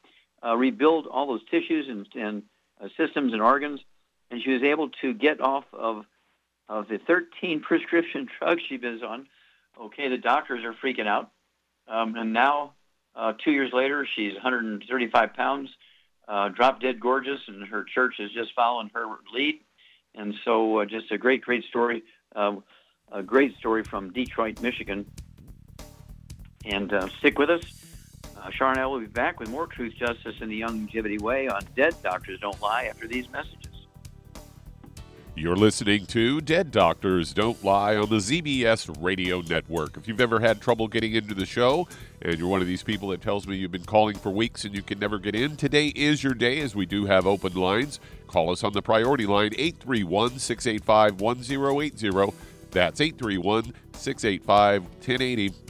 uh, 0.46 0.56
rebuild 0.56 1.08
all 1.08 1.28
those 1.28 1.44
tissues 1.50 1.88
and, 1.90 2.08
and 2.16 2.44
uh, 2.82 2.88
systems 2.98 3.34
and 3.34 3.42
organs. 3.42 3.82
And 4.32 4.42
she 4.42 4.52
was 4.52 4.64
able 4.64 4.90
to 5.02 5.14
get 5.14 5.42
off 5.42 5.66
of, 5.74 6.06
of 6.70 6.88
the 6.88 6.98
13 6.98 7.62
prescription 7.62 8.28
drugs 8.40 8.62
she 8.68 8.78
was 8.78 9.02
on. 9.04 9.28
Okay, 9.80 10.08
the 10.10 10.18
doctors 10.18 10.64
are 10.64 10.74
freaking 10.74 11.08
out. 11.08 11.32
Um, 11.88 12.16
and 12.16 12.34
now, 12.34 12.74
uh, 13.16 13.34
two 13.44 13.52
years 13.52 13.72
later, 13.74 14.08
she's 14.16 14.34
135 14.34 15.34
pounds, 15.34 15.70
uh, 16.28 16.50
drop 16.50 16.82
dead 16.82 17.00
gorgeous, 17.00 17.42
and 17.48 17.68
her 17.68 17.84
church 17.84 18.16
is 18.20 18.32
just 18.32 18.54
following 18.56 18.90
her 18.94 19.06
lead. 19.34 19.60
And 20.16 20.34
so, 20.46 20.80
uh, 20.80 20.86
just 20.86 21.12
a 21.12 21.18
great, 21.18 21.42
great 21.42 21.66
story. 21.66 22.04
Uh, 22.36 22.56
a 23.12 23.22
great 23.22 23.56
story 23.58 23.84
from 23.84 24.12
Detroit, 24.12 24.62
Michigan. 24.62 25.06
And 26.66 26.92
uh, 26.92 27.08
stick 27.20 27.38
with 27.38 27.50
us. 27.50 27.62
Uh, 28.36 28.90
will 28.90 29.00
be 29.00 29.06
back 29.08 29.40
with 29.40 29.50
more 29.50 29.68
Truth, 29.68 29.96
Justice, 29.96 30.36
and 30.40 30.52
the 30.52 30.62
Youngevity 30.62 31.20
Way 31.20 31.48
on 31.48 31.62
Dead 31.76 31.96
Doctors 32.04 32.40
Don't 32.40 32.60
Lie 32.62 32.86
after 32.86 33.08
these 33.08 33.30
messages. 33.32 33.66
You're 35.38 35.58
listening 35.58 36.06
to 36.08 36.40
Dead 36.42 36.72
Doctors 36.72 37.34
Don't 37.34 37.62
Lie 37.64 37.98
on 37.98 38.08
the 38.08 38.18
ZBS 38.18 39.04
Radio 39.04 39.42
Network. 39.42 39.98
If 39.98 40.08
you've 40.08 40.22
ever 40.22 40.40
had 40.40 40.62
trouble 40.62 40.88
getting 40.88 41.14
into 41.14 41.34
the 41.34 41.46
show 41.46 41.90
and 42.22 42.40
you're 42.40 42.48
one 42.48 42.62
of 42.62 42.68
these 42.68 42.84
people 42.84 43.10
that 43.10 43.22
tells 43.22 43.46
me 43.46 43.58
you've 43.58 43.72
been 43.72 43.84
calling 43.84 44.18
for 44.18 44.30
weeks 44.30 44.64
and 44.64 44.74
you 44.74 44.82
can 44.82 44.98
never 44.98 45.20
get 45.20 45.36
in, 45.36 45.58
today 45.58 45.88
is 45.88 46.24
your 46.24 46.34
day 46.36 46.62
as 46.62 46.74
we 46.74 46.86
do 46.86 47.06
have 47.06 47.28
open 47.28 47.54
lines. 47.54 48.00
Call 48.28 48.50
us 48.50 48.64
on 48.64 48.72
the 48.72 48.82
priority 48.82 49.26
line 49.26 49.52
831 49.58 50.40
685 50.40 51.20
1080. 51.20 52.38
That's 52.72 53.02
831 53.02 53.74
685 53.94 54.84
1080 54.84 55.65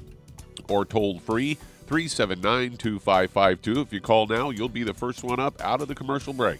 or 0.70 0.86
toll 0.86 1.20
free 1.20 1.56
379 1.88 2.78
2552. 2.78 3.82
If 3.82 3.94
you 3.94 4.02
call 4.02 4.28
now, 4.28 4.50
you'll 4.50 4.70
be 4.70 4.84
the 4.84 4.94
first 4.94 5.24
one 5.24 5.40
up 5.40 5.60
out 5.62 5.82
of 5.82 5.88
the 5.88 5.96
commercial 5.96 6.34
break. 6.34 6.60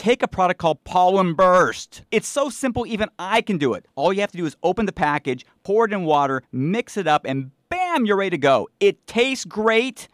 Take 0.00 0.22
a 0.22 0.28
product 0.28 0.58
called 0.58 0.82
Pollen 0.84 1.34
Burst. 1.34 2.04
It's 2.10 2.26
so 2.26 2.48
simple, 2.48 2.86
even 2.86 3.10
I 3.18 3.42
can 3.42 3.58
do 3.58 3.74
it. 3.74 3.84
All 3.96 4.14
you 4.14 4.22
have 4.22 4.30
to 4.30 4.38
do 4.38 4.46
is 4.46 4.56
open 4.62 4.86
the 4.86 4.92
package, 4.92 5.44
pour 5.62 5.84
it 5.84 5.92
in 5.92 6.04
water, 6.04 6.42
mix 6.52 6.96
it 6.96 7.06
up, 7.06 7.26
and 7.26 7.50
bam, 7.68 8.06
you're 8.06 8.16
ready 8.16 8.30
to 8.30 8.38
go. 8.38 8.66
It 8.80 9.06
tastes 9.06 9.44
great. 9.44 10.08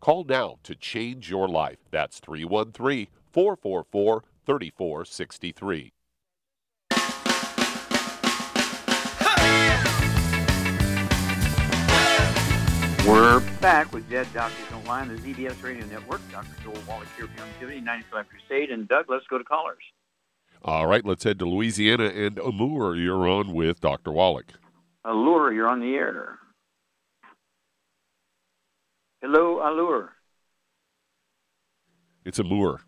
Call 0.00 0.24
now 0.24 0.58
to 0.62 0.74
change 0.74 1.30
your 1.30 1.48
life. 1.48 1.78
That's 1.90 2.20
313 2.20 3.08
444 3.32 4.24
3463. 4.46 5.92
We're 13.06 13.40
back 13.60 13.90
with 13.94 14.08
Dead 14.10 14.26
Doctors 14.34 14.66
Don't 14.70 14.86
Lie 14.86 15.00
on 15.00 15.08
the 15.08 15.14
ZBS 15.14 15.62
Radio 15.62 15.86
Network. 15.86 16.20
Dr. 16.30 16.48
Joel 16.62 16.76
Wallach 16.86 17.08
here 17.16 17.26
from 17.26 17.68
Youngevity 17.68 17.82
95 17.82 18.26
Crusade. 18.28 18.70
And 18.70 18.86
Doug, 18.86 19.06
let's 19.08 19.26
go 19.28 19.38
to 19.38 19.44
callers. 19.44 19.82
All 20.62 20.86
right, 20.86 21.04
let's 21.04 21.24
head 21.24 21.38
to 21.38 21.46
Louisiana 21.48 22.04
and 22.04 22.38
Amour. 22.38 22.96
You're 22.96 23.26
on 23.26 23.54
with 23.54 23.80
Dr. 23.80 24.12
Wallach. 24.12 24.52
Allure, 25.06 25.52
you're 25.54 25.68
on 25.68 25.80
the 25.80 25.94
air. 25.94 26.38
Hello, 29.22 29.60
Allure. 29.68 30.12
It's 32.24 32.38
Amour. 32.38 32.80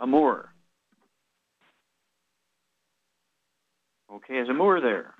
Amour. 0.00 0.52
Okay, 4.12 4.38
is 4.38 4.48
Amour 4.48 4.80
there? 4.80 5.14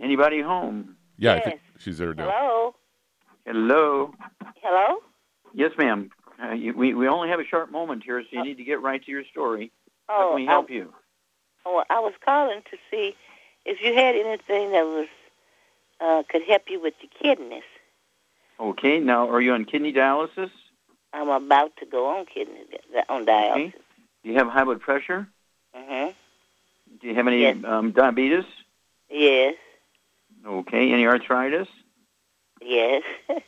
Anybody 0.00 0.40
home? 0.40 0.96
Yeah, 1.18 1.34
I 1.34 1.40
think 1.40 1.60
she's 1.78 1.98
there 1.98 2.14
now. 2.14 2.24
Hello. 2.30 2.74
Hello. 3.46 4.14
Hello. 4.62 4.96
Yes, 5.54 5.72
ma'am. 5.78 6.10
Uh, 6.42 6.52
you, 6.52 6.72
we 6.74 6.94
we 6.94 7.06
only 7.06 7.28
have 7.28 7.38
a 7.40 7.44
short 7.44 7.70
moment 7.70 8.02
here, 8.02 8.22
so 8.22 8.28
you 8.32 8.42
need 8.44 8.56
to 8.56 8.64
get 8.64 8.80
right 8.80 9.04
to 9.04 9.10
your 9.10 9.24
story. 9.30 9.70
How 10.08 10.16
Oh, 10.16 10.28
can 10.30 10.36
we 10.36 10.46
help 10.46 10.66
I- 10.70 10.72
you? 10.72 10.94
Oh, 11.66 11.84
I 11.90 12.00
was 12.00 12.14
calling 12.24 12.62
to 12.70 12.76
see 12.90 13.14
if 13.66 13.78
you 13.82 13.92
had 13.94 14.14
anything 14.16 14.72
that 14.72 14.84
was 14.86 15.08
uh, 16.00 16.22
could 16.28 16.42
help 16.48 16.62
you 16.68 16.80
with 16.80 16.94
your 17.00 17.10
kidneys. 17.20 17.62
Okay. 18.58 19.00
Now, 19.00 19.28
are 19.30 19.40
you 19.40 19.52
on 19.52 19.64
kidney 19.64 19.92
dialysis? 19.92 20.50
I'm 21.12 21.28
about 21.28 21.76
to 21.78 21.86
go 21.86 22.06
on 22.18 22.26
kidney 22.26 22.60
on 23.08 23.26
dialysis. 23.26 23.52
Okay. 23.52 23.74
Do 24.22 24.30
you 24.30 24.36
have 24.38 24.48
high 24.48 24.64
blood 24.64 24.80
pressure? 24.80 25.28
Mhm. 25.76 26.14
Do 27.00 27.06
you 27.08 27.14
have 27.14 27.26
any 27.26 27.40
Yes. 27.42 27.56
um, 27.64 27.92
diabetes? 27.92 28.44
Yes. 29.08 29.54
Okay. 30.46 30.92
Any 30.92 31.06
arthritis? 31.06 31.68
Yes. 32.60 33.02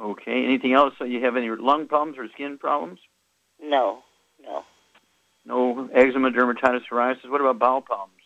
Okay. 0.00 0.44
Anything 0.44 0.74
else? 0.74 0.94
So 0.96 1.04
you 1.04 1.20
have 1.24 1.36
any 1.36 1.50
lung 1.50 1.88
problems 1.88 2.18
or 2.18 2.28
skin 2.28 2.56
problems? 2.56 3.00
no. 3.60 4.04
No. 4.40 4.64
No 5.44 5.88
eczema, 5.92 6.30
dermatitis, 6.30 6.82
psoriasis. 6.88 7.28
What 7.28 7.40
about 7.40 7.58
bowel 7.58 7.80
problems? 7.80 8.20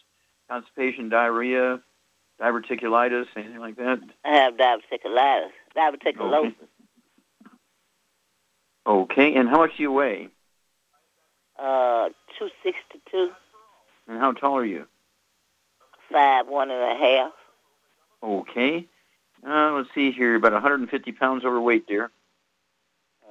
Constipation, 0.50 1.08
diarrhea, 1.08 1.80
diverticulitis, 2.42 3.26
anything 3.36 3.58
like 3.60 3.76
that? 3.76 4.00
I 4.24 4.34
have 4.36 4.54
diverticulitis. 4.54 5.50
Diverticulosis. 5.76 6.54
Okay. 8.86 9.34
And 9.34 9.48
how 9.48 9.58
much 9.58 9.76
do 9.76 9.82
you 9.84 9.92
weigh? 9.92 10.28
Uh, 11.58 12.08
two 12.38 12.48
sixty-two, 12.64 13.30
And 14.08 14.18
how 14.18 14.32
tall 14.32 14.56
are 14.58 14.64
you? 14.64 14.86
five 16.10 16.46
one 16.48 16.70
and 16.70 16.80
a 16.82 16.96
half. 16.98 17.32
Okay. 18.22 18.86
Uh, 19.46 19.72
let's 19.72 19.88
see 19.94 20.12
here. 20.12 20.34
About 20.36 20.52
150 20.52 21.12
pounds 21.12 21.44
overweight, 21.44 21.86
dear. 21.86 22.10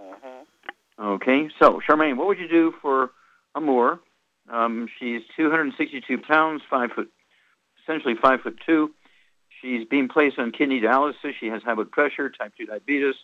Mm-hmm. 0.01 1.03
Okay. 1.05 1.49
So, 1.59 1.79
Charmaine, 1.87 2.17
what 2.17 2.27
would 2.27 2.39
you 2.39 2.47
do 2.49 2.73
for 2.81 3.11
Amour? 3.55 3.99
Um, 4.49 4.87
she's 4.99 5.21
262 5.37 6.17
pounds, 6.17 6.61
five 6.69 6.91
foot, 6.93 7.09
essentially 7.83 8.15
five 8.21 8.41
foot 8.41 8.59
two. 8.65 8.91
She's 9.61 9.87
being 9.87 10.07
placed 10.07 10.39
on 10.39 10.51
kidney 10.51 10.81
dialysis. 10.81 11.33
She 11.39 11.47
has 11.47 11.61
high 11.63 11.75
blood 11.75 11.91
pressure, 11.91 12.29
type 12.29 12.53
2 12.57 12.65
diabetes, 12.65 13.15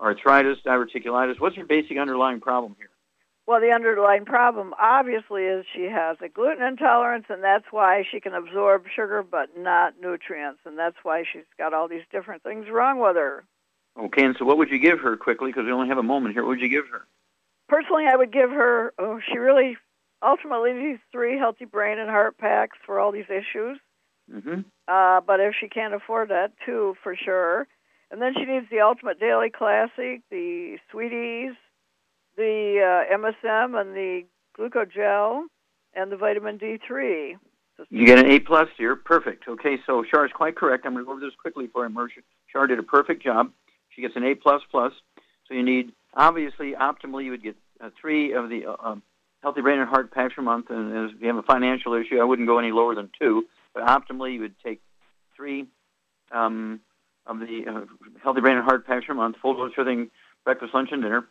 arthritis, 0.00 0.58
diverticulitis. 0.64 1.38
What's 1.38 1.56
her 1.56 1.64
basic 1.64 1.98
underlying 1.98 2.40
problem 2.40 2.74
here? 2.78 2.88
Well, 3.46 3.60
the 3.60 3.72
underlying 3.74 4.24
problem 4.24 4.72
obviously 4.80 5.42
is 5.42 5.66
she 5.74 5.84
has 5.84 6.16
a 6.22 6.28
gluten 6.28 6.64
intolerance, 6.64 7.26
and 7.28 7.42
that's 7.42 7.66
why 7.70 8.04
she 8.10 8.20
can 8.20 8.34
absorb 8.34 8.84
sugar 8.94 9.22
but 9.22 9.58
not 9.58 9.94
nutrients, 10.00 10.60
and 10.64 10.78
that's 10.78 10.96
why 11.02 11.24
she's 11.30 11.42
got 11.58 11.74
all 11.74 11.88
these 11.88 12.04
different 12.12 12.42
things 12.42 12.66
wrong 12.70 13.00
with 13.00 13.16
her. 13.16 13.44
Okay, 13.98 14.24
and 14.24 14.36
so 14.38 14.44
what 14.44 14.58
would 14.58 14.70
you 14.70 14.78
give 14.78 15.00
her 15.00 15.16
quickly? 15.16 15.50
Because 15.50 15.66
we 15.66 15.72
only 15.72 15.88
have 15.88 15.98
a 15.98 16.02
moment 16.02 16.34
here. 16.34 16.42
What 16.42 16.50
would 16.50 16.60
you 16.60 16.68
give 16.68 16.88
her? 16.88 17.06
Personally, 17.68 18.04
I 18.10 18.16
would 18.16 18.32
give 18.32 18.50
her. 18.50 18.94
Oh, 18.98 19.20
she 19.30 19.38
really 19.38 19.76
ultimately 20.22 20.72
needs 20.72 21.00
three 21.10 21.36
healthy 21.36 21.64
brain 21.64 21.98
and 21.98 22.08
heart 22.08 22.38
packs 22.38 22.78
for 22.86 23.00
all 23.00 23.12
these 23.12 23.28
issues. 23.28 23.78
Mm-hmm. 24.32 24.60
Uh, 24.88 25.20
but 25.20 25.40
if 25.40 25.54
she 25.60 25.68
can't 25.68 25.94
afford 25.94 26.30
that, 26.30 26.52
two 26.64 26.94
for 27.02 27.16
sure. 27.16 27.66
And 28.10 28.20
then 28.20 28.34
she 28.34 28.44
needs 28.44 28.66
the 28.70 28.80
Ultimate 28.80 29.18
Daily 29.18 29.50
Classic, 29.50 30.20
the 30.30 30.76
Sweeties, 30.90 31.54
the 32.36 33.04
uh, 33.10 33.16
MSM, 33.16 33.80
and 33.80 33.94
the 33.94 34.24
Glucogel, 34.58 35.44
and 35.94 36.12
the 36.12 36.16
vitamin 36.16 36.58
D3. 36.58 37.36
You 37.88 38.06
get 38.06 38.18
an 38.18 38.30
A 38.30 38.38
plus 38.38 38.68
here. 38.76 38.96
Perfect. 38.96 39.48
Okay, 39.48 39.78
so 39.86 40.04
Char 40.04 40.26
is 40.26 40.32
quite 40.32 40.56
correct. 40.56 40.84
I'm 40.86 40.92
going 40.92 41.04
to 41.04 41.06
go 41.06 41.12
over 41.12 41.20
this 41.20 41.34
quickly 41.40 41.68
for 41.72 41.84
him. 41.84 41.96
Char 42.52 42.66
did 42.66 42.78
a 42.78 42.82
perfect 42.82 43.22
job. 43.22 43.50
She 43.90 44.02
gets 44.02 44.14
an 44.14 44.24
A 44.24 44.34
plus 44.34 44.62
plus. 44.70 44.92
So 45.48 45.54
you 45.54 45.62
need 45.62 45.92
obviously 46.14 46.72
optimally 46.72 47.24
you 47.24 47.30
would 47.30 47.42
get 47.42 47.56
uh, 47.80 47.90
three 48.00 48.32
of 48.32 48.48
the 48.48 48.66
uh, 48.66 48.76
um, 48.88 49.02
healthy 49.42 49.62
brain 49.62 49.80
and 49.80 49.88
heart 49.88 50.12
packs 50.12 50.34
per 50.34 50.42
month. 50.42 50.66
And 50.70 51.10
if 51.10 51.20
you 51.20 51.26
have 51.28 51.36
a 51.36 51.42
financial 51.42 51.94
issue, 51.94 52.20
I 52.20 52.24
wouldn't 52.24 52.46
go 52.46 52.58
any 52.58 52.72
lower 52.72 52.94
than 52.94 53.10
two. 53.20 53.44
But 53.74 53.86
optimally, 53.86 54.34
you 54.34 54.40
would 54.40 54.58
take 54.64 54.80
three 55.36 55.66
um, 56.30 56.80
of 57.26 57.38
the 57.38 57.64
uh, 57.68 57.80
healthy 58.22 58.40
brain 58.40 58.56
and 58.56 58.64
heart 58.64 58.86
packs 58.86 59.06
per 59.06 59.14
month, 59.14 59.36
full 59.40 59.54
dose 59.54 59.72
everything, 59.78 60.10
breakfast, 60.44 60.74
lunch, 60.74 60.90
and 60.92 61.02
dinner. 61.02 61.26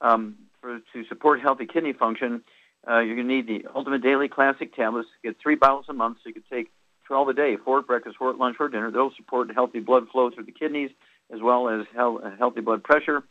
Um, 0.00 0.36
for 0.60 0.80
to 0.92 1.04
support 1.08 1.40
healthy 1.40 1.66
kidney 1.66 1.92
function, 1.92 2.42
uh, 2.88 2.98
you're 2.98 3.16
going 3.16 3.28
to 3.28 3.34
need 3.34 3.46
the 3.46 3.68
Ultimate 3.74 4.02
Daily 4.02 4.28
Classic 4.28 4.74
tablets. 4.74 5.08
Get 5.22 5.36
three 5.40 5.54
bottles 5.54 5.86
a 5.88 5.92
month, 5.92 6.18
so 6.22 6.28
you 6.28 6.34
could 6.34 6.48
take 6.50 6.70
12 7.06 7.28
a 7.28 7.32
day, 7.34 7.56
four 7.56 7.78
at 7.78 7.86
breakfast, 7.86 8.16
four 8.18 8.30
at 8.30 8.38
lunch, 8.38 8.56
four 8.56 8.66
at 8.66 8.72
dinner. 8.72 8.90
They'll 8.90 9.12
support 9.16 9.52
healthy 9.54 9.80
blood 9.80 10.08
flow 10.10 10.30
through 10.30 10.44
the 10.44 10.52
kidneys 10.52 10.90
as 11.32 11.40
well 11.40 11.68
as 11.68 11.86
healthy 11.94 12.60
blood 12.60 12.84
pressure. 12.84 13.22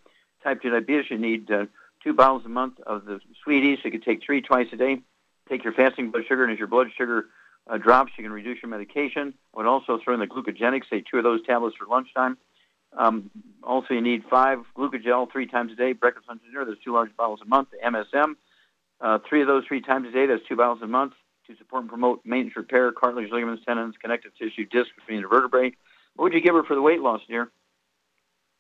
Type 0.44 0.62
2 0.62 0.70
diabetes, 0.70 1.10
you 1.10 1.18
need 1.18 1.50
uh, 1.50 1.66
two 2.04 2.14
bottles 2.14 2.44
a 2.46 2.50
month 2.50 2.80
of 2.82 3.06
the 3.06 3.20
sweeties. 3.44 3.80
So 3.80 3.86
you 3.86 3.92
could 3.92 4.04
take 4.04 4.24
three 4.24 4.42
twice 4.42 4.68
a 4.74 4.76
day. 4.76 5.02
Take 5.50 5.64
your 5.64 5.74
fasting 5.74 6.12
blood 6.12 6.24
sugar, 6.28 6.44
and 6.44 6.52
as 6.52 6.60
your 6.60 6.68
blood 6.68 6.88
sugar 6.98 7.26
uh, 7.68 7.78
drops, 7.78 8.12
you 8.18 8.24
can 8.24 8.32
reduce 8.32 8.62
your 8.62 8.70
medication. 8.70 9.34
I 9.54 9.58
would 9.58 9.66
also 9.66 10.00
throw 10.04 10.14
in 10.14 10.20
the 10.20 10.28
glucogenics, 10.28 10.90
say 10.90 11.02
two 11.10 11.18
of 11.18 11.24
those 11.24 11.46
tablets 11.46 11.76
for 11.78 11.86
lunchtime. 11.88 12.38
Um, 12.98 13.30
also, 13.64 13.94
you 13.94 14.02
need 14.02 14.24
five 14.30 14.60
glucogel 14.78 15.32
three 15.32 15.48
times 15.48 15.72
a 15.72 15.76
day, 15.76 15.94
breakfast, 15.94 16.28
lunch, 16.28 16.42
and 16.44 16.54
dinner. 16.54 16.66
There's 16.66 16.78
two 16.84 16.94
large 16.94 17.16
bottles 17.18 17.40
a 17.42 17.46
month. 17.46 17.70
The 17.72 17.78
MSM, 17.90 18.36
uh, 19.02 19.20
three 19.28 19.42
of 19.42 19.48
those 19.48 19.66
three 19.68 19.82
times 19.82 20.08
a 20.08 20.12
day. 20.12 20.28
That's 20.28 20.42
two 20.48 20.56
bottles 20.56 20.82
a 20.82 20.88
month 20.88 21.14
to 21.48 21.56
support 21.58 21.84
and 21.84 21.90
promote 21.90 22.22
maintenance 22.26 22.56
repair, 22.56 22.92
cartilage, 22.92 23.32
ligaments, 23.32 23.64
tendons, 23.66 23.96
connective 24.02 24.32
tissue, 24.38 24.66
disc 24.66 24.90
between 24.96 25.22
the 25.22 25.28
vertebrae. 25.28 25.72
What 26.16 26.24
would 26.24 26.34
you 26.34 26.42
give 26.42 26.56
her 26.56 26.64
for 26.64 26.76
the 26.76 26.82
weight 26.82 27.02
loss, 27.02 27.22
dear? 27.28 27.52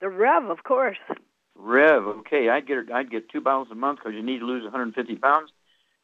The 0.01 0.09
Rev, 0.09 0.49
of 0.49 0.63
course. 0.63 0.97
Rev, 1.55 2.03
okay. 2.19 2.49
I'd 2.49 2.67
get 2.67 2.75
her, 2.75 2.85
I'd 2.93 3.09
get 3.09 3.29
two 3.29 3.41
bottles 3.41 3.69
a 3.71 3.75
month 3.75 3.99
because 3.99 4.13
you 4.13 4.23
need 4.23 4.39
to 4.39 4.45
lose 4.45 4.63
150 4.63 5.15
pounds. 5.15 5.51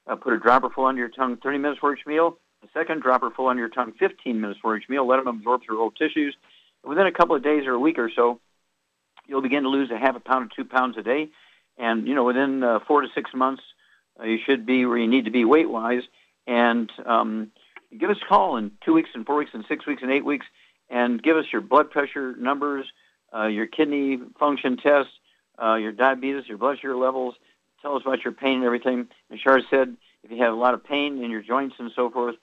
Uh, 0.07 0.15
put 0.15 0.33
a 0.33 0.39
dropper 0.39 0.69
full 0.69 0.85
under 0.85 0.99
your 0.99 1.09
tongue 1.09 1.37
30 1.37 1.57
minutes 1.57 1.79
for 1.79 1.93
each 1.95 2.05
meal. 2.07 2.37
Second 2.73 3.01
dropper 3.01 3.29
full 3.31 3.47
under 3.47 3.61
your 3.61 3.69
tongue 3.69 3.93
15 3.99 4.39
minutes 4.39 4.59
for 4.61 4.77
each 4.77 4.87
meal. 4.87 5.07
Let 5.07 5.17
them 5.17 5.27
absorb 5.27 5.63
through 5.63 5.81
old 5.81 5.95
tissues. 5.95 6.35
Within 6.83 7.05
a 7.05 7.11
couple 7.11 7.35
of 7.35 7.43
days 7.43 7.65
or 7.67 7.73
a 7.73 7.79
week 7.79 7.99
or 7.99 8.09
so, 8.15 8.39
you'll 9.27 9.41
begin 9.41 9.63
to 9.63 9.69
lose 9.69 9.91
a 9.91 9.97
half 9.97 10.15
a 10.15 10.19
pound 10.19 10.51
to 10.51 10.55
two 10.55 10.67
pounds 10.67 10.97
a 10.97 11.03
day. 11.03 11.29
And, 11.77 12.07
you 12.07 12.15
know, 12.15 12.23
within 12.23 12.63
uh, 12.63 12.79
four 12.87 13.01
to 13.01 13.07
six 13.13 13.31
months, 13.33 13.63
uh, 14.19 14.25
you 14.25 14.37
should 14.45 14.65
be 14.65 14.85
where 14.85 14.97
you 14.97 15.07
need 15.07 15.25
to 15.25 15.31
be 15.31 15.45
weight-wise. 15.45 16.03
And 16.47 16.91
um, 17.05 17.51
give 17.97 18.09
us 18.09 18.17
a 18.23 18.27
call 18.27 18.57
in 18.57 18.71
two 18.83 18.93
weeks 18.93 19.09
and 19.13 19.25
four 19.25 19.35
weeks 19.35 19.51
and 19.53 19.65
six 19.67 19.85
weeks 19.85 20.01
and 20.01 20.11
eight 20.11 20.25
weeks 20.25 20.45
and 20.89 21.21
give 21.21 21.37
us 21.37 21.45
your 21.51 21.61
blood 21.61 21.89
pressure 21.89 22.35
numbers, 22.35 22.85
uh, 23.33 23.47
your 23.47 23.65
kidney 23.65 24.19
function 24.39 24.77
test, 24.77 25.09
uh, 25.61 25.75
your 25.75 25.91
diabetes, 25.91 26.43
your 26.47 26.57
blood 26.57 26.77
sugar 26.81 26.97
levels. 26.97 27.35
Tell 27.81 27.95
us 27.95 28.03
about 28.05 28.23
your 28.23 28.33
pain 28.33 28.57
and 28.57 28.65
everything. 28.65 29.07
As 29.31 29.39
Shar 29.39 29.61
said, 29.69 29.95
if 30.23 30.31
you 30.31 30.43
have 30.43 30.53
a 30.53 30.57
lot 30.57 30.73
of 30.73 30.83
pain 30.83 31.23
in 31.23 31.31
your 31.31 31.41
joints 31.41 31.75
and 31.79 31.91
so 31.95 32.09
forth, 32.09 32.35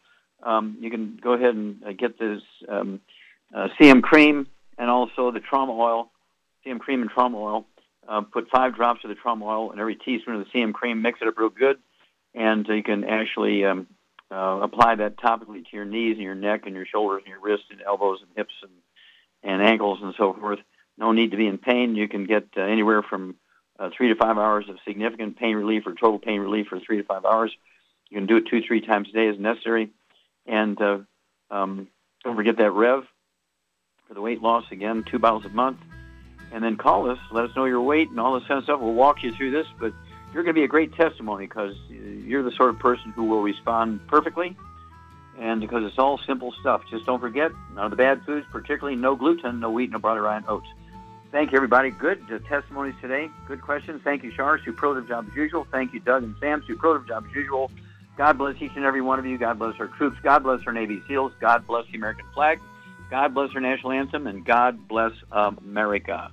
um, 0.43 0.77
you 0.81 0.91
can 0.91 1.19
go 1.23 1.33
ahead 1.33 1.55
and 1.55 1.83
uh, 1.85 1.93
get 1.93 2.19
this 2.19 2.43
um, 2.69 3.01
uh, 3.55 3.69
CM 3.81 4.03
cream 4.03 4.47
and 4.77 4.91
also 4.91 5.31
the 5.31 5.41
trauma 5.41 5.73
oil, 5.73 6.11
CM 6.65 6.79
cream 6.79 7.03
and 7.03 7.11
trauma 7.11 7.39
oil. 7.39 7.67
Uh, 8.09 8.23
put 8.23 8.49
five 8.49 8.75
drops 8.75 9.05
of 9.05 9.11
the 9.11 9.15
trauma 9.15 9.45
oil 9.45 9.71
in 9.73 9.79
every 9.79 9.95
teaspoon 9.95 10.37
of 10.37 10.47
the 10.47 10.51
CM 10.59 10.73
cream. 10.73 11.03
Mix 11.03 11.21
it 11.21 11.29
up 11.29 11.39
real 11.39 11.51
good, 11.51 11.77
and 12.35 12.67
you 12.67 12.83
can 12.83 13.05
actually 13.05 13.67
um, 13.67 13.87
uh, 14.31 14.61
apply 14.63 14.95
that 14.95 15.19
topically 15.19 15.63
to 15.63 15.77
your 15.77 15.85
knees 15.85 16.15
and 16.15 16.23
your 16.23 16.35
neck 16.35 16.63
and 16.65 16.75
your 16.75 16.87
shoulders 16.87 17.23
and 17.25 17.31
your 17.31 17.41
wrists 17.41 17.67
and 17.71 17.83
elbows 17.83 18.21
and 18.23 18.31
hips 18.35 18.55
and, 18.63 18.73
and 19.43 19.63
ankles 19.63 19.99
and 20.03 20.15
so 20.17 20.33
forth. 20.33 20.59
No 20.97 21.13
need 21.13 21.33
to 21.33 21.37
be 21.37 21.47
in 21.47 21.59
pain. 21.59 21.97
You 21.97 22.09
can 22.09 22.25
get 22.25 22.47
uh, 22.57 22.63
anywhere 22.63 23.03
from 23.03 23.37
uh, 23.79 23.91
three 23.97 24.09
to 24.09 24.17
five 24.17 24.39
hours 24.39 24.69
of 24.69 24.77
significant 24.87 25.39
pain 25.39 25.55
relief 25.55 25.87
or 25.87 25.93
total 25.93 26.19
pain 26.19 26.41
relief 26.41 26.69
for 26.69 26.81
three 26.81 26.97
to 26.97 27.05
five 27.05 27.25
hours. 27.25 27.53
You 28.11 28.17
can 28.17 28.27
do 28.27 28.37
it 28.39 28.45
two, 28.51 28.63
three 28.67 28.81
times 28.81 29.09
a 29.11 29.13
day 29.13 29.29
as 29.29 29.39
necessary. 29.39 29.91
And 30.49 30.81
uh, 30.81 30.99
um, 31.51 31.89
don't 32.25 32.35
forget 32.35 32.57
that 32.57 32.71
Rev 32.71 33.05
for 34.09 34.15
the 34.15 34.21
weight 34.21 34.43
loss. 34.43 34.65
Again, 34.71 35.05
two 35.05 35.19
bottles 35.19 35.45
a 35.45 35.51
month. 35.51 35.79
And 36.51 36.65
then 36.65 36.77
call 36.77 37.11
us, 37.11 37.19
let 37.31 37.45
us 37.45 37.55
know 37.55 37.67
your 37.67 37.83
weight 37.83 38.09
and 38.09 38.19
all 38.19 38.39
this 38.39 38.49
kind 38.49 38.59
of 38.59 38.65
stuff. 38.65 38.81
We'll 38.81 38.95
walk 38.95 39.23
you 39.23 39.35
through 39.35 39.51
this, 39.51 39.67
but 39.79 39.93
you're 40.33 40.43
going 40.43 40.55
to 40.55 40.59
be 40.59 40.65
a 40.65 40.69
great 40.69 40.95
testimony 40.95 41.47
because 41.47 41.77
you're 41.91 42.43
the 42.43 42.53
sort 42.53 42.71
of 42.71 42.79
person 42.79 43.13
who 43.13 43.25
will 43.25 43.43
respond 43.43 44.01
perfectly 44.09 44.57
and 45.39 45.61
because 45.61 45.85
it's 45.85 45.99
all 45.99 46.19
simple 46.27 46.53
stuff. 46.61 46.83
Just 46.91 47.07
don't 47.07 47.21
forget, 47.21 47.53
none 47.75 47.85
of 47.85 47.91
the 47.91 47.97
bad 47.97 48.23
foods, 48.25 48.47
particularly 48.51 48.97
no 48.97 49.15
gluten, 49.15 49.61
no 49.61 49.71
wheat, 49.71 49.91
no 49.91 49.99
barley, 49.99 50.21
rye, 50.21 50.39
and 50.39 50.49
oats. 50.49 50.67
Thank 51.31 51.53
you, 51.53 51.57
everybody. 51.57 51.91
Good 51.91 52.23
uh, 52.33 52.39
testimonies 52.49 52.95
today. 53.01 53.29
Good 53.47 53.61
questions. 53.61 54.01
Thank 54.03 54.25
you, 54.25 54.33
Shar. 54.33 54.59
Superlative 54.65 55.09
job 55.09 55.27
as 55.31 55.37
usual. 55.37 55.67
Thank 55.71 55.93
you, 55.93 56.01
Doug 56.01 56.23
and 56.23 56.35
Sam. 56.41 56.65
Superlative 56.67 57.07
job 57.07 57.27
as 57.29 57.35
usual. 57.35 57.71
God 58.19 58.37
bless 58.37 58.61
each 58.61 58.73
and 58.75 58.85
every 58.85 59.01
one 59.01 59.21
of 59.21 59.27
you. 59.27 59.39
God 59.39 59.61
bless 59.61 59.79
our 59.79 59.87
troops. 59.87 60.19
God 60.25 60.43
bless 60.43 60.61
our 60.67 60.73
Navy 60.73 61.01
SEALs. 61.07 61.33
God 61.41 61.65
bless 61.69 61.87
the 61.87 61.97
American 61.97 62.27
flag. 62.35 62.59
God 63.11 63.33
bless 63.33 63.55
our 63.55 63.61
national 63.61 63.93
anthem. 63.93 64.27
And 64.27 64.45
God 64.45 64.89
bless 64.89 65.13
America. 65.31 66.33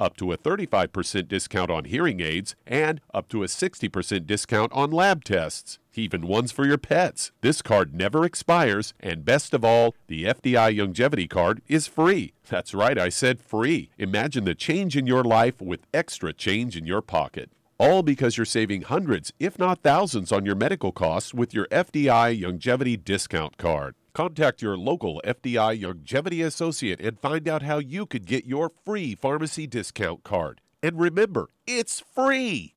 up 0.00 0.16
to 0.16 0.32
a 0.32 0.38
35% 0.38 1.28
discount 1.28 1.70
on 1.70 1.84
hearing 1.84 2.20
aids, 2.20 2.56
and 2.66 3.00
up 3.12 3.28
to 3.28 3.42
a 3.42 3.46
60% 3.46 4.26
discount 4.26 4.72
on 4.72 4.90
lab 4.90 5.22
tests, 5.22 5.78
even 5.94 6.26
ones 6.26 6.50
for 6.50 6.66
your 6.66 6.78
pets. 6.78 7.30
This 7.42 7.60
card 7.62 7.94
never 7.94 8.24
expires, 8.24 8.94
and 8.98 9.24
best 9.24 9.52
of 9.52 9.64
all, 9.64 9.94
the 10.06 10.24
FDI 10.24 10.74
Youngevity 10.74 11.28
Card 11.28 11.60
is 11.68 11.86
free. 11.86 12.32
That's 12.48 12.74
right, 12.74 12.98
I 12.98 13.10
said 13.10 13.40
free. 13.40 13.90
Imagine 13.98 14.44
the 14.44 14.54
change 14.54 14.96
in 14.96 15.06
your 15.06 15.22
life 15.22 15.60
with 15.60 15.86
extra 15.92 16.32
change 16.32 16.76
in 16.76 16.86
your 16.86 17.02
pocket. 17.02 17.50
All 17.80 18.02
because 18.02 18.36
you're 18.36 18.44
saving 18.44 18.82
hundreds, 18.82 19.32
if 19.40 19.58
not 19.58 19.82
thousands, 19.82 20.32
on 20.32 20.44
your 20.44 20.54
medical 20.54 20.92
costs 20.92 21.32
with 21.32 21.54
your 21.54 21.66
FDI 21.68 22.38
Youngevity 22.38 23.02
Discount 23.02 23.56
Card. 23.56 23.94
Contact 24.12 24.60
your 24.60 24.76
local 24.76 25.22
FDI 25.24 25.80
Youngevity 25.80 26.44
Associate 26.44 27.00
and 27.00 27.18
find 27.18 27.48
out 27.48 27.62
how 27.62 27.78
you 27.78 28.04
could 28.04 28.26
get 28.26 28.44
your 28.44 28.70
free 28.84 29.14
pharmacy 29.14 29.66
discount 29.66 30.24
card. 30.24 30.60
And 30.82 31.00
remember, 31.00 31.48
it's 31.66 32.00
free! 32.14 32.74